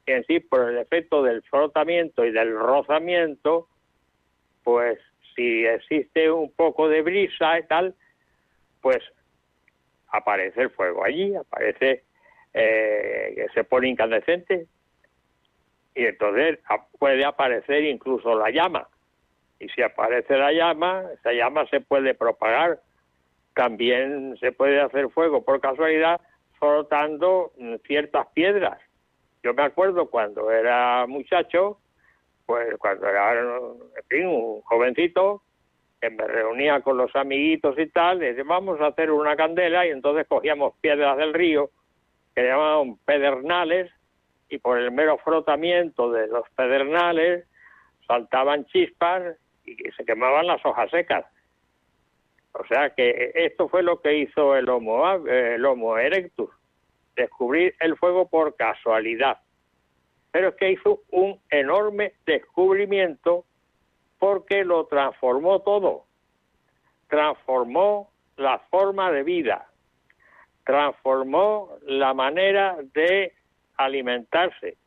[0.08, 3.68] y en sí, por el efecto del frotamiento y del rozamiento,
[4.64, 4.98] pues
[5.38, 7.96] si existe un poco de brisa y tal,
[8.82, 8.98] pues
[10.10, 12.04] aparece el fuego allí, aparece
[12.54, 14.66] eh, que se pone incandescente
[15.94, 16.60] y entonces
[16.98, 18.90] puede aparecer incluso la llama
[19.60, 22.80] y si aparece la llama, esa llama se puede propagar.
[23.54, 26.22] También se puede hacer fuego por casualidad
[26.60, 27.52] frotando
[27.86, 28.80] ciertas piedras.
[29.44, 31.80] Yo me acuerdo cuando era muchacho,
[32.48, 35.44] pues cuando era, en fin, un jovencito,
[36.02, 39.90] que me reunía con los amiguitos y tal, y vamos a hacer una candela y
[39.90, 41.70] entonces cogíamos piedras del río
[42.34, 43.92] que llamaban pedernales
[44.50, 47.46] y por el mero frotamiento de los pedernales
[48.08, 51.26] saltaban chispas y se quemaban las hojas secas.
[52.54, 56.50] O sea que esto fue lo que hizo el Homo, el homo erectus,
[57.16, 59.40] descubrir el fuego por casualidad.
[60.32, 63.46] Pero es que hizo un enorme descubrimiento
[64.20, 66.06] porque lo transformó todo.
[67.08, 69.68] Transformó la forma de vida,
[70.66, 73.34] transformó la manera de
[73.78, 74.78] alimentarse.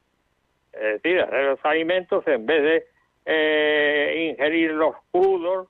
[0.73, 2.87] Es decir, hacer los alimentos en vez de
[3.27, 5.69] eh, ingerir los crudos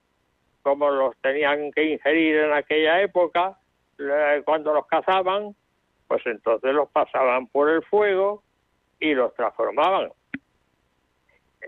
[0.63, 3.57] como los tenían que ingerir en aquella época,
[4.45, 5.55] cuando los cazaban,
[6.07, 8.43] pues entonces los pasaban por el fuego
[9.01, 10.12] y los transformaban.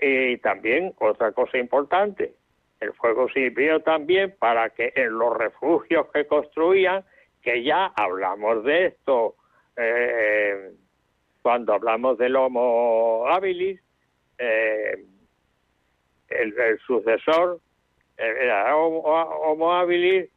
[0.01, 2.35] Y también otra cosa importante,
[2.81, 7.05] el fuego sirvió también para que en los refugios que construían,
[7.43, 9.37] que ya hablamos de esto
[9.77, 10.73] eh,
[11.43, 13.81] cuando hablamos del Homo habilis,
[14.39, 15.05] eh,
[16.29, 17.61] el, sucesor
[18.17, 20.31] eh, era Homo, habilis,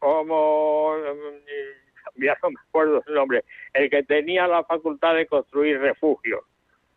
[0.00, 1.83] Homo, mm,
[2.16, 6.40] ya no me acuerdo el nombre, el que tenía la facultad de construir refugios.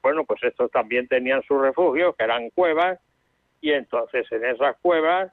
[0.02, 2.99] Bueno, pues estos también tenían sus refugios, que eran cuevas,
[3.61, 5.31] y entonces en esas cuevas,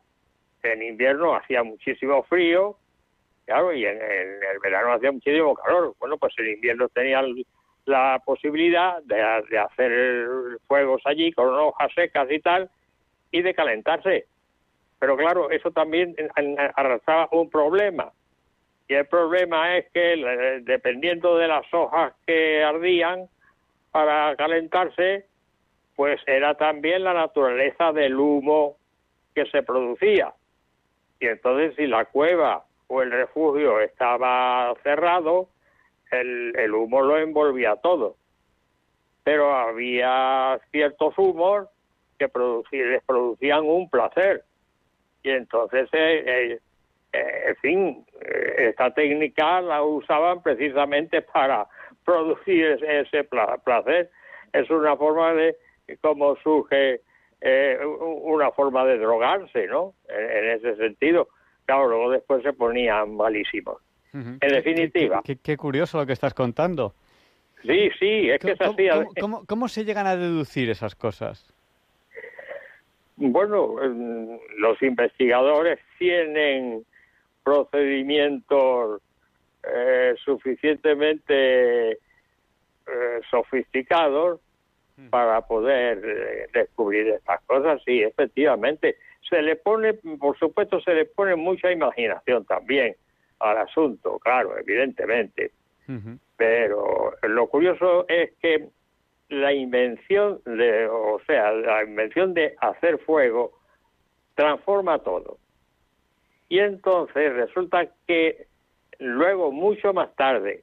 [0.63, 2.77] en invierno hacía muchísimo frío,
[3.45, 5.95] claro, y en, el verano hacía muchísimo calor.
[5.99, 7.35] Bueno, pues en invierno tenían
[7.85, 9.17] la posibilidad de,
[9.51, 10.27] de hacer
[10.67, 12.71] fuegos allí con hojas secas y tal,
[13.31, 14.27] y de calentarse.
[14.99, 16.17] Pero claro, eso también
[16.77, 18.11] arrastraba un problema.
[18.89, 23.29] Y el problema es que dependiendo de las hojas que ardían
[23.91, 25.27] para calentarse,
[25.97, 28.77] pues era también la naturaleza del humo
[29.35, 30.33] que se producía.
[31.21, 35.49] Y entonces si la cueva o el refugio estaba cerrado,
[36.11, 38.17] el, el humo lo envolvía todo.
[39.23, 41.69] Pero había ciertos humos
[42.19, 42.31] que
[42.73, 44.45] les producían un placer.
[45.23, 46.61] Y entonces, eh, eh, eh,
[47.15, 48.07] en fin,
[48.57, 51.67] esta técnica la usaban precisamente para
[52.05, 54.11] producir ese, placer.
[54.53, 55.57] Es una forma de
[56.01, 57.01] cómo surge
[58.23, 59.95] una forma de drogarse, ¿no?
[60.09, 61.29] En, ese sentido.
[61.67, 63.83] Claro, luego después se ponían malísimos.
[64.13, 65.23] En definitiva.
[65.25, 66.95] Qué, curioso lo que estás contando.
[67.63, 68.89] Sí, sí, es que es así.
[69.47, 71.53] ¿Cómo se llegan a deducir esas cosas?
[73.17, 73.77] Bueno,
[74.59, 76.85] los investigadores tienen
[77.45, 79.03] procedimientos
[79.63, 81.99] eh, suficientemente eh,
[83.31, 84.41] sofisticados
[85.11, 87.81] para poder eh, descubrir estas cosas.
[87.85, 88.97] Sí, efectivamente,
[89.29, 92.97] se le pone, por supuesto, se le pone mucha imaginación también
[93.41, 95.53] al asunto, claro, evidentemente.
[96.37, 98.69] Pero lo curioso es que
[99.29, 103.53] la invención de, o sea, la invención de hacer fuego
[104.35, 105.39] transforma todo.
[106.55, 108.47] Y entonces resulta que
[109.01, 110.63] luego, mucho más tarde,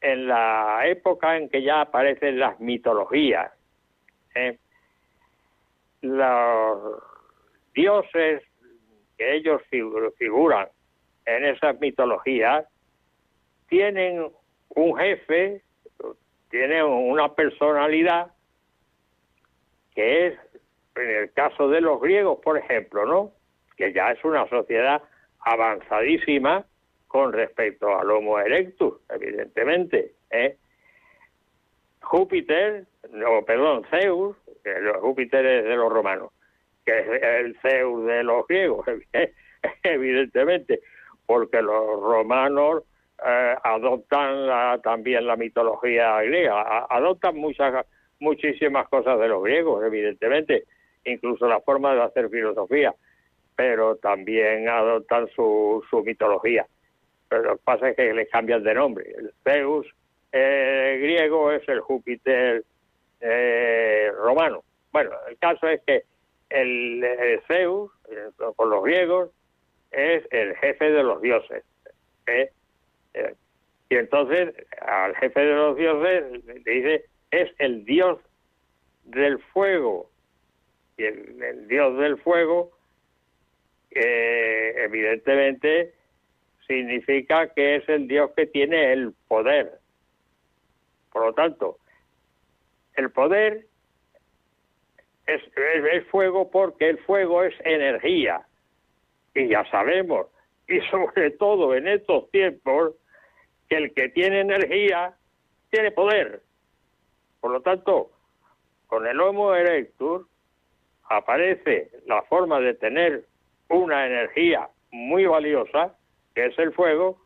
[0.00, 3.52] en la época en que ya aparecen las mitologías,
[4.34, 4.56] ¿eh?
[6.00, 7.02] los
[7.74, 8.42] dioses
[9.18, 9.60] que ellos
[10.16, 10.66] figuran
[11.26, 12.64] en esas mitologías
[13.68, 14.32] tienen
[14.70, 15.60] un jefe,
[16.48, 18.32] tienen una personalidad
[19.94, 20.38] que es,
[20.94, 23.35] en el caso de los griegos, por ejemplo, ¿no?
[23.76, 25.02] Que ya es una sociedad
[25.40, 26.64] avanzadísima
[27.06, 30.12] con respecto al Homo erectus, evidentemente.
[30.30, 30.56] ¿eh?
[32.02, 36.30] Júpiter, no, perdón, Zeus, que Júpiter es de los romanos,
[36.84, 38.86] que es el Zeus de los griegos,
[39.82, 40.80] evidentemente,
[41.26, 42.84] porque los romanos
[43.24, 47.86] eh, adoptan también la mitología griega, adoptan muchas
[48.18, 50.64] muchísimas cosas de los griegos, evidentemente,
[51.04, 52.94] incluso la forma de hacer filosofía,
[53.56, 56.66] pero también adoptan su, su mitología.
[57.28, 59.10] Pero lo que pasa es que les cambian de nombre.
[59.16, 59.86] El Zeus
[60.32, 62.62] eh, griego es el Júpiter
[63.20, 64.62] eh, romano.
[64.92, 66.04] Bueno, el caso es que
[66.50, 67.04] el,
[67.48, 67.90] Zeus,
[68.54, 69.30] con los griegos,
[69.90, 71.64] es el jefe de los dioses.
[72.26, 72.50] ¿eh?
[73.14, 73.34] Eh,
[73.88, 78.18] y entonces al jefe de los dioses le dice, es el dios
[79.04, 80.10] del fuego.
[80.96, 82.72] Y el, dios del fuego,
[83.98, 85.94] evidentemente,
[86.66, 89.78] significa que es el dios que tiene el poder.
[91.12, 91.78] Por lo tanto,
[92.94, 93.66] el poder
[95.26, 95.42] es,
[95.92, 98.46] es, fuego porque el fuego es energía.
[99.34, 100.28] Y ya sabemos,
[100.66, 102.94] y sobre todo en estos tiempos,
[103.68, 105.14] que el que tiene energía
[105.70, 106.42] tiene poder.
[107.40, 108.10] Por lo tanto,
[108.86, 110.26] con el Homo erectus
[111.08, 113.24] aparece la forma de tener
[113.68, 115.96] una energía muy valiosa,
[116.34, 117.18] que es el fuego,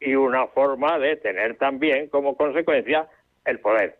[0.00, 3.08] y una forma de tener también como consecuencia
[3.44, 3.98] el poder.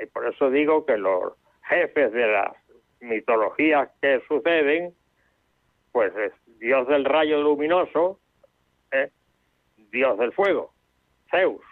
[0.00, 1.34] Y por eso digo que los
[1.68, 2.52] jefes de las
[3.00, 4.94] mitologías que suceden,
[5.92, 8.18] pues es Dios del rayo luminoso,
[8.92, 9.10] ¿eh?
[9.90, 10.72] Dios del fuego,
[11.30, 11.62] Zeus,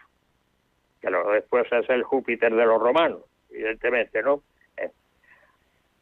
[1.00, 4.42] que luego después es el Júpiter de los romanos, evidentemente, ¿no?
[4.76, 4.90] ¿Eh?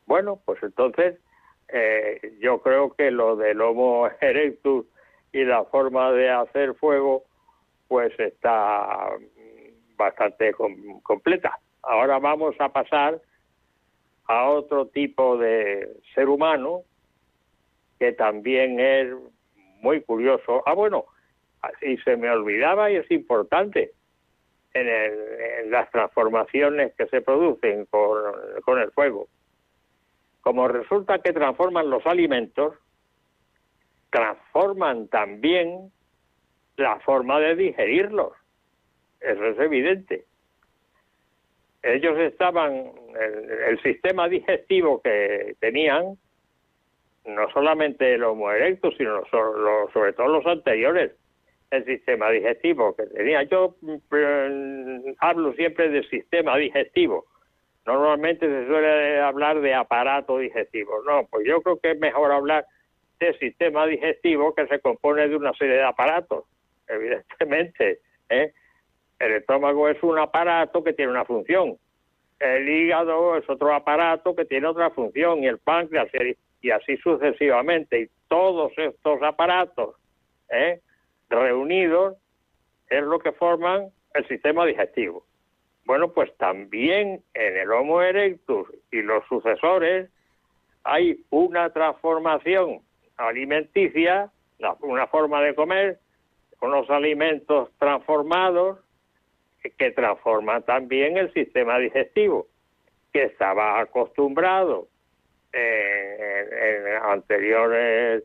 [0.06, 1.18] Bueno, pues entonces
[1.68, 4.86] eh, yo creo que lo del Homo erectus
[5.32, 7.24] y la forma de hacer fuego,
[7.88, 9.10] pues está
[9.96, 10.52] bastante
[11.02, 11.58] completa.
[11.82, 13.20] Ahora vamos a pasar
[14.26, 16.82] a otro tipo de ser humano
[17.98, 19.14] que también es
[19.80, 20.62] muy curioso.
[20.66, 21.06] Ah, bueno,
[21.82, 23.92] y se me olvidaba y es importante
[24.74, 29.28] en, las transformaciones que se producen con el fuego.
[30.46, 32.76] Como resulta que transforman los alimentos,
[34.10, 35.90] transforman también
[36.76, 38.32] la forma de digerirlos.
[39.20, 40.24] Eso es evidente.
[41.82, 42.92] Ellos estaban,
[43.66, 46.16] el, sistema digestivo que tenían,
[47.24, 51.10] no solamente el Homo erectus, sino sobre todo los anteriores,
[51.72, 53.42] el sistema digestivo que tenía.
[53.42, 57.26] Yo mm, hablo siempre del sistema digestivo.
[57.86, 61.02] Normalmente se suele hablar de aparato digestivo.
[61.06, 62.66] No, pues yo creo que es mejor hablar
[63.20, 66.44] de sistema digestivo que se compone de una serie de aparatos,
[66.88, 68.00] evidentemente.
[68.28, 68.52] ¿eh?
[69.20, 71.78] El estómago es un aparato que tiene una función.
[72.40, 76.08] El hígado es otro aparato que tiene otra función y el páncreas
[76.60, 78.00] y así sucesivamente.
[78.00, 79.94] Y todos estos aparatos
[80.50, 80.80] ¿eh?
[81.30, 82.16] reunidos
[82.90, 85.24] es lo que forman el sistema digestivo.
[85.86, 90.10] Bueno, pues también en el Homo erectus y los sucesores
[90.84, 92.80] hay una transformación
[93.16, 94.30] alimenticia,
[94.80, 95.98] una forma de comer,
[96.60, 98.78] unos alimentos transformados
[99.78, 102.46] que transforman también el sistema digestivo,
[103.12, 104.88] que estaba acostumbrado
[105.52, 108.24] en, anteriores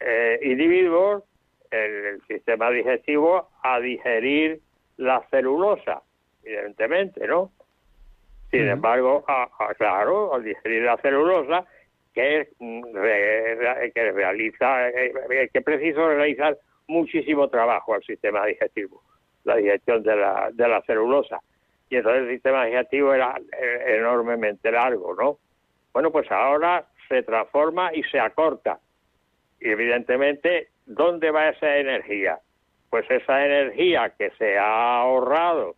[0.00, 1.22] eh, individuos
[1.70, 4.60] el, sistema digestivo a digerir
[4.96, 6.02] la celulosa,
[6.46, 7.50] evidentemente, ¿no?
[8.50, 9.24] Sin embargo,
[9.76, 11.66] claro, al digerir la celulosa,
[12.14, 12.48] que,
[13.94, 16.56] que realiza, eh, eh, que preciso realizar
[16.86, 19.02] muchísimo trabajo al sistema digestivo,
[19.44, 21.40] la digestión de la, de la celulosa.
[21.90, 25.38] Y entonces el sistema digestivo era eh, enormemente largo, ¿no?
[25.92, 28.78] Bueno, pues ahora se transforma y se acorta.
[29.60, 32.38] Y evidentemente, ¿dónde va esa energía?
[32.88, 35.76] Pues esa energía que se ha ahorrado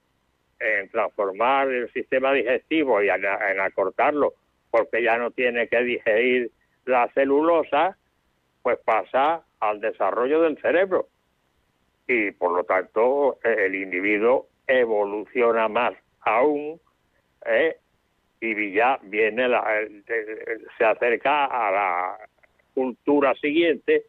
[0.60, 4.34] en transformar el sistema digestivo y en, en acortarlo,
[4.70, 6.50] porque ya no tiene que digerir
[6.84, 7.96] la celulosa,
[8.62, 11.08] pues pasa al desarrollo del cerebro.
[12.06, 16.80] Y por lo tanto, el individuo evoluciona más aún
[17.46, 17.76] ¿eh?
[18.40, 19.64] y ya viene la,
[20.76, 22.18] se acerca a la
[22.74, 24.04] cultura siguiente,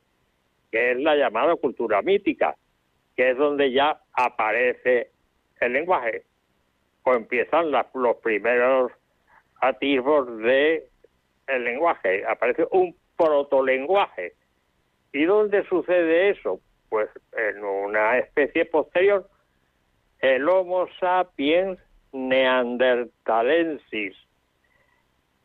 [0.71, 2.55] que es la llamada cultura mítica,
[3.15, 5.11] que es donde ya aparece
[5.59, 6.23] el lenguaje,
[7.09, 8.91] o empiezan los primeros
[9.61, 10.85] atisbos de
[11.47, 14.33] el lenguaje, aparece un protolenguaje.
[15.11, 16.59] ¿Y dónde sucede eso?
[16.89, 19.27] Pues en una especie posterior,
[20.19, 21.79] el Homo sapiens
[22.11, 24.15] neandertalensis,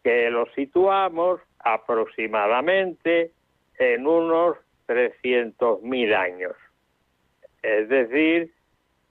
[0.03, 3.31] que lo situamos aproximadamente
[3.79, 6.53] en unos 300.000 años,
[7.63, 8.53] es decir,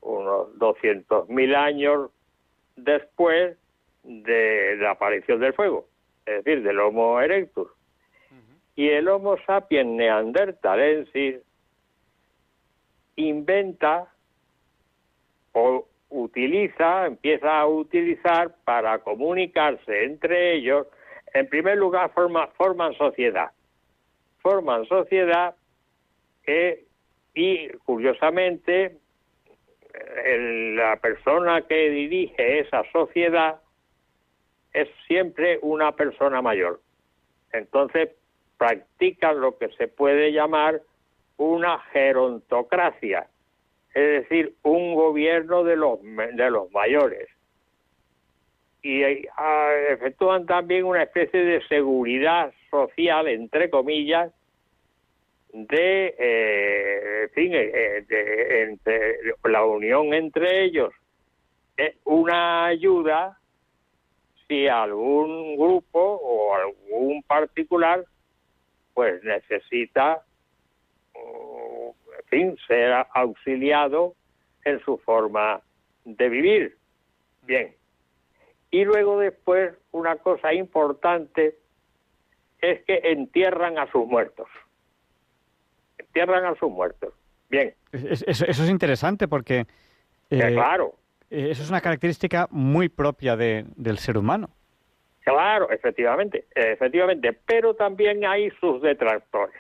[0.02, 2.12] unos 200.000 años
[2.76, 3.58] después
[4.04, 5.88] de la aparición del fuego,
[6.26, 7.70] es decir, del Homo erectus.
[8.76, 11.36] Y el Homo sapiens neandertalensis
[13.16, 14.12] inventa
[15.52, 20.88] o utiliza, empieza a utilizar para comunicarse entre ellos,
[21.34, 23.52] en primer lugar forma, forman sociedad.
[24.40, 25.56] Forman sociedad
[27.34, 28.98] y curiosamente
[29.94, 33.62] la persona que dirige esa sociedad
[34.74, 36.80] es siempre una persona mayor.
[37.52, 38.10] Entonces
[38.58, 40.82] practican lo que se puede llamar
[41.38, 43.28] una gerontocracia,
[43.94, 47.30] es decir, un gobierno de los, de los mayores.
[48.82, 49.04] Y
[49.38, 54.32] ah, efectúan también una especie de seguridad social, entre comillas,
[55.54, 60.92] de, eh, fin, eh, de, entre, la unión entre ellos
[61.78, 63.40] es una ayuda
[64.48, 68.04] si algún grupo o algún particular
[68.94, 70.24] pues necesita
[71.16, 74.16] en fin, ser auxiliado
[74.66, 75.62] en su forma
[76.06, 76.78] de vivir.
[77.44, 77.76] Bien.
[78.72, 81.56] Y luego después, una cosa importante
[82.60, 84.48] es que entierran a sus muertos.
[86.14, 87.14] Entierran a sus muertos.
[87.50, 87.74] Bien.
[87.92, 89.66] Eso, es interesante porque...
[90.30, 90.96] Eh, claro.
[91.30, 94.50] Eh, eso es una característica muy propia de, del ser humano.
[95.22, 99.56] Claro, efectivamente, efectivamente, pero también hay sus detractores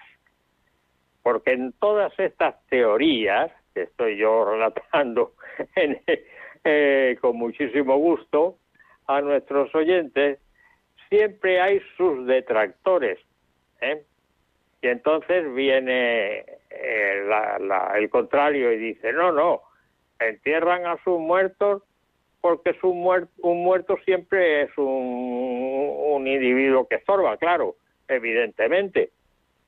[1.23, 5.33] porque en todas estas teorías que estoy yo relatando
[6.63, 8.57] eh, con muchísimo gusto
[9.07, 10.39] a nuestros oyentes,
[11.09, 13.19] siempre hay sus detractores.
[13.81, 14.03] ¿eh?
[14.83, 17.23] Y entonces viene eh,
[17.95, 19.61] el contrario y dice, no, no,
[20.19, 21.83] entierran a sus muertos
[22.41, 27.77] porque un muerto siempre es un, un individuo que estorba, claro,
[28.09, 29.11] evidentemente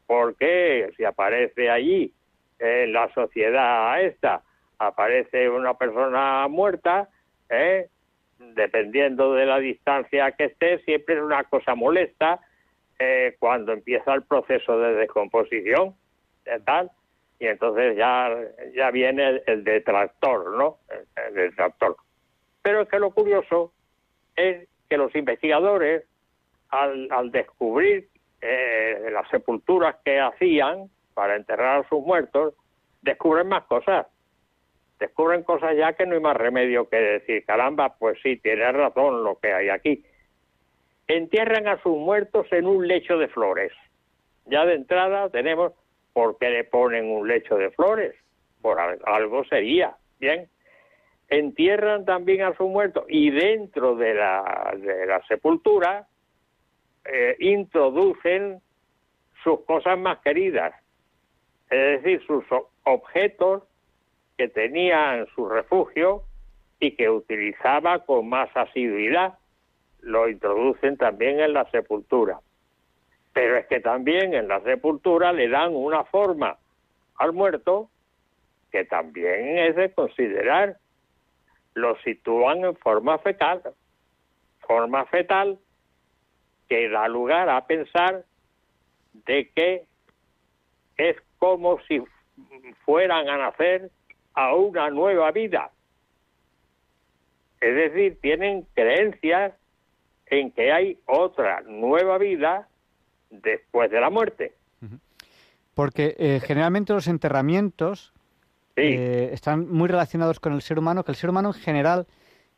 [0.05, 2.11] porque si aparece allí
[2.59, 4.41] en la sociedad esta,
[4.79, 7.07] aparece una persona muerta,
[7.49, 7.87] ¿eh?
[8.37, 12.41] dependiendo de la distancia que esté, siempre es una cosa molesta
[12.99, 15.95] eh, cuando empieza el proceso de descomposición,
[16.65, 16.91] tal,
[17.39, 18.30] y entonces ya,
[18.73, 20.77] ya viene el, detractor, ¿no?
[21.27, 21.97] El, detractor.
[22.61, 23.73] Pero es que lo curioso
[24.35, 26.03] es que los investigadores,
[26.69, 28.09] al, al descubrir
[28.41, 32.53] eh, las sepulturas que hacían para enterrar a sus muertos,
[33.01, 34.07] descubren más cosas.
[34.99, 39.23] Descubren cosas ya que no hay más remedio que decir, caramba, pues sí, tienes razón
[39.23, 40.05] lo que hay aquí.
[41.07, 43.72] Entierran a sus muertos en un lecho de flores.
[44.45, 45.73] Ya de entrada tenemos,
[46.14, 48.15] ¿por qué le ponen un lecho de flores?
[48.61, 50.49] Por algo sería, bien.
[51.30, 56.07] Entierran también a sus muertos y dentro de la, de la sepultura
[57.06, 58.61] eh, introducen
[59.44, 60.73] sus cosas más queridas,
[61.69, 62.44] es decir, sus
[62.84, 63.64] objetos
[64.38, 66.23] que tenía en su refugio
[66.80, 69.38] y que utilizaba con más asiduidad,
[70.06, 72.40] lo introducen también en la sepultura.
[73.34, 76.57] Pero es que también en la sepultura le dan una forma
[77.18, 77.90] al muerto
[78.72, 80.77] que también es de considerar.
[81.73, 83.61] Lo sitúan en forma fetal.
[84.60, 85.60] Forma fetal
[86.69, 88.23] que da lugar a pensar
[89.26, 89.86] de que
[90.98, 92.02] es como si
[92.86, 93.90] fueran a nacer
[94.34, 95.72] a una nueva vida.
[97.60, 99.53] Es decir, tienen creencias
[100.27, 102.68] en que hay otra nueva vida
[103.30, 104.53] después de la muerte.
[105.73, 108.14] Porque eh, generalmente los enterramientos
[108.77, 112.07] eh, están muy relacionados con el ser humano, que el ser humano en general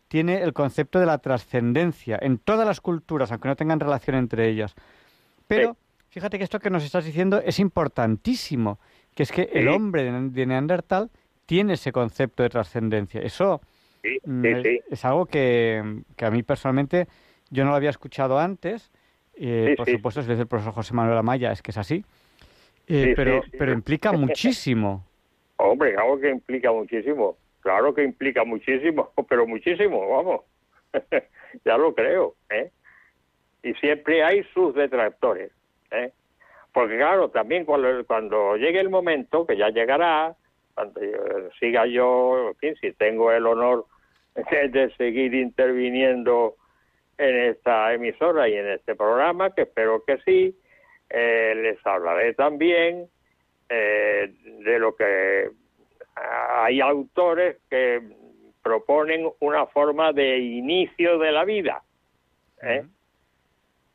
[0.08, 4.48] tiene el concepto de la trascendencia en todas las culturas, aunque no tengan relación entre
[4.48, 4.76] ellas.
[5.48, 5.76] Pero
[6.10, 8.80] fíjate que esto que nos estás diciendo es importantísimo,
[9.16, 11.10] que es que el hombre de de Neandertal
[11.48, 13.20] tiene ese concepto de trascendencia.
[13.22, 13.62] Eso
[14.26, 17.08] mm, es- es algo que, que a mí personalmente
[17.50, 18.92] yo no lo había escuchado antes.
[19.36, 19.92] eh, Sí, por sí.
[19.94, 22.04] supuesto, dice el profesor José Manuel Amaya, es que es así.
[22.88, 25.06] Eh, Sí, pero, pero implica muchísimo.
[25.58, 27.38] Hombre, algo que implica muchísimo.
[27.62, 30.42] Claro que implica muchísimo, pero muchísimo, vamos.
[31.66, 32.72] ya lo creo, ¿eh?
[33.64, 35.52] Y siempre hay sus detractores,
[35.92, 36.12] ¿eh?
[36.74, 40.36] Porque claro, también cuando, cuando llegue el momento, que ya llegará,
[40.76, 43.86] cuando yo- siga yo, en fin, si tengo el honor
[44.36, 46.56] de, de seguir interviniendo
[47.18, 50.56] en esta emisora y en este programa, que espero que sí,
[51.10, 53.08] eh, les hablaré también
[53.70, 55.50] eh, de lo que
[56.16, 58.02] hay autores que
[58.62, 61.84] proponen una forma de inicio de la vida.
[62.62, 62.86] ¿eh?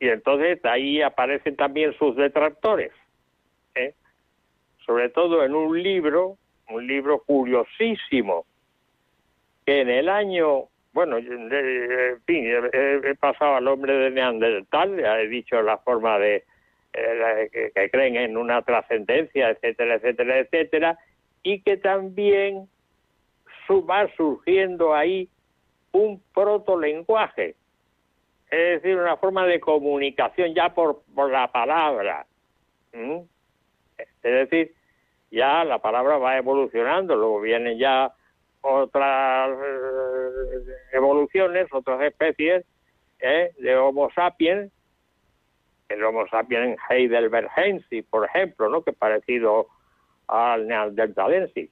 [0.00, 2.92] Y entonces ahí aparecen también sus detractores.
[3.74, 3.94] ¿eh?
[4.86, 6.38] Sobre todo en un libro,
[6.70, 8.46] un libro curiosísimo,
[9.66, 14.98] que en el año, bueno, de- de- en fin, he, pasado al hombre de Neandertal,
[15.00, 16.44] he dicho la forma de
[16.94, 20.98] eh, que, que creen en una trascendencia, etcétera, etcétera, etcétera,
[21.42, 22.68] y que también
[23.88, 25.28] va surgiendo ahí
[25.92, 27.54] un protolenguaje,
[28.50, 32.26] es decir, una forma de comunicación ya por, por la palabra.
[32.92, 33.24] ¿m?
[33.96, 34.74] Es decir,
[35.30, 38.12] ya la palabra va evolucionando, luego vienen ya
[38.62, 42.64] otras eh, evoluciones, otras especies
[43.20, 43.52] ¿eh?
[43.58, 44.72] de Homo sapiens,
[45.88, 48.82] el Homo sapiens heidelbergensis, por ejemplo, ¿no?
[48.82, 49.66] que es parecido
[50.28, 51.70] al neandertalensis.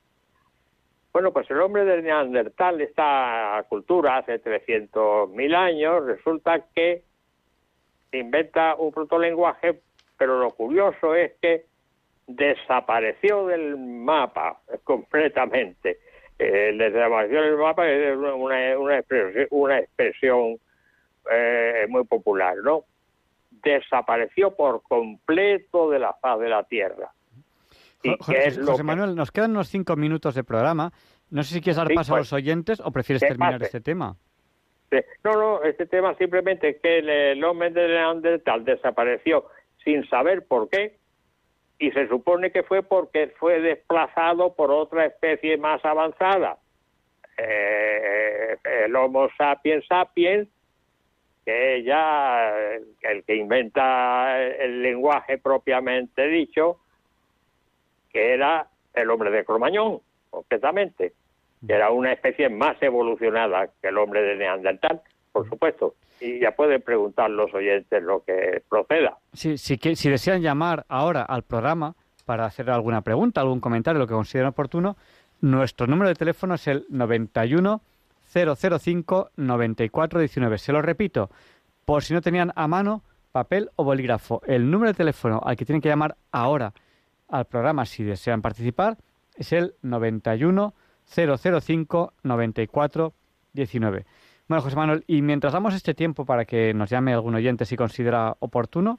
[1.13, 7.03] Bueno, pues el hombre del Neandertal, esta cultura hace 300.000 años, resulta que
[8.13, 9.81] inventa un protolenguaje,
[10.17, 11.65] pero lo curioso es que
[12.29, 15.99] desapareció del mapa completamente.
[16.43, 20.59] Eh, desapareció del mapa es una, una expresión, una expresión
[21.31, 22.85] eh, muy popular, ¿no?
[23.63, 27.11] Desapareció por completo de la faz de la Tierra.
[28.03, 30.91] ¿Y es José, que- Manuel, nos quedan unos cinco minutos de programa.
[31.29, 33.65] No sé si quieres dar Sí, paso a pues, los oyentes o prefieres terminar pase.
[33.67, 34.17] este tema.
[35.23, 39.45] No, no, este tema simplemente es que el, el hombre de Neandertal desapareció
[39.85, 40.97] sin saber por qué
[41.81, 46.59] y se supone que fue porque fue desplazado por otra especie más avanzada.
[47.39, 50.47] Eh, el Homo sapiens sapiens,
[51.43, 56.81] que ya eh, el que inventa el lenguaje propiamente dicho,
[58.13, 61.15] que era el hombre de Cromañón, concretamente,
[61.67, 65.01] que era una especie más evolucionada que el hombre de Neandertal,
[65.33, 65.95] por supuesto.
[66.21, 69.19] Y ya pueden preguntar los oyentes lo que proceda.
[69.33, 71.95] Sí, que, si desean llamar ahora al programa
[72.27, 74.97] para hacer alguna pregunta, algún comentario, lo que consideren oportuno,
[75.41, 77.81] nuestro número de teléfono es el 91
[78.33, 80.59] 005 9419.
[80.59, 81.31] Se lo repito,
[81.85, 83.03] por si no tenían a mano
[83.33, 84.43] papel o bolígrafo.
[84.47, 86.73] El número de teléfono al que tienen que llamar ahora
[87.29, 88.99] al programa si desean participar
[89.35, 90.75] es el 91
[91.07, 93.13] 005 94
[93.53, 94.07] 19.
[94.51, 97.77] Bueno, José Manuel, y mientras damos este tiempo para que nos llame algún oyente si
[97.77, 98.99] considera oportuno,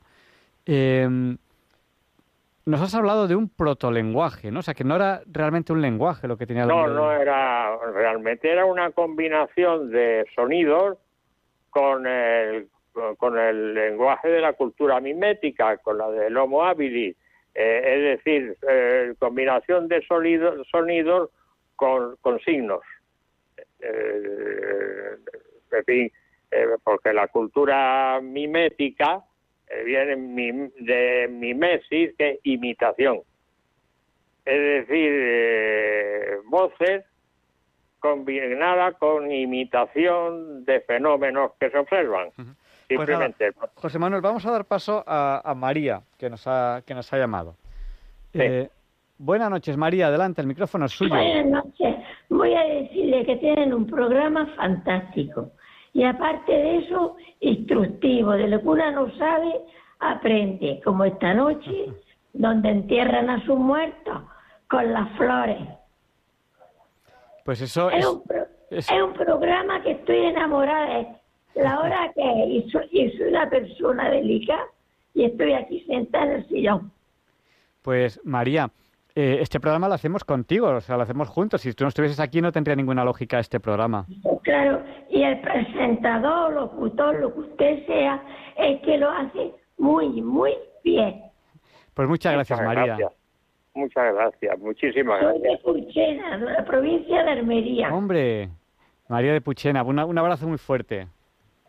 [0.66, 1.06] eh,
[2.66, 4.60] nos has hablado de un protolenguaje, ¿no?
[4.60, 8.50] O sea, que no era realmente un lenguaje lo que tenía No, no era realmente,
[8.50, 10.98] era una combinación de sonidos
[11.70, 12.70] con el,
[13.18, 17.18] con el lenguaje de la cultura mimética, con la del Homo habilis,
[17.56, 21.30] eh, es decir, eh, combinación de sonidos, sonidos
[21.76, 22.80] con, con signos.
[23.82, 25.16] Eh,
[25.72, 26.12] en fin,
[26.52, 29.22] eh, porque la cultura mimética
[29.68, 33.22] eh, viene mim- de mimesis, que es imitación.
[34.46, 37.06] Es decir, eh, voces
[38.00, 42.30] combinada con imitación de fenómenos que se observan.
[42.36, 42.56] Pues nada,
[43.32, 43.52] Simplemente.
[43.76, 47.18] José Manuel, vamos a dar paso a, a María, que nos ha, que nos ha
[47.18, 47.56] llamado.
[48.34, 48.68] Eh,
[49.18, 50.08] buenas noches, María.
[50.08, 51.16] Adelante, el micrófono es suyo.
[51.16, 51.96] Buenas noches.
[52.42, 55.52] Voy a decirle que tienen un programa fantástico.
[55.94, 58.32] Y aparte de eso, instructivo.
[58.32, 59.62] De lo que una no sabe,
[60.00, 60.82] aprende.
[60.84, 61.94] Como esta noche,
[62.34, 64.24] donde entierran a sus muertos
[64.68, 65.60] con las flores.
[67.46, 68.06] Pues eso Es es...
[68.08, 71.20] un, pro- es- es un programa que estoy enamorada.
[71.54, 72.46] La hora que.
[72.48, 74.66] Y soy, y soy una persona delicada
[75.14, 76.92] y estoy aquí sentada en el sillón.
[77.84, 78.72] Pues María,
[79.16, 81.62] eh, este programa lo hacemos contigo, o sea, lo hacemos juntos.
[81.62, 84.06] Si tú no estuvieses aquí no tendría ninguna lógica este programa.
[84.44, 88.24] Claro, y el presentador, locutor, lo que usted sea,
[88.58, 91.22] es que lo hace muy, muy bien.
[91.94, 92.96] Pues muchas gracias, Muchas María.
[92.98, 93.12] gracias.
[93.74, 95.62] Muchas gracias, muchísimas Soy de gracias.
[95.64, 97.94] Puchena, de la provincia de Almería.
[97.94, 98.50] Hombre,
[99.08, 101.08] María de Puchena, una- un abrazo muy fuerte.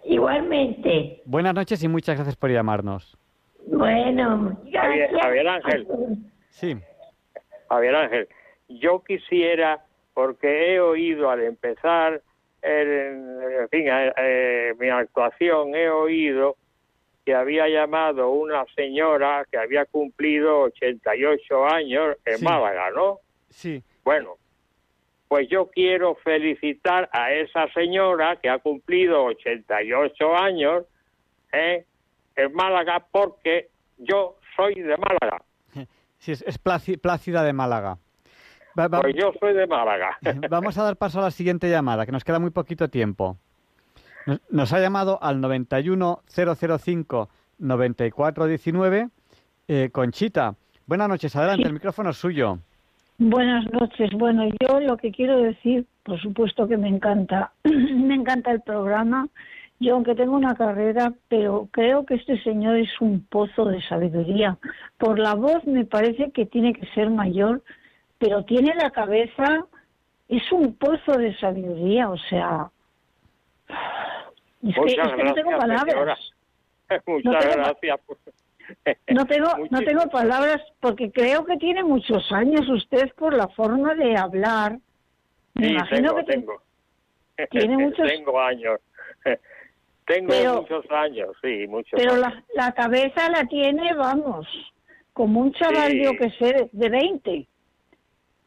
[0.05, 1.23] Igualmente.
[1.25, 3.17] Buenas noches y muchas gracias por llamarnos.
[3.67, 5.23] Bueno, Javier, gracias.
[5.23, 5.87] Javier Ángel,
[6.51, 6.77] Sí.
[7.73, 8.29] Javier Ángel,
[8.69, 9.81] yo quisiera,
[10.15, 12.21] porque he oído al empezar
[12.61, 16.57] el- en fin, eh, eh, mi actuación, he oído
[17.25, 22.45] que había llamado una señora que había cumplido 88 años en Sí.
[22.45, 23.19] Málaga, ¿no?
[23.49, 23.83] Sí.
[24.05, 24.37] Bueno,
[25.29, 30.85] pues yo quiero felicitar a esa señora que ha cumplido 88 años
[31.53, 31.85] ¿eh?
[32.37, 33.69] en Málaga porque
[33.99, 35.43] yo soy de Málaga.
[36.23, 37.99] Sí, es, es Pláci- Plácida de Málaga.
[38.79, 40.17] Va- va- Pues yo soy de Málaga.
[40.51, 43.39] Vamos a dar paso a la siguiente llamada, que nos queda muy poquito tiempo.
[44.27, 47.29] Nos, nos ha llamado al 91005
[47.59, 49.09] 9419
[49.67, 50.55] eh, Conchita.
[50.87, 52.59] Buenas noches, adelante, el micrófono es suyo.
[53.19, 54.11] Buenas noches.
[54.17, 59.27] Bueno, yo lo que quiero decir, por supuesto que me encanta, me encanta el programa.
[59.83, 64.57] Yo, aunque tengo una carrera, pero creo que este señor es un pozo de sabiduría.
[64.97, 67.63] Por la voz me parece que tiene que ser mayor,
[68.19, 69.65] pero tiene la cabeza,
[70.29, 72.71] es un pozo de sabiduría, o sea.
[74.63, 75.93] Es que, Muchas es que no tengo palabras.
[75.93, 76.17] señora.
[77.09, 78.01] Muchas No tengo- gracias.
[79.09, 83.97] No tengo, no tengo palabras porque creo que tiene muchos años usted por la forma
[83.97, 84.79] de hablar.
[85.55, 86.63] Me Sí, imagino tengo, que te- tengo.
[87.51, 88.79] tiene muchos- Tengo años.
[90.07, 92.21] Tengo Pero- muchos años, sí, muchos pero años.
[92.23, 94.47] la, la cabeza la tiene, vamos,
[95.13, 96.03] como un chaval, Sí.
[96.05, 97.47] yo que sé, de- de 20.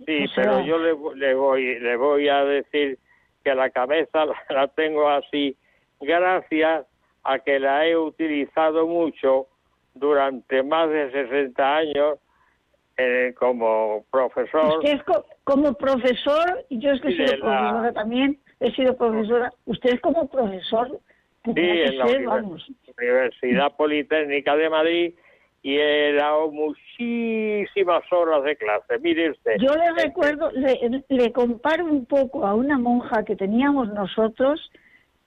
[0.06, 3.00] Sí, o sea- pero yo le, le voy le voy a decir
[3.44, 5.56] que la cabeza la, la tengo así
[6.02, 6.86] gracias
[7.24, 9.48] a que la he utilizado mucho
[9.94, 12.20] durante más de 60 años
[12.98, 14.78] eh, como profesor.
[14.80, 18.72] Usted es co- como profesor, y yo es que he sido la- profesora también, he
[18.72, 19.52] sido profesora.
[19.66, 21.00] Usted es como profesor,
[21.46, 22.68] Sí, en la ser, univers-.
[22.98, 25.14] Universidad Politécnica de Madrid
[25.62, 29.00] y he dado muchísimas horas de clase.
[29.02, 29.54] Mire usted.
[29.60, 34.72] Yo le recuerdo, le, le comparo un poco a una monja que teníamos nosotros,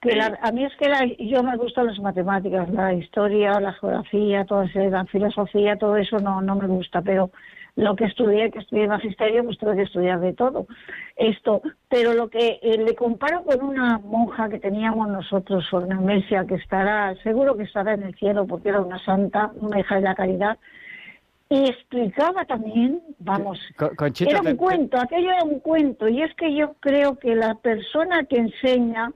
[0.01, 0.15] que Sí.
[0.17, 4.45] la- a mí es que la- yo me gustan las matemáticas, la historia, la geografía,
[4.45, 7.31] todo eso, la filosofía, todo eso no, no me gusta, pero
[7.79, 10.67] lo que estudié, que estudié magisterio, pues tuve que estudiar de todo.
[11.15, 16.45] Esto, pero lo que eh, le comparo con una monja que teníamos nosotros, Sor Mesia,
[16.45, 20.01] que estará, seguro que estará en el cielo porque era una santa, una hija de
[20.01, 20.57] la caridad,
[21.47, 23.57] y explicaba también, vamos,
[23.95, 27.55] Conchita, era un cuento, aquello era un cuento, y es que yo creo que la
[27.55, 29.11] persona que enseña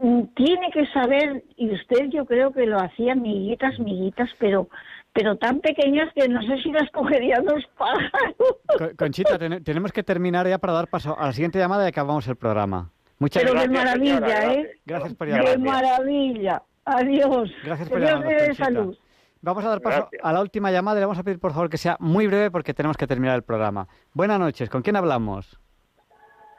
[0.00, 4.68] mm, tiene que saber, y usted yo creo que lo hacía miguitas, miguitas, pero
[5.12, 8.36] pero tan pequeñas que no sé si las cogerían los pájaros.
[8.78, 11.88] Co- Conchita, ten- tenemos que terminar ya para dar paso a la siguiente llamada y
[11.88, 12.90] acabamos el programa.
[13.18, 13.84] Muchas Pero de gracias.
[14.10, 14.70] maravilla, ¿eh?
[14.86, 15.58] Gracias por De llamarnos.
[15.72, 16.62] maravilla.
[16.84, 17.50] Adiós.
[17.64, 18.54] Gracias Que por Conchita.
[18.64, 18.96] salud.
[19.44, 21.68] Vamos a dar paso a la última llamada y le vamos a pedir por favor
[21.68, 23.88] que sea muy breve porque tenemos que terminar el programa.
[24.14, 25.58] Buenas noches, ¿con quién hablamos?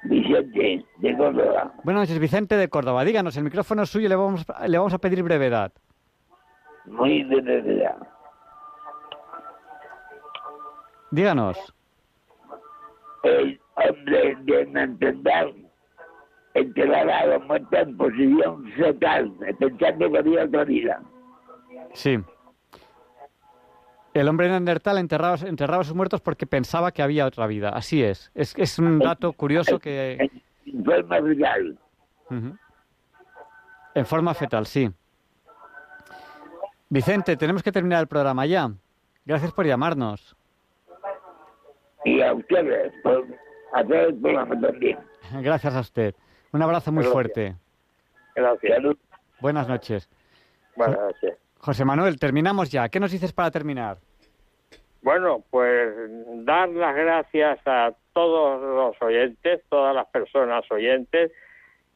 [0.04, 1.74] Vicente, de Córdoba.
[1.84, 3.06] Buenas noches, Vicente de Córdoba.
[3.06, 5.72] Díganos, el micrófono es suyo y le vamos, le vamos a pedir brevedad.
[6.86, 7.42] Muy de
[11.14, 11.57] Díganos.
[13.22, 15.53] El hombre de Nantendal
[16.56, 21.03] enterraba a la muerte en posición fetal, pensando que había otra vida.
[21.94, 22.18] Sí.
[24.15, 27.69] El hombre neandertal enterraba, enterraba a sus muertos porque pensaba que había otra vida.
[27.69, 28.31] Así es.
[28.34, 30.31] Es, es un dato curioso que...
[30.65, 31.77] En forma fetal.
[33.94, 34.91] En forma fetal, sí.
[36.90, 38.72] Vicente, tenemos que terminar el programa ya.
[39.26, 40.35] Gracias por llamarnos.
[42.06, 43.26] Y a ustedes por
[43.74, 45.00] hacer el programa también.
[45.42, 46.16] Gracias a usted.
[46.52, 47.14] Un abrazo muy Gracias.
[47.14, 47.56] fuerte.
[48.36, 48.80] Gracias.
[49.40, 50.10] Buenas noches.
[50.76, 51.38] Buenas noches.
[51.60, 52.90] José Manuel, terminamos ya.
[52.90, 53.98] ¿Qué nos dices para terminar?
[55.02, 55.94] Bueno, pues
[56.46, 61.32] dar las gracias a todos los oyentes, todas las personas oyentes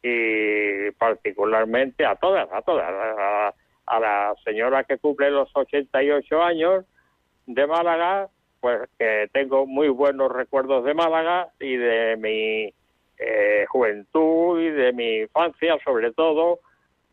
[0.03, 3.53] y particularmente a todas, a todas, a,
[3.87, 6.85] a la señora que cumple los 88 años
[7.45, 8.29] de Málaga,
[8.59, 12.73] pues que tengo muy buenos recuerdos de Málaga y de mi
[13.17, 16.59] eh, juventud y de mi infancia sobre todo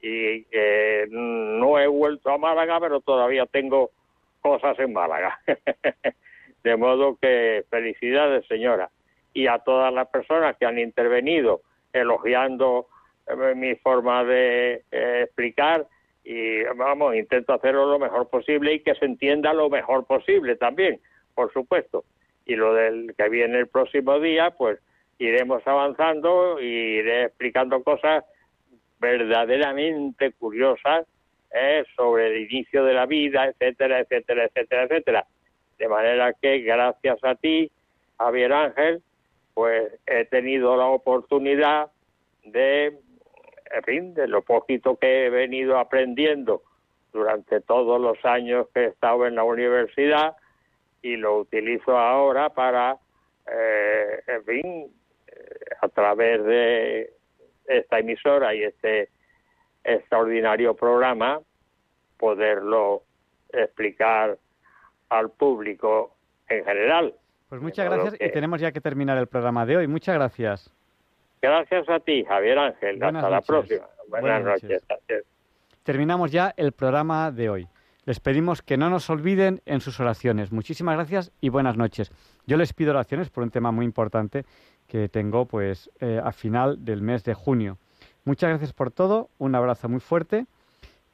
[0.04, 3.90] y eh, no he vuelto a Málaga, pero todavía tengo
[4.42, 5.40] cosas en Málaga.
[6.64, 8.90] de modo que felicidades, señora.
[9.32, 11.62] Y a todas las personas que han intervenido
[11.92, 12.88] elogiando
[13.26, 15.86] eh, mi forma de eh, explicar
[16.22, 20.98] y vamos, intento hacerlo lo mejor posible y que se entienda lo mejor posible también,
[21.34, 22.04] por supuesto.
[22.46, 24.78] Y lo del que viene el próximo día, pues
[25.18, 28.24] iremos avanzando y iré explicando cosas
[29.00, 31.06] verdaderamente curiosas
[31.52, 31.84] ¿eh?
[31.96, 35.26] sobre el inicio de la vida, etcétera, etcétera, etcétera, etcétera.
[35.78, 37.70] De manera que gracias a ti,
[38.18, 39.02] Javier Ángel,
[39.54, 41.90] pues he tenido la oportunidad
[42.44, 42.98] de,
[43.70, 46.62] en fin, de lo poquito que he venido aprendiendo
[47.12, 50.36] durante todos los años que he estado en la universidad
[51.04, 52.96] y lo utilizo ahora para,
[53.46, 54.92] eh, en fin,
[55.26, 55.32] eh,
[55.82, 57.12] a través de
[57.66, 59.10] esta emisora y este
[59.84, 61.40] extraordinario programa,
[62.16, 63.02] poderlo
[63.52, 64.38] explicar
[65.10, 66.16] al público
[66.48, 67.14] en general.
[67.50, 69.86] Pues muchas gracias y tenemos ya que terminar el programa de hoy.
[69.86, 70.72] Muchas gracias.
[71.42, 73.02] Gracias a ti, Javier Ángel.
[73.02, 73.84] Hasta la próxima.
[74.08, 74.82] Buenas, noches.
[75.82, 77.68] Terminamos ya el programa de hoy.
[78.06, 80.52] Les pedimos que no nos olviden en sus oraciones.
[80.52, 82.12] Muchísimas gracias y buenas noches.
[82.46, 84.44] Yo les pido oraciones por un tema muy importante
[84.86, 87.78] que tengo pues eh, a final del mes de junio.
[88.24, 90.46] Muchas gracias por todo, un abrazo muy fuerte.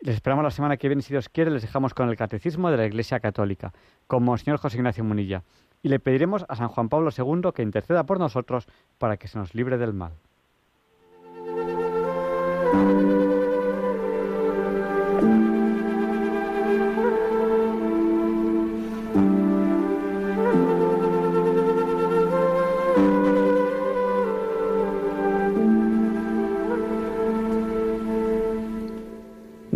[0.01, 2.77] Les esperamos la semana que viene, si Dios quiere, les dejamos con el Catecismo de
[2.77, 3.73] la Iglesia Católica,
[4.07, 5.43] con Monseñor José Ignacio Munilla.
[5.83, 8.67] Y le pediremos a San Juan Pablo II que interceda por nosotros
[8.99, 10.13] para que se nos libre del mal.